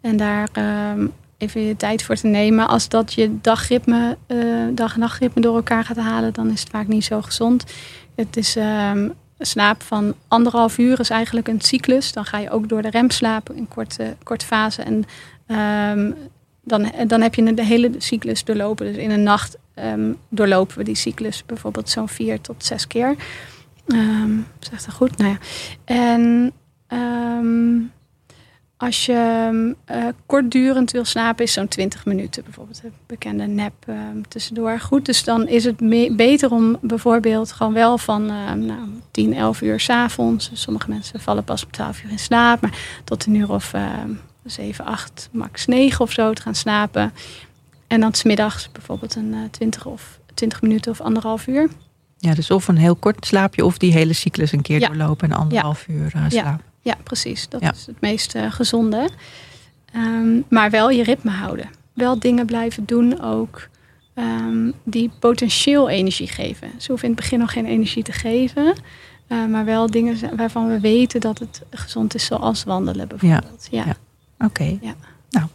En 0.00 0.16
daar 0.16 0.48
uh, 0.58 1.04
even 1.40 1.60
je 1.60 1.76
tijd 1.76 2.02
voor 2.02 2.14
te 2.14 2.26
nemen. 2.26 2.68
Als 2.68 2.88
dat 2.88 3.12
je 3.12 3.40
dagritme, 3.40 4.16
uh, 4.26 4.66
dag-nachtritme 4.72 5.42
door 5.42 5.56
elkaar 5.56 5.84
gaat 5.84 5.96
halen, 5.96 6.32
dan 6.32 6.50
is 6.50 6.60
het 6.60 6.70
vaak 6.70 6.86
niet 6.86 7.04
zo 7.04 7.22
gezond. 7.22 7.64
Het 8.14 8.36
is 8.36 8.56
ehm, 8.56 9.08
slaap 9.38 9.82
van 9.82 10.14
anderhalf 10.28 10.78
uur 10.78 11.00
is 11.00 11.10
eigenlijk 11.10 11.48
een 11.48 11.60
cyclus. 11.60 12.12
Dan 12.12 12.24
ga 12.24 12.38
je 12.38 12.50
ook 12.50 12.68
door 12.68 12.82
de 12.82 12.90
remslaap 12.90 13.50
in 13.52 13.68
korte, 13.68 14.16
korte 14.22 14.46
fase. 14.46 14.82
En 14.82 15.04
um, 15.96 16.14
dan, 16.64 16.92
dan 17.06 17.20
heb 17.20 17.34
je 17.34 17.54
de 17.54 17.64
hele 17.64 17.90
cyclus 17.98 18.44
doorlopen. 18.44 18.86
Dus 18.86 18.96
in 18.96 19.10
een 19.10 19.22
nacht 19.22 19.56
um, 19.74 20.16
doorlopen 20.28 20.78
we 20.78 20.84
die 20.84 20.94
cyclus 20.94 21.46
bijvoorbeeld 21.46 21.90
zo'n 21.90 22.08
vier 22.08 22.40
tot 22.40 22.64
zes 22.64 22.86
keer. 22.86 23.14
Um, 23.86 24.46
zegt 24.58 24.86
dat 24.86 24.94
goed? 24.94 25.16
Nou 25.16 25.30
ja. 25.30 25.38
En 25.84 26.52
als 28.80 29.06
je 29.06 29.74
uh, 29.90 30.04
kortdurend 30.26 30.90
wil 30.90 31.04
slapen, 31.04 31.44
is 31.44 31.52
zo'n 31.52 31.68
20 31.68 32.04
minuten 32.04 32.44
bijvoorbeeld. 32.44 32.80
Een 32.84 32.92
bekende 33.06 33.46
nap 33.46 33.72
uh, 33.88 33.96
tussendoor. 34.28 34.78
Goed, 34.80 35.06
dus 35.06 35.24
dan 35.24 35.48
is 35.48 35.64
het 35.64 35.76
beter 36.16 36.50
om 36.50 36.78
bijvoorbeeld 36.80 37.52
gewoon 37.52 37.72
wel 37.72 37.98
van 37.98 38.22
uh, 38.30 38.52
nou, 38.52 38.80
10, 39.10 39.34
11 39.34 39.60
uur 39.60 39.80
s'avonds. 39.80 40.50
Sommige 40.52 40.88
mensen 40.88 41.20
vallen 41.20 41.44
pas 41.44 41.64
om 41.64 41.70
12 41.70 42.02
uur 42.02 42.10
in 42.10 42.18
slaap. 42.18 42.60
Maar 42.60 42.78
tot 43.04 43.26
een 43.26 43.34
uur 43.34 43.50
of 43.50 43.74
7, 44.44 44.84
8, 44.84 45.28
max 45.32 45.66
9 45.66 46.00
of 46.00 46.12
zo 46.12 46.32
te 46.32 46.42
gaan 46.42 46.54
slapen. 46.54 47.12
En 47.86 48.00
dan 48.00 48.14
smiddags 48.14 48.72
bijvoorbeeld 48.72 49.14
een 49.14 49.34
20 49.50 49.86
of 49.86 50.18
20 50.34 50.62
minuten 50.62 50.92
of 50.92 51.00
anderhalf 51.00 51.46
uur. 51.46 51.68
Ja, 52.18 52.34
dus 52.34 52.50
of 52.50 52.68
een 52.68 52.76
heel 52.76 52.96
kort 52.96 53.26
slaapje 53.26 53.64
of 53.64 53.78
die 53.78 53.92
hele 53.92 54.12
cyclus 54.12 54.52
een 54.52 54.62
keer 54.62 54.80
doorlopen 54.80 55.30
en 55.30 55.36
anderhalf 55.36 55.88
uur 55.88 56.10
slapen. 56.10 56.36
Ja. 56.36 56.60
Ja, 56.80 56.96
precies. 57.02 57.48
Dat 57.48 57.62
is 57.62 57.86
het 57.86 58.00
meest 58.00 58.34
uh, 58.34 58.52
gezonde. 58.52 59.08
Um, 59.96 60.44
maar 60.48 60.70
wel 60.70 60.90
je 60.90 61.02
ritme 61.02 61.30
houden. 61.30 61.70
Wel 61.92 62.18
dingen 62.18 62.46
blijven 62.46 62.84
doen 62.84 63.20
ook 63.20 63.68
um, 64.14 64.72
die 64.84 65.10
potentieel 65.18 65.88
energie 65.88 66.28
geven. 66.28 66.70
Ze 66.78 66.86
hoeven 66.88 67.08
in 67.08 67.14
het 67.14 67.22
begin 67.22 67.38
nog 67.38 67.52
geen 67.52 67.66
energie 67.66 68.02
te 68.02 68.12
geven. 68.12 68.74
Uh, 69.28 69.46
maar 69.46 69.64
wel 69.64 69.90
dingen 69.90 70.36
waarvan 70.36 70.68
we 70.68 70.80
weten 70.80 71.20
dat 71.20 71.38
het 71.38 71.62
gezond 71.70 72.14
is, 72.14 72.24
zoals 72.24 72.64
wandelen 72.64 73.08
bijvoorbeeld. 73.08 73.68
Ja, 73.70 73.84
ja. 73.84 73.96
oké. 74.46 74.78
Ja. 74.80 74.94
Nou, 75.30 75.46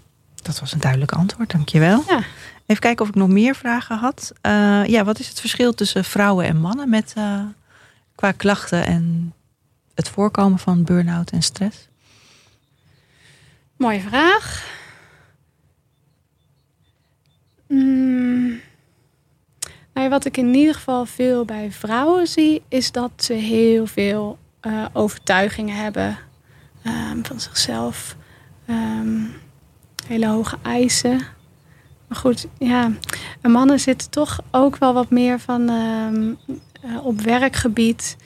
dat 0.42 0.60
was 0.60 0.74
een 0.74 0.80
duidelijk 0.80 1.12
antwoord, 1.12 1.52
dankjewel. 1.52 2.04
Ja. 2.08 2.20
Even 2.66 2.82
kijken 2.82 3.04
of 3.04 3.10
ik 3.10 3.16
nog 3.16 3.28
meer 3.28 3.56
vragen 3.56 3.98
had. 3.98 4.34
Uh, 4.42 4.86
ja, 4.86 5.04
wat 5.04 5.20
is 5.20 5.28
het 5.28 5.40
verschil 5.40 5.74
tussen 5.74 6.04
vrouwen 6.04 6.46
en 6.46 6.58
mannen 6.58 6.90
met, 6.90 7.14
qua 8.16 8.32
klachten 8.32 8.86
en 8.86 9.34
het 9.96 10.10
voorkomen 10.10 10.60
van 10.60 10.84
burn-out 10.84 11.32
en 11.32 11.42
stress? 11.42 11.88
Mooie 13.78 14.00
vraag. 14.02 14.74
Mm. 17.68 18.60
Nou, 19.94 20.10
wat 20.10 20.26
ik 20.26 20.38
in 20.38 20.54
ieder 20.54 20.74
geval 20.74 21.06
veel 21.06 21.46
bij 21.46 21.72
vrouwen 21.72 22.28
zie, 22.28 22.64
is 22.68 22.92
dat 22.92 23.12
ze 23.16 23.34
heel 23.34 23.86
veel 23.86 24.38
uh, 24.62 24.86
overtuigingen 24.94 25.76
hebben 25.76 26.18
um, 26.84 27.26
van 27.26 27.40
zichzelf. 27.40 28.16
Um, 28.70 29.34
hele 30.08 30.28
hoge 30.28 30.58
eisen. 30.62 31.20
Maar 32.08 32.18
goed, 32.18 32.48
ja, 32.58 32.92
mannen 33.42 33.80
zitten 33.80 34.10
toch 34.10 34.40
ook 34.52 34.78
wel 34.78 34.94
wat 34.94 35.10
meer 35.10 35.40
van 35.40 35.70
um, 35.70 36.38
uh, 36.86 37.06
op 37.06 37.22
werkgebied 37.22 38.18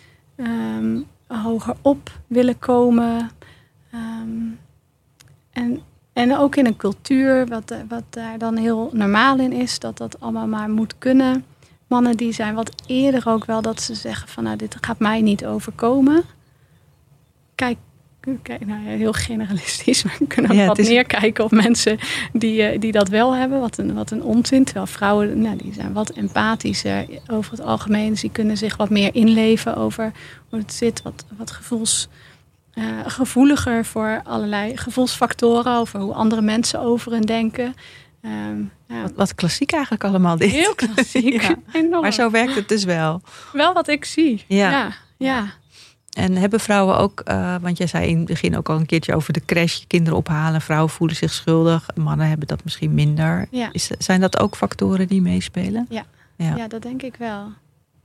hoger 1.38 1.76
op 1.82 2.12
willen 2.28 2.60
komen. 2.60 3.32
Ehm, 3.92 4.48
en, 5.52 5.82
en 6.14 6.38
ook 6.38 6.56
in 6.56 6.66
een 6.66 6.78
cultuur, 6.78 7.48
wat, 7.48 7.76
wat 7.88 8.04
daar 8.10 8.38
dan 8.38 8.56
heel 8.56 8.90
normaal 8.94 9.40
in 9.40 9.52
is, 9.52 9.80
dat 9.80 9.98
dat 9.98 10.20
allemaal 10.20 10.48
maar 10.48 10.70
moet 10.70 10.98
kunnen. 10.98 11.46
Mannen 11.88 12.18
die 12.18 12.32
zijn 12.32 12.56
wat 12.56 12.84
eerder 12.86 13.28
ook 13.28 13.46
wel 13.46 13.62
dat 13.62 13.82
ze 13.82 13.96
zeggen 13.96 14.28
van 14.28 14.44
nou 14.44 14.56
dit 14.56 14.78
gaat 14.82 15.00
mij 15.00 15.22
niet 15.22 15.46
overkomen. 15.46 16.24
Kijk, 17.56 17.78
kijk 18.42 18.66
nou 18.66 18.84
ja, 18.84 18.90
heel 18.90 19.14
generalistisch, 19.14 20.04
maar 20.04 20.16
we 20.20 20.28
kunnen 20.28 20.52
ook 20.52 20.68
wat 20.68 20.78
is... 20.78 20.88
meer 20.88 21.06
kijken 21.06 21.44
op 21.44 21.52
mensen 21.52 21.98
die, 22.34 22.64
eh, 22.64 22.80
die 22.80 22.92
dat 22.92 23.08
wel 23.08 23.36
hebben. 23.36 23.60
Wat 23.60 23.78
een, 23.78 23.94
wat 23.94 24.12
een 24.12 24.24
onzin. 24.24 24.64
Terwijl 24.64 24.88
vrouwen, 24.88 25.42
nou, 25.42 25.58
die 25.58 25.74
zijn 25.74 25.94
wat 25.94 26.10
empathischer 26.10 27.06
over 27.28 27.52
het 27.52 27.62
algemeen. 27.62 28.10
Dus 28.10 28.22
die 28.22 28.32
kunnen 28.32 28.58
zich 28.58 28.78
wat 28.78 28.90
meer 28.90 29.16
inleven 29.16 29.76
over 29.76 30.12
hoe 30.50 30.60
het 30.60 30.74
zit. 30.74 31.02
Wat, 31.02 31.26
wat 31.38 31.52
gevoels, 31.52 32.08
uh, 32.74 32.84
gevoeliger 33.06 33.86
voor 33.86 34.22
allerlei 34.24 34.78
gevoelsfactoren. 34.78 35.78
Over 35.78 36.00
hoe 36.00 36.14
andere 36.14 36.42
mensen 36.42 36.80
over 36.80 37.12
hen 37.12 37.22
denken. 37.22 37.74
Um, 38.22 38.72
ja. 38.88 39.02
wat, 39.02 39.12
wat, 39.16 39.36
klassiek 39.36 39.72
eigenlijk 39.72 40.04
allemaal 40.04 40.38
dit. 40.38 40.52
Heel 40.52 40.76
klassiek. 40.76 41.42
ja. 41.72 42.00
Maar 42.02 42.14
zo 42.14 42.30
werkt 42.30 42.56
het 42.56 42.68
dus 42.68 42.84
wel. 42.84 43.22
Wel 43.54 43.74
wat 43.74 43.88
ik 43.88 44.06
zie. 44.06 44.44
ja. 44.48 44.92
ja. 45.18 45.58
En 46.20 46.36
hebben 46.36 46.60
vrouwen 46.60 46.98
ook, 46.98 47.22
uh, 47.26 47.56
want 47.62 47.78
jij 47.78 47.88
zei 47.88 48.08
in 48.08 48.18
het 48.18 48.26
begin 48.26 48.58
ook 48.58 48.70
al 48.70 48.76
een 48.76 48.86
keertje 48.86 49.16
over 49.16 49.34
de 49.34 49.46
crash, 49.46 49.82
kinderen 49.88 50.20
ophalen. 50.20 50.62
Vrouwen 50.62 50.90
voelen 50.90 51.16
zich 51.16 51.34
schuldig, 51.34 51.90
mannen 51.96 52.28
hebben 52.28 52.48
dat 52.48 52.64
misschien 52.64 52.94
minder. 52.94 53.48
Ja. 53.52 53.70
Is, 53.72 53.88
zijn 53.98 54.22
dat 54.22 54.40
ook 54.40 54.56
factoren 54.56 55.08
die 55.08 55.22
meespelen? 55.22 55.86
Ja, 55.90 56.06
ja. 56.36 56.56
ja 56.56 56.68
dat 56.68 56.82
denk 56.82 57.02
ik 57.02 57.16
wel. 57.16 57.52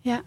Ja. 0.00 0.22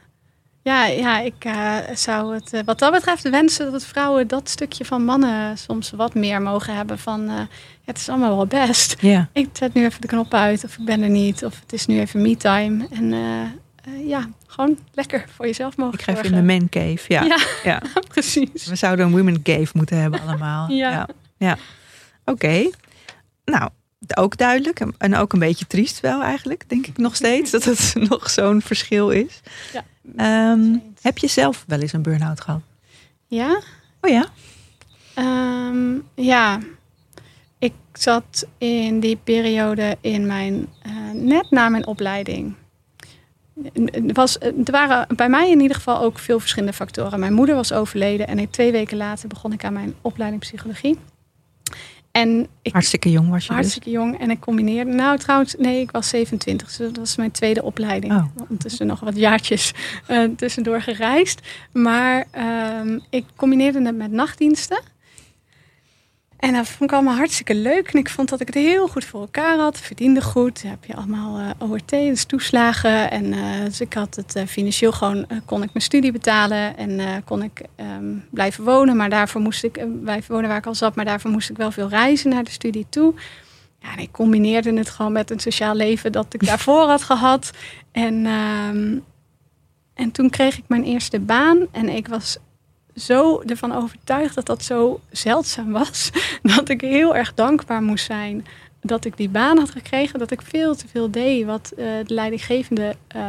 Ja, 0.61 0.85
ja 0.85 1.19
ik 1.19 1.45
uh, 1.45 1.75
zou 1.93 2.33
het 2.33 2.53
uh, 2.53 2.61
wat 2.65 2.79
dat 2.79 2.91
betreft 2.91 3.29
wensen 3.29 3.71
dat 3.71 3.85
vrouwen 3.85 4.27
dat 4.27 4.49
stukje 4.49 4.85
van 4.85 5.05
mannen 5.05 5.57
soms 5.57 5.91
wat 5.91 6.13
meer 6.13 6.41
mogen 6.41 6.75
hebben. 6.75 6.99
Van 6.99 7.29
het 7.85 7.97
is 7.97 8.09
allemaal 8.09 8.35
wel 8.35 8.47
best. 8.47 8.95
Ja. 9.01 9.29
Ik 9.33 9.49
zet 9.53 9.73
nu 9.73 9.85
even 9.85 10.01
de 10.01 10.07
knop 10.07 10.33
uit 10.33 10.63
of 10.63 10.77
ik 10.77 10.85
ben 10.85 11.01
er 11.01 11.09
niet. 11.09 11.45
Of 11.45 11.59
het 11.59 11.73
is 11.73 11.85
nu 11.85 11.99
even 11.99 12.21
me-time. 12.21 12.87
En 12.91 13.13
ja, 14.05 14.29
gewoon 14.47 14.77
lekker 14.93 15.25
voor 15.35 15.45
jezelf 15.45 15.77
mogen 15.77 15.93
Ik 15.93 16.01
ga 16.01 16.11
even 16.11 16.25
in 16.25 16.35
de 16.35 16.53
man 16.53 16.69
cave. 16.69 17.03
Ja, 17.07 17.23
ja, 17.23 17.39
ja. 17.63 17.81
precies. 18.07 18.65
We 18.65 18.75
zouden 18.75 19.05
een 19.05 19.11
women 19.11 19.41
cave 19.41 19.71
moeten 19.73 19.97
hebben 19.97 20.21
allemaal. 20.21 20.69
ja. 20.83 20.91
ja. 20.91 21.07
ja. 21.37 21.57
Oké. 22.25 22.69
Nou, 23.45 23.69
ook 24.15 24.37
duidelijk 24.37 24.79
en 24.97 25.15
ook 25.15 25.33
een 25.33 25.39
beetje 25.39 25.67
triest 25.67 25.99
wel 25.99 26.23
eigenlijk, 26.23 26.63
denk 26.67 26.87
ik 26.87 26.97
nog 26.97 27.15
steeds, 27.15 27.51
dat 27.57 27.63
het 27.63 27.95
nog 28.09 28.29
zo'n 28.29 28.61
verschil 28.61 29.09
is. 29.09 29.39
Ja. 29.73 30.51
Um, 30.51 30.83
heb 31.01 31.17
je 31.17 31.27
zelf 31.27 31.63
wel 31.67 31.79
eens 31.79 31.93
een 31.93 32.01
burn-out 32.01 32.41
gehad? 32.41 32.61
Ja. 33.27 33.61
Oh 34.01 34.09
ja? 34.09 34.25
Um, 35.15 36.03
ja. 36.15 36.59
Ik 37.59 37.73
zat 37.93 38.47
in 38.57 38.99
die 38.99 39.15
periode 39.15 39.97
in 40.01 40.25
mijn, 40.25 40.67
uh, 40.87 41.11
net 41.13 41.51
na 41.51 41.69
mijn 41.69 41.87
opleiding. 41.87 42.55
Er, 43.73 44.13
was, 44.13 44.39
er 44.39 44.71
waren 44.71 45.15
bij 45.15 45.29
mij 45.29 45.51
in 45.51 45.61
ieder 45.61 45.75
geval 45.75 46.01
ook 46.01 46.19
veel 46.19 46.39
verschillende 46.39 46.75
factoren. 46.75 47.19
Mijn 47.19 47.33
moeder 47.33 47.55
was 47.55 47.73
overleden 47.73 48.27
en 48.27 48.49
twee 48.49 48.71
weken 48.71 48.97
later 48.97 49.27
begon 49.27 49.53
ik 49.53 49.63
aan 49.63 49.73
mijn 49.73 49.95
opleiding 50.01 50.41
psychologie. 50.41 50.97
En 52.11 52.47
ik, 52.61 52.71
hartstikke 52.71 53.11
jong 53.11 53.29
was 53.29 53.41
je 53.41 53.47
dus? 53.47 53.55
Hartstikke 53.55 53.89
dus? 53.89 53.97
jong. 53.97 54.19
En 54.19 54.29
ik 54.29 54.39
combineerde... 54.39 54.91
Nou, 54.91 55.17
trouwens, 55.17 55.55
nee, 55.57 55.81
ik 55.81 55.91
was 55.91 56.09
27. 56.09 56.67
Dus 56.67 56.77
dat 56.77 56.97
was 56.97 57.15
mijn 57.15 57.31
tweede 57.31 57.63
opleiding. 57.63 58.13
Oh. 58.13 58.25
Ondertussen 58.37 58.87
nog 58.87 58.99
wat 58.99 59.15
jaartjes 59.15 59.73
uh, 60.09 60.23
tussendoor 60.35 60.81
gereisd. 60.81 61.41
Maar 61.71 62.25
um, 62.81 63.01
ik 63.09 63.25
combineerde 63.35 63.81
het 63.81 63.95
met 63.95 64.11
nachtdiensten. 64.11 64.79
En 66.37 66.53
dat 66.53 66.67
vond 66.67 66.89
ik 66.89 66.95
allemaal 66.95 67.15
hartstikke 67.15 67.55
leuk. 67.55 67.87
En 67.87 67.99
ik 67.99 68.09
vond 68.09 68.29
dat 68.29 68.41
ik 68.41 68.47
het 68.47 68.55
heel 68.55 68.87
goed 68.87 69.05
voor 69.05 69.21
elkaar 69.21 69.57
had. 69.57 69.79
Verdiende 69.79 70.21
goed. 70.21 70.61
Dan 70.61 70.71
heb 70.71 70.85
je 70.85 70.95
allemaal 70.95 71.39
uh, 71.39 71.71
ORT, 71.71 71.89
dus 71.89 72.25
toeslagen. 72.25 73.11
En 73.11 73.25
uh, 73.25 73.65
dus 73.65 73.81
ik 73.81 73.93
had 73.93 74.15
het 74.15 74.35
uh, 74.35 74.43
financieel 74.45 74.91
gewoon, 74.91 75.27
kon 75.45 75.63
ik 75.63 75.73
mijn 75.73 75.85
studie 75.85 76.11
betalen. 76.11 76.77
En 76.77 77.23
kon 77.23 77.43
ik 77.43 77.61
um, 77.75 78.23
blijven 78.31 78.63
wonen. 78.63 78.95
Maar 78.95 79.09
daarvoor 79.09 79.41
moest 79.41 79.63
ik 79.63 80.01
blijven 80.01 80.33
wonen 80.33 80.49
waar 80.49 80.57
ik 80.57 80.65
al 80.65 80.75
zat. 80.75 80.95
Maar 80.95 81.05
daarvoor 81.05 81.31
moest 81.31 81.49
ik 81.49 81.57
wel 81.57 81.71
veel 81.71 81.89
reizen 81.89 82.29
naar 82.29 82.43
de 82.43 82.51
studie 82.51 82.85
toe. 82.89 83.13
Ja, 83.79 83.91
en 83.91 83.99
ik 83.99 84.11
combineerde 84.11 84.73
het 84.73 84.89
gewoon 84.89 85.11
met 85.11 85.31
een 85.31 85.39
sociaal 85.39 85.75
leven 85.75 86.11
dat 86.11 86.33
ik 86.33 86.45
daarvoor 86.47 86.87
had 86.87 87.03
gehad. 87.03 87.51
En, 87.91 88.25
um, 88.25 89.03
en 89.93 90.11
toen 90.11 90.29
kreeg 90.29 90.57
ik 90.57 90.63
mijn 90.67 90.83
eerste 90.83 91.19
baan. 91.19 91.67
En 91.71 91.89
ik 91.89 92.07
was 92.07 92.37
zo 92.97 93.41
ervan 93.41 93.75
overtuigd 93.75 94.35
dat 94.35 94.45
dat 94.45 94.63
zo 94.63 94.99
zeldzaam 95.11 95.71
was. 95.71 96.09
Dat 96.57 96.69
ik 96.69 96.81
heel 96.81 97.15
erg 97.15 97.33
dankbaar 97.33 97.81
moest 97.81 98.05
zijn 98.05 98.45
dat 98.81 99.05
ik 99.05 99.17
die 99.17 99.29
baan 99.29 99.57
had 99.57 99.69
gekregen. 99.69 100.19
Dat 100.19 100.31
ik 100.31 100.41
veel 100.41 100.75
te 100.75 100.87
veel 100.87 101.11
deed 101.11 101.45
wat 101.45 101.71
uh, 101.71 101.85
de 102.05 102.13
leidinggevende... 102.13 102.95
Uh, 103.15 103.21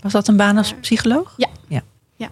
was 0.00 0.12
dat 0.12 0.28
een 0.28 0.36
baan 0.36 0.56
als 0.56 0.74
psycholoog? 0.80 1.34
Ja. 1.36 1.48
ja. 1.68 1.82
ja. 2.16 2.30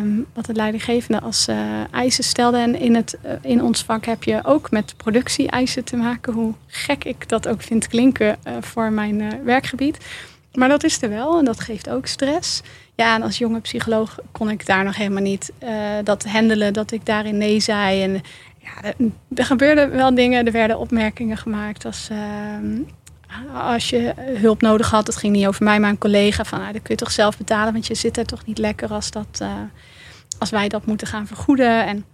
Um, 0.00 0.26
wat 0.34 0.46
de 0.46 0.54
leidinggevende 0.54 1.20
als 1.20 1.48
uh, 1.48 1.94
eisen 1.94 2.24
stelde. 2.24 2.58
En 2.58 2.74
in, 2.74 2.94
het, 2.94 3.18
in 3.42 3.62
ons 3.62 3.82
vak 3.82 4.04
heb 4.04 4.24
je 4.24 4.40
ook 4.44 4.70
met 4.70 4.94
productie-eisen 4.96 5.84
te 5.84 5.96
maken. 5.96 6.32
Hoe 6.32 6.54
gek 6.66 7.04
ik 7.04 7.28
dat 7.28 7.48
ook 7.48 7.62
vind 7.62 7.88
klinken 7.88 8.38
voor 8.60 8.92
mijn 8.92 9.44
werkgebied. 9.44 9.98
Maar 10.52 10.68
dat 10.68 10.84
is 10.84 11.02
er 11.02 11.08
wel 11.08 11.38
en 11.38 11.44
dat 11.44 11.60
geeft 11.60 11.88
ook 11.88 12.06
stress. 12.06 12.62
Ja, 12.94 13.14
en 13.14 13.22
als 13.22 13.38
jonge 13.38 13.60
psycholoog 13.60 14.18
kon 14.32 14.50
ik 14.50 14.66
daar 14.66 14.84
nog 14.84 14.96
helemaal 14.96 15.22
niet 15.22 15.52
uh, 15.62 15.70
dat 16.04 16.24
handelen, 16.24 16.72
dat 16.72 16.92
ik 16.92 17.06
daarin 17.06 17.38
nee 17.38 17.60
zei. 17.60 18.02
En 18.02 18.22
ja, 18.58 18.92
er, 19.34 19.44
gebeurden 19.44 19.90
wel 19.90 20.14
dingen, 20.14 20.46
er 20.46 20.52
werden 20.52 20.78
opmerkingen 20.78 21.36
gemaakt 21.36 21.84
als, 21.84 22.08
uh, 22.12 22.80
als 23.54 23.90
je 23.90 24.14
hulp 24.16 24.60
nodig 24.60 24.90
had. 24.90 25.06
Het 25.06 25.16
ging 25.16 25.32
niet 25.32 25.46
over 25.46 25.64
mij, 25.64 25.80
maar 25.80 25.90
een 25.90 25.98
collega. 25.98 26.44
Van, 26.44 26.60
nou, 26.60 26.72
dat 26.72 26.82
kun 26.82 26.94
je 26.94 27.00
toch 27.00 27.12
zelf 27.12 27.38
betalen, 27.38 27.72
want 27.72 27.86
je 27.86 27.94
zit 27.94 28.16
er 28.16 28.26
toch 28.26 28.46
niet 28.46 28.58
lekker 28.58 28.92
als, 28.92 29.10
dat, 29.10 29.38
uh, 29.42 29.52
als 30.38 30.50
wij 30.50 30.68
dat 30.68 30.86
moeten 30.86 31.06
gaan 31.06 31.26
vergoeden. 31.26 31.86
En 31.86 32.04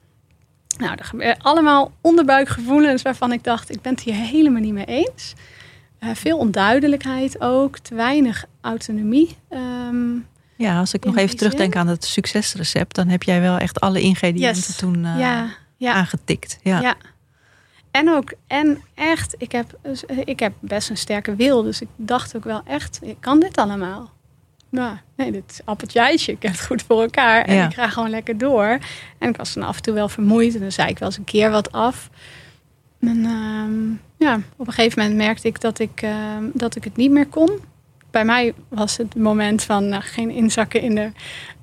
nou, 0.78 0.94
er 0.96 1.04
gebeurden 1.04 1.42
allemaal 1.42 1.92
onderbuikgevoelens 2.00 3.02
waarvan 3.02 3.32
ik 3.32 3.44
dacht, 3.44 3.70
ik 3.70 3.80
ben 3.82 3.92
het 3.92 4.02
hier 4.02 4.14
helemaal 4.14 4.60
niet 4.60 4.72
mee 4.72 4.84
eens. 4.84 5.34
Uh, 6.00 6.10
veel 6.14 6.38
onduidelijkheid 6.38 7.40
ook, 7.40 7.78
te 7.78 7.94
weinig 7.94 8.44
autonomie. 8.60 9.36
Um, 9.50 10.26
ja, 10.58 10.78
als 10.78 10.94
ik 10.94 11.04
nog 11.04 11.16
even 11.16 11.36
terugdenk 11.36 11.76
aan 11.76 11.86
het 11.86 12.04
succesrecept, 12.04 12.94
dan 12.94 13.08
heb 13.08 13.22
jij 13.22 13.40
wel 13.40 13.58
echt 13.58 13.80
alle 13.80 14.00
ingrediënten 14.00 14.62
yes. 14.66 14.76
toen 14.76 15.04
uh, 15.04 15.18
ja, 15.18 15.54
ja. 15.76 15.92
aangetikt. 15.92 16.58
Ja. 16.62 16.80
ja. 16.80 16.96
En 17.90 18.10
ook, 18.10 18.32
en 18.46 18.80
echt, 18.94 19.34
ik 19.38 19.52
heb, 19.52 19.78
ik 20.24 20.40
heb 20.40 20.52
best 20.60 20.90
een 20.90 20.96
sterke 20.96 21.36
wil. 21.36 21.62
Dus 21.62 21.80
ik 21.80 21.88
dacht 21.96 22.36
ook 22.36 22.44
wel 22.44 22.60
echt, 22.64 22.98
ik 23.02 23.16
kan 23.20 23.40
dit 23.40 23.56
allemaal. 23.56 24.10
Nou, 24.70 24.96
nee, 25.16 25.32
dit 25.32 25.42
is 25.48 25.60
appeltje 25.64 26.12
Ik 26.12 26.42
heb 26.42 26.52
het 26.52 26.66
goed 26.66 26.82
voor 26.82 27.02
elkaar. 27.02 27.44
En 27.44 27.64
ik 27.64 27.74
ga 27.74 27.88
gewoon 27.88 28.10
lekker 28.10 28.38
door. 28.38 28.78
En 29.18 29.28
ik 29.28 29.36
was 29.36 29.54
dan 29.54 29.62
af 29.62 29.76
en 29.76 29.82
toe 29.82 29.94
wel 29.94 30.08
vermoeid. 30.08 30.54
En 30.54 30.60
dan 30.60 30.72
zei 30.72 30.88
ik 30.88 30.98
wel 30.98 31.08
eens 31.08 31.18
een 31.18 31.24
keer 31.24 31.50
wat 31.50 31.72
af. 31.72 32.10
En 33.00 33.24
ehm, 33.24 33.90
ja, 34.26 34.40
op 34.56 34.66
een 34.66 34.72
gegeven 34.72 35.02
moment 35.02 35.18
merkte 35.18 35.48
ik 35.48 35.60
dat 35.60 35.78
ik, 35.78 36.02
ehm, 36.02 36.44
dat 36.54 36.76
ik 36.76 36.84
het 36.84 36.96
niet 36.96 37.10
meer 37.10 37.26
kon. 37.26 37.58
Bij 38.10 38.24
mij 38.24 38.54
was 38.68 38.96
het 38.96 39.14
moment 39.16 39.62
van 39.62 39.88
nou, 39.88 40.02
geen 40.02 40.30
inzakken 40.30 40.80
in 40.80 40.94
de, 40.94 41.10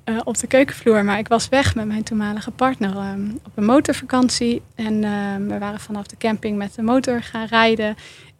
eh, 0.04 0.18
op 0.24 0.38
de 0.38 0.46
keukenvloer. 0.46 1.04
Maar 1.04 1.18
ik 1.18 1.28
was 1.28 1.48
weg 1.48 1.74
met 1.74 1.86
mijn 1.86 2.02
toenmalige 2.02 2.50
partner 2.50 2.96
ehm, 2.96 3.30
op 3.44 3.52
een 3.54 3.64
motorvakantie. 3.64 4.62
En 4.74 5.04
ehm, 5.04 5.46
we 5.46 5.58
waren 5.58 5.80
vanaf 5.80 6.06
de 6.06 6.16
camping 6.16 6.56
met 6.56 6.74
de 6.74 6.82
motor 6.82 7.22
gaan 7.22 7.46
rijden. 7.46 7.96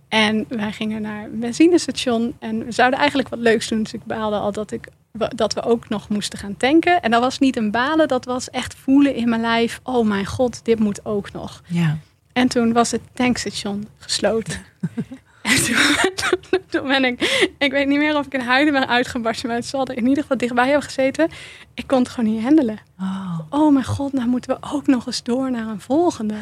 En 0.09 0.45
wij 0.49 0.73
gingen 0.73 1.03
naar 1.03 1.25
een 1.25 1.39
benzinestation. 1.41 2.37
En 2.39 2.65
we 2.65 2.73
zouden 2.73 2.99
eigenlijk 2.99 3.29
wat 3.29 3.39
leuks 3.39 3.69
doen. 3.69 3.83
Dus 3.83 3.93
ik 3.93 4.05
baalde 4.05 4.37
al 4.37 4.53
dat, 4.53 4.71
ik, 4.71 4.89
dat 5.35 5.55
we 5.55 5.63
ook 5.63 5.89
nog 5.89 6.09
moesten 6.09 6.39
gaan 6.39 6.57
tanken. 6.57 7.03
En 7.03 7.11
dat 7.11 7.21
was 7.21 7.39
niet 7.39 7.57
een 7.57 7.71
balen, 7.71 8.09
dat 8.09 8.25
was 8.25 8.51
echt 8.51 8.75
voelen 8.75 9.15
in 9.15 9.29
mijn 9.29 9.41
lijf. 9.41 9.81
Oh 9.83 10.07
mijn 10.07 10.27
god, 10.27 10.65
dit 10.65 10.79
moet 10.79 11.05
ook 11.05 11.33
nog. 11.33 11.63
Ja. 11.67 11.99
En 12.33 12.49
toen 12.49 12.73
was 12.73 12.91
het 12.91 13.01
tankstation 13.13 13.89
gesloten. 13.99 14.61
en 15.47 15.65
toen, 15.65 16.61
toen, 16.71 16.87
ben 16.87 17.05
ik, 17.05 17.49
ik 17.59 17.71
weet 17.71 17.87
niet 17.87 17.99
meer 17.99 18.17
of 18.17 18.27
ik 18.27 18.35
in 18.35 18.41
huilen 18.41 18.73
ben 18.73 18.89
uitgebarsten, 18.89 19.49
maar 19.49 19.57
het 19.57 19.67
zal 19.67 19.87
er 19.87 19.97
in 19.97 20.07
ieder 20.07 20.23
geval 20.23 20.37
dichtbij 20.37 20.65
hebben 20.65 20.83
gezeten. 20.83 21.29
Ik 21.75 21.87
kon 21.87 21.99
het 21.99 22.09
gewoon 22.09 22.35
niet 22.35 22.43
handelen. 22.43 22.79
Oh. 23.01 23.39
Oh 23.51 23.73
mijn 23.73 23.85
god, 23.85 24.13
nou 24.13 24.29
moeten 24.29 24.51
we 24.51 24.75
ook 24.75 24.87
nog 24.87 25.07
eens 25.07 25.23
door 25.23 25.51
naar 25.51 25.67
een 25.67 25.81
volgende. 25.81 26.35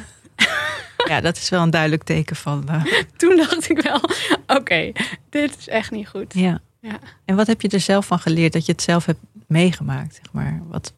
ja, 1.08 1.20
dat 1.20 1.36
is 1.36 1.48
wel 1.48 1.62
een 1.62 1.70
duidelijk 1.70 2.02
teken 2.02 2.36
van. 2.36 2.64
Uh... 2.70 2.84
Toen 3.16 3.36
dacht 3.36 3.70
ik 3.70 3.82
wel, 3.82 4.00
oké, 4.46 4.54
okay, 4.54 4.94
dit 5.30 5.56
is 5.58 5.68
echt 5.68 5.90
niet 5.90 6.08
goed. 6.08 6.34
Ja. 6.34 6.60
ja. 6.80 6.98
En 7.24 7.36
wat 7.36 7.46
heb 7.46 7.60
je 7.60 7.68
er 7.68 7.80
zelf 7.80 8.06
van 8.06 8.18
geleerd 8.18 8.52
dat 8.52 8.66
je 8.66 8.72
het 8.72 8.82
zelf 8.82 9.06
hebt 9.06 9.20
meegemaakt? 9.46 10.14
Zeg 10.14 10.32
maar? 10.32 10.60
wat... 10.68 10.92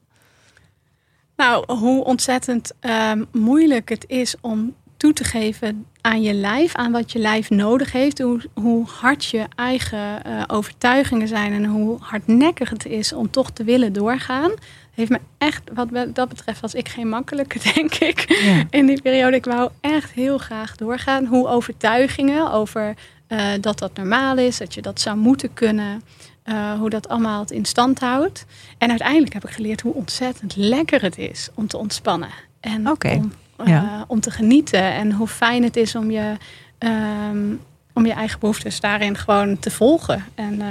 Nou, 1.36 1.72
hoe 1.72 2.04
ontzettend 2.04 2.72
um, 2.80 3.26
moeilijk 3.32 3.88
het 3.88 4.04
is 4.08 4.34
om 4.40 4.74
toe 4.96 5.12
te 5.12 5.24
geven 5.24 5.86
aan 6.06 6.22
je 6.22 6.34
lijf, 6.34 6.74
aan 6.74 6.92
wat 6.92 7.12
je 7.12 7.18
lijf 7.18 7.50
nodig 7.50 7.92
heeft, 7.92 8.18
hoe, 8.18 8.40
hoe 8.54 8.86
hard 8.86 9.24
je 9.24 9.44
eigen 9.54 10.22
uh, 10.26 10.42
overtuigingen 10.46 11.28
zijn 11.28 11.52
en 11.52 11.64
hoe 11.64 11.96
hardnekkig 12.00 12.70
het 12.70 12.86
is 12.86 13.12
om 13.12 13.30
toch 13.30 13.50
te 13.50 13.64
willen 13.64 13.92
doorgaan. 13.92 14.50
Heeft 14.94 15.10
me 15.10 15.20
echt, 15.38 15.62
wat 15.74 15.88
dat 16.14 16.28
betreft, 16.28 16.60
was 16.60 16.74
ik 16.74 16.88
geen 16.88 17.08
makkelijke, 17.08 17.58
denk 17.74 17.94
ik. 17.94 18.40
Ja. 18.42 18.64
In 18.70 18.86
die 18.86 19.02
periode, 19.02 19.36
ik 19.36 19.44
wou 19.44 19.70
echt 19.80 20.10
heel 20.10 20.38
graag 20.38 20.76
doorgaan. 20.76 21.26
Hoe 21.26 21.48
overtuigingen 21.48 22.52
over 22.52 22.94
uh, 23.28 23.48
dat 23.60 23.78
dat 23.78 23.96
normaal 23.96 24.38
is, 24.38 24.58
dat 24.58 24.74
je 24.74 24.82
dat 24.82 25.00
zou 25.00 25.16
moeten 25.16 25.54
kunnen, 25.54 26.02
uh, 26.44 26.72
hoe 26.78 26.90
dat 26.90 27.08
allemaal 27.08 27.40
het 27.40 27.50
in 27.50 27.64
stand 27.64 28.00
houdt. 28.00 28.44
En 28.78 28.90
uiteindelijk 28.90 29.32
heb 29.32 29.44
ik 29.44 29.50
geleerd 29.50 29.80
hoe 29.80 29.94
ontzettend 29.94 30.56
lekker 30.56 31.02
het 31.02 31.18
is 31.18 31.48
om 31.54 31.66
te 31.66 31.76
ontspannen. 31.76 32.30
En 32.60 32.90
okay. 32.90 33.16
om 33.16 33.32
Ja. 33.64 34.04
om 34.08 34.20
te 34.20 34.30
genieten. 34.30 34.82
En 34.82 35.12
hoe 35.12 35.28
fijn 35.28 35.62
het 35.62 35.76
is 35.76 35.94
om 35.94 36.10
je, 36.10 36.36
um, 36.78 37.60
om 37.92 38.06
je 38.06 38.12
eigen 38.12 38.40
behoeftes 38.40 38.80
daarin 38.80 39.16
gewoon 39.16 39.58
te 39.58 39.70
volgen. 39.70 40.24
En 40.34 40.54
uh, 40.54 40.66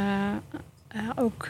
uh, 0.95 1.09
ook, 1.15 1.49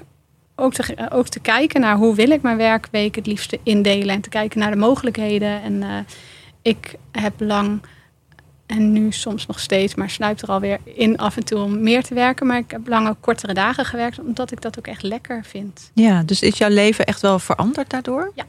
ook, 0.55 0.73
te, 0.73 1.09
ook 1.11 1.27
te 1.27 1.39
kijken 1.39 1.81
naar 1.81 1.95
hoe 1.95 2.15
wil 2.15 2.29
ik 2.29 2.41
mijn 2.41 2.57
werkweek 2.57 3.15
het 3.15 3.25
liefste 3.25 3.59
indelen. 3.63 4.15
En 4.15 4.21
te 4.21 4.29
kijken 4.29 4.59
naar 4.59 4.71
de 4.71 4.77
mogelijkheden. 4.77 5.61
En 5.61 6.05
ik 6.61 6.95
heb 7.11 7.33
lang, 7.37 7.81
en 8.65 8.91
nu 8.91 9.11
soms 9.11 9.45
nog 9.45 9.59
steeds, 9.59 9.95
maar 9.95 10.09
sluit 10.09 10.41
er 10.41 10.49
alweer 10.49 10.79
in 10.83 11.17
af 11.17 11.37
en 11.37 11.45
toe 11.45 11.59
om 11.59 11.81
meer 11.81 12.03
te 12.03 12.13
werken. 12.13 12.47
Maar 12.47 12.57
ik 12.57 12.71
heb 12.71 12.87
lang 12.87 13.07
ook 13.07 13.17
kortere 13.19 13.53
dagen 13.53 13.85
gewerkt, 13.85 14.19
omdat 14.19 14.51
ik 14.51 14.61
dat 14.61 14.77
ook 14.77 14.87
echt 14.87 15.03
lekker 15.03 15.43
vind. 15.43 15.91
Ja, 15.93 16.23
dus 16.23 16.41
is 16.41 16.57
jouw 16.57 16.69
leven 16.69 17.05
echt 17.05 17.21
wel 17.21 17.39
veranderd 17.39 17.89
daardoor? 17.89 18.31
Ja. 18.35 18.45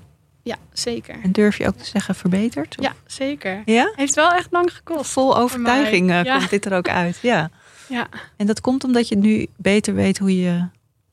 Ja, 0.47 0.57
zeker. 0.72 1.16
En 1.22 1.32
durf 1.32 1.59
je 1.59 1.66
ook 1.66 1.76
te 1.76 1.84
zeggen 1.84 2.14
verbeterd? 2.14 2.78
Of- 2.78 2.84
Ja, 2.84 2.92
zeker. 3.07 3.62
Ja? 3.64 3.92
Heeft 3.97 4.14
wel 4.14 4.30
echt 4.30 4.49
lang 4.51 4.72
gekost. 4.74 5.11
Vol 5.11 5.36
overtuiging 5.38 6.11
eh, 6.11 6.24
Ja. 6.24 6.36
komt 6.38 6.51
dit 6.51 6.64
er 6.64 6.72
ook 6.76 6.88
uit. 6.88 7.18
Ja. 7.22 7.51
Ja, 7.88 8.07
En 8.36 8.47
dat 8.47 8.61
komt 8.61 8.84
omdat 8.84 9.09
je 9.09 9.16
nu 9.16 9.47
beter 9.57 9.94
weet 9.94 10.18
hoe 10.18 10.40
je 10.42 10.66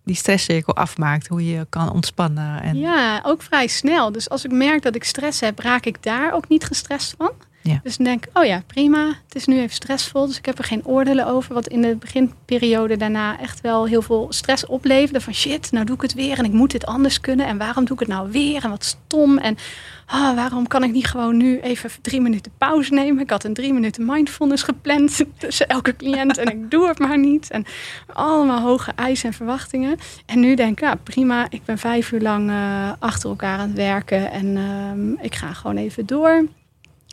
die 0.04 0.16
stresscirkel 0.16 0.76
afmaakt. 0.76 1.28
Hoe 1.28 1.46
je 1.52 1.66
kan 1.70 1.92
ontspannen. 1.92 2.62
En, 2.62 2.78
ja, 2.78 3.22
ook 3.26 3.42
vrij 3.42 3.68
snel. 3.68 4.12
Dus 4.12 4.30
als 4.30 4.46
ik 4.46 4.52
merk 4.52 4.82
dat 4.82 4.96
ik 4.96 5.04
stress 5.04 5.40
heb, 5.40 5.60
raak 5.60 5.86
ik 5.86 6.04
daar 6.04 6.34
ook 6.34 6.48
niet 6.48 6.64
gestrest 6.66 7.14
van. 7.18 7.32
Ja. 7.64 7.80
Dus 7.84 7.98
dan 7.98 8.06
denk 8.06 8.26
oh 8.34 8.46
ja, 8.46 8.64
prima. 8.68 9.08
Het 9.08 9.36
is 9.36 9.46
nu 9.46 9.60
even 9.60 9.76
stressvol, 9.76 10.28
dus 10.28 10.38
ik 10.38 10.46
heb 10.46 10.58
er 10.58 10.64
geen 10.64 10.86
oordelen 10.86 11.28
over. 11.28 11.54
Wat 11.54 11.68
in 11.68 11.82
de 11.82 11.96
beginperiode 11.96 12.98
daarna 12.98 13.40
echt 13.40 13.62
wel 13.62 13.86
heel 13.86 14.02
veel 14.02 14.28
stress 14.30 14.66
opleverde. 14.66 15.22
Van 15.22 15.34
shit, 15.34 15.72
nou 15.72 15.86
doe 15.86 15.96
ik 15.96 16.02
het 16.02 16.14
weer 16.14 16.38
en 16.38 16.46
ik 16.46 16.52
moet 16.52 16.72
dit 16.72 16.86
anders 16.86 17.20
kunnen. 17.20 17.46
En 17.46 17.58
waarom 17.58 17.86
doe 17.86 17.94
ik 17.94 18.00
het 18.00 18.10
nou 18.10 18.32
weer? 18.32 18.64
En 18.64 18.70
wat 18.70 18.84
stom. 18.84 19.38
En 19.38 19.58
ah, 20.06 20.36
waarom 20.36 20.68
kan 20.68 20.84
ik 20.84 20.92
niet 20.92 21.08
gewoon 21.08 21.38
nu 21.38 21.60
even 21.60 21.90
drie 22.02 22.22
minuten 22.22 22.52
pauze 22.58 22.94
nemen? 22.94 23.24
Ik 23.24 23.30
had 23.30 23.44
een 23.44 23.54
drie 23.54 23.74
minuten 23.74 24.06
mindfulness 24.06 24.64
gepland 24.64 25.24
tussen 25.38 25.68
elke 25.68 25.96
cliënt. 25.96 26.38
En 26.38 26.48
ik 26.48 26.72
doe 26.72 26.88
het 26.88 27.00
maar 27.00 27.20
niet. 27.20 27.52
En 27.52 27.66
allemaal 28.14 28.62
hoge 28.62 28.92
eisen 28.96 29.30
en 29.30 29.36
verwachtingen. 29.36 29.98
En 30.26 30.40
nu 30.40 30.56
denk 30.56 30.72
ik, 30.72 30.80
ja, 30.80 30.96
prima. 30.96 31.48
Ik 31.50 31.66
ben 31.66 31.78
vijf 31.78 32.12
uur 32.12 32.22
lang 32.22 32.50
eh, 32.50 32.92
achter 33.00 33.30
elkaar 33.30 33.60
aan 33.60 33.68
het 33.68 33.78
werken. 33.78 34.32
En 34.32 34.58
ehm, 34.58 35.26
ik 35.26 35.36
ga 35.36 35.54
gewoon 35.54 35.78
even 35.78 36.06
door. 36.06 36.46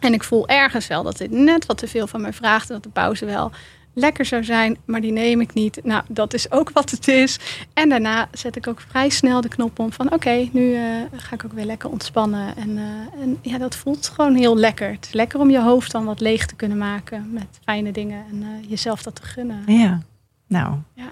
En 0.00 0.12
ik 0.12 0.24
voel 0.24 0.48
ergens 0.48 0.86
wel 0.86 1.02
dat 1.02 1.18
dit 1.18 1.30
net 1.30 1.66
wat 1.66 1.78
te 1.78 1.88
veel 1.88 2.06
van 2.06 2.20
mij 2.20 2.32
vraagt. 2.32 2.68
En 2.68 2.74
dat 2.74 2.82
de 2.82 2.88
pauze 2.88 3.24
wel 3.24 3.50
lekker 3.94 4.24
zou 4.24 4.44
zijn, 4.44 4.76
maar 4.84 5.00
die 5.00 5.12
neem 5.12 5.40
ik 5.40 5.54
niet. 5.54 5.80
Nou, 5.84 6.02
dat 6.08 6.34
is 6.34 6.50
ook 6.52 6.70
wat 6.70 6.90
het 6.90 7.08
is. 7.08 7.38
En 7.74 7.88
daarna 7.88 8.28
zet 8.32 8.56
ik 8.56 8.66
ook 8.66 8.80
vrij 8.80 9.08
snel 9.08 9.40
de 9.40 9.48
knop 9.48 9.78
om 9.78 9.92
van... 9.92 10.12
oké, 10.12 10.48
nu 10.52 10.74
eh, 10.74 10.82
ga 11.12 11.34
ik 11.34 11.44
ook 11.44 11.52
weer 11.52 11.64
lekker 11.64 11.90
ontspannen. 11.90 12.56
En, 12.56 12.78
eh, 12.78 13.22
en 13.22 13.38
ja, 13.42 13.58
dat 13.58 13.76
voelt 13.76 14.08
gewoon 14.08 14.34
heel 14.34 14.56
lekker. 14.56 14.90
Het 14.90 15.04
is 15.04 15.12
lekker 15.12 15.40
om 15.40 15.50
je 15.50 15.60
hoofd 15.60 15.92
dan 15.92 16.04
wat 16.04 16.20
leeg 16.20 16.46
te 16.46 16.54
kunnen 16.54 16.78
maken... 16.78 17.32
met 17.32 17.58
fijne 17.64 17.92
dingen 17.92 18.24
en 18.30 18.42
eh, 18.42 18.70
jezelf 18.70 19.02
dat 19.02 19.14
te 19.14 19.22
gunnen. 19.22 19.62
Ja. 19.66 20.00
Nou, 20.46 20.74
Ja. 20.94 21.10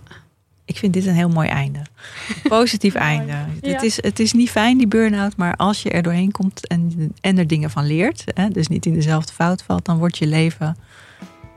Ik 0.68 0.76
vind 0.76 0.92
dit 0.92 1.06
een 1.06 1.14
heel 1.14 1.28
mooi 1.28 1.48
einde. 1.48 1.82
Positief 2.48 2.94
einde. 2.94 3.32
Ja. 3.32 3.46
Het, 3.60 3.82
is, 3.82 4.02
het 4.02 4.18
is 4.18 4.32
niet 4.32 4.50
fijn, 4.50 4.78
die 4.78 4.86
burn-out. 4.86 5.36
Maar 5.36 5.56
als 5.56 5.82
je 5.82 5.90
er 5.90 6.02
doorheen 6.02 6.30
komt 6.30 6.66
en, 6.66 7.12
en 7.20 7.38
er 7.38 7.46
dingen 7.46 7.70
van 7.70 7.86
leert... 7.86 8.24
Hè, 8.34 8.48
dus 8.48 8.68
niet 8.68 8.86
in 8.86 8.94
dezelfde 8.94 9.32
fout 9.32 9.62
valt... 9.62 9.84
dan 9.84 9.98
wordt 9.98 10.18
je 10.18 10.26
leven, 10.26 10.76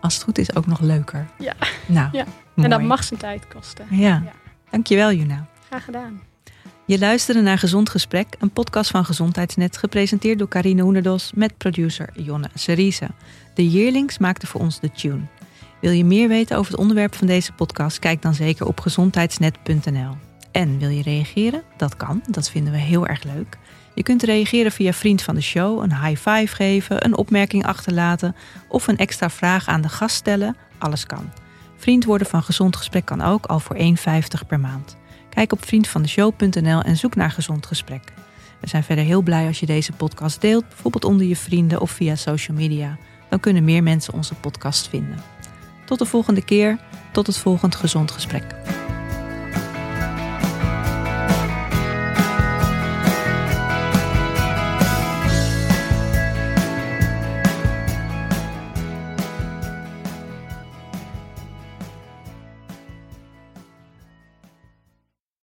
als 0.01 0.13
het 0.13 0.23
goed 0.23 0.37
is, 0.37 0.55
ook 0.55 0.65
nog 0.65 0.79
leuker. 0.79 1.27
Ja. 1.39 1.53
Nou, 1.85 2.09
Ja. 2.11 2.25
En 2.55 2.69
dat 2.69 2.81
mag 2.81 3.03
zijn 3.03 3.19
tijd 3.19 3.47
kosten. 3.47 3.85
Ja. 3.89 3.97
Ja. 3.97 4.31
Dankjewel, 4.69 5.11
Juna. 5.11 5.47
Graag 5.67 5.85
gedaan. 5.85 6.21
Je 6.85 6.99
luisterde 6.99 7.41
naar 7.41 7.57
Gezond 7.57 7.89
Gesprek, 7.89 8.27
een 8.39 8.49
podcast 8.49 8.91
van 8.91 9.05
Gezondheidsnet, 9.05 9.77
gepresenteerd 9.77 10.39
door 10.39 10.47
Carine 10.47 10.81
Hoenderdos 10.81 11.31
met 11.35 11.57
producer 11.57 12.09
Jonne 12.13 12.49
Seriese. 12.53 13.07
De 13.53 13.69
Yearlings 13.69 14.17
maakte 14.17 14.47
voor 14.47 14.61
ons 14.61 14.79
de 14.79 14.91
tune. 14.91 15.21
Wil 15.81 15.91
je 15.91 16.05
meer 16.05 16.27
weten 16.27 16.57
over 16.57 16.71
het 16.71 16.81
onderwerp 16.81 17.15
van 17.15 17.27
deze 17.27 17.51
podcast? 17.51 17.99
Kijk 17.99 18.21
dan 18.21 18.33
zeker 18.33 18.67
op 18.67 18.79
gezondheidsnet.nl. 18.79 20.15
En 20.51 20.79
wil 20.79 20.89
je 20.89 21.01
reageren? 21.01 21.63
Dat 21.77 21.97
kan, 21.97 22.23
dat 22.27 22.49
vinden 22.49 22.73
we 22.73 22.79
heel 22.79 23.07
erg 23.07 23.23
leuk. 23.23 23.57
Je 23.95 24.03
kunt 24.03 24.23
reageren 24.23 24.71
via 24.71 24.93
vriend 24.93 25.21
van 25.21 25.35
de 25.35 25.41
show, 25.41 25.83
een 25.83 25.95
high 25.95 26.29
five 26.29 26.55
geven, 26.55 27.05
een 27.05 27.17
opmerking 27.17 27.65
achterlaten 27.65 28.35
of 28.67 28.87
een 28.87 28.97
extra 28.97 29.29
vraag 29.29 29.67
aan 29.67 29.81
de 29.81 29.89
gast 29.89 30.15
stellen. 30.15 30.55
Alles 30.77 31.05
kan. 31.05 31.31
Vriend 31.77 32.05
worden 32.05 32.27
van 32.27 32.43
Gezond 32.43 32.75
Gesprek 32.75 33.05
kan 33.05 33.21
ook 33.21 33.45
al 33.45 33.59
voor 33.59 33.77
1,50 33.77 34.47
per 34.47 34.59
maand. 34.59 34.97
Kijk 35.29 35.51
op 35.51 35.65
vriendvandeshow.nl 35.65 36.81
en 36.81 36.97
zoek 36.97 37.15
naar 37.15 37.31
Gezond 37.31 37.65
Gesprek. 37.65 38.13
We 38.59 38.67
zijn 38.67 38.83
verder 38.83 39.03
heel 39.03 39.21
blij 39.21 39.47
als 39.47 39.59
je 39.59 39.65
deze 39.65 39.91
podcast 39.91 40.41
deelt, 40.41 40.67
bijvoorbeeld 40.67 41.05
onder 41.05 41.27
je 41.27 41.35
vrienden 41.35 41.81
of 41.81 41.91
via 41.91 42.15
social 42.15 42.57
media. 42.57 42.97
Dan 43.29 43.39
kunnen 43.39 43.63
meer 43.63 43.83
mensen 43.83 44.13
onze 44.13 44.33
podcast 44.35 44.89
vinden. 44.89 45.40
Tot 45.91 45.99
de 45.99 46.05
volgende 46.05 46.41
keer, 46.41 46.77
tot 47.11 47.27
het 47.27 47.37
volgend 47.37 47.75
Gezond 47.75 48.11
Gesprek. 48.11 48.43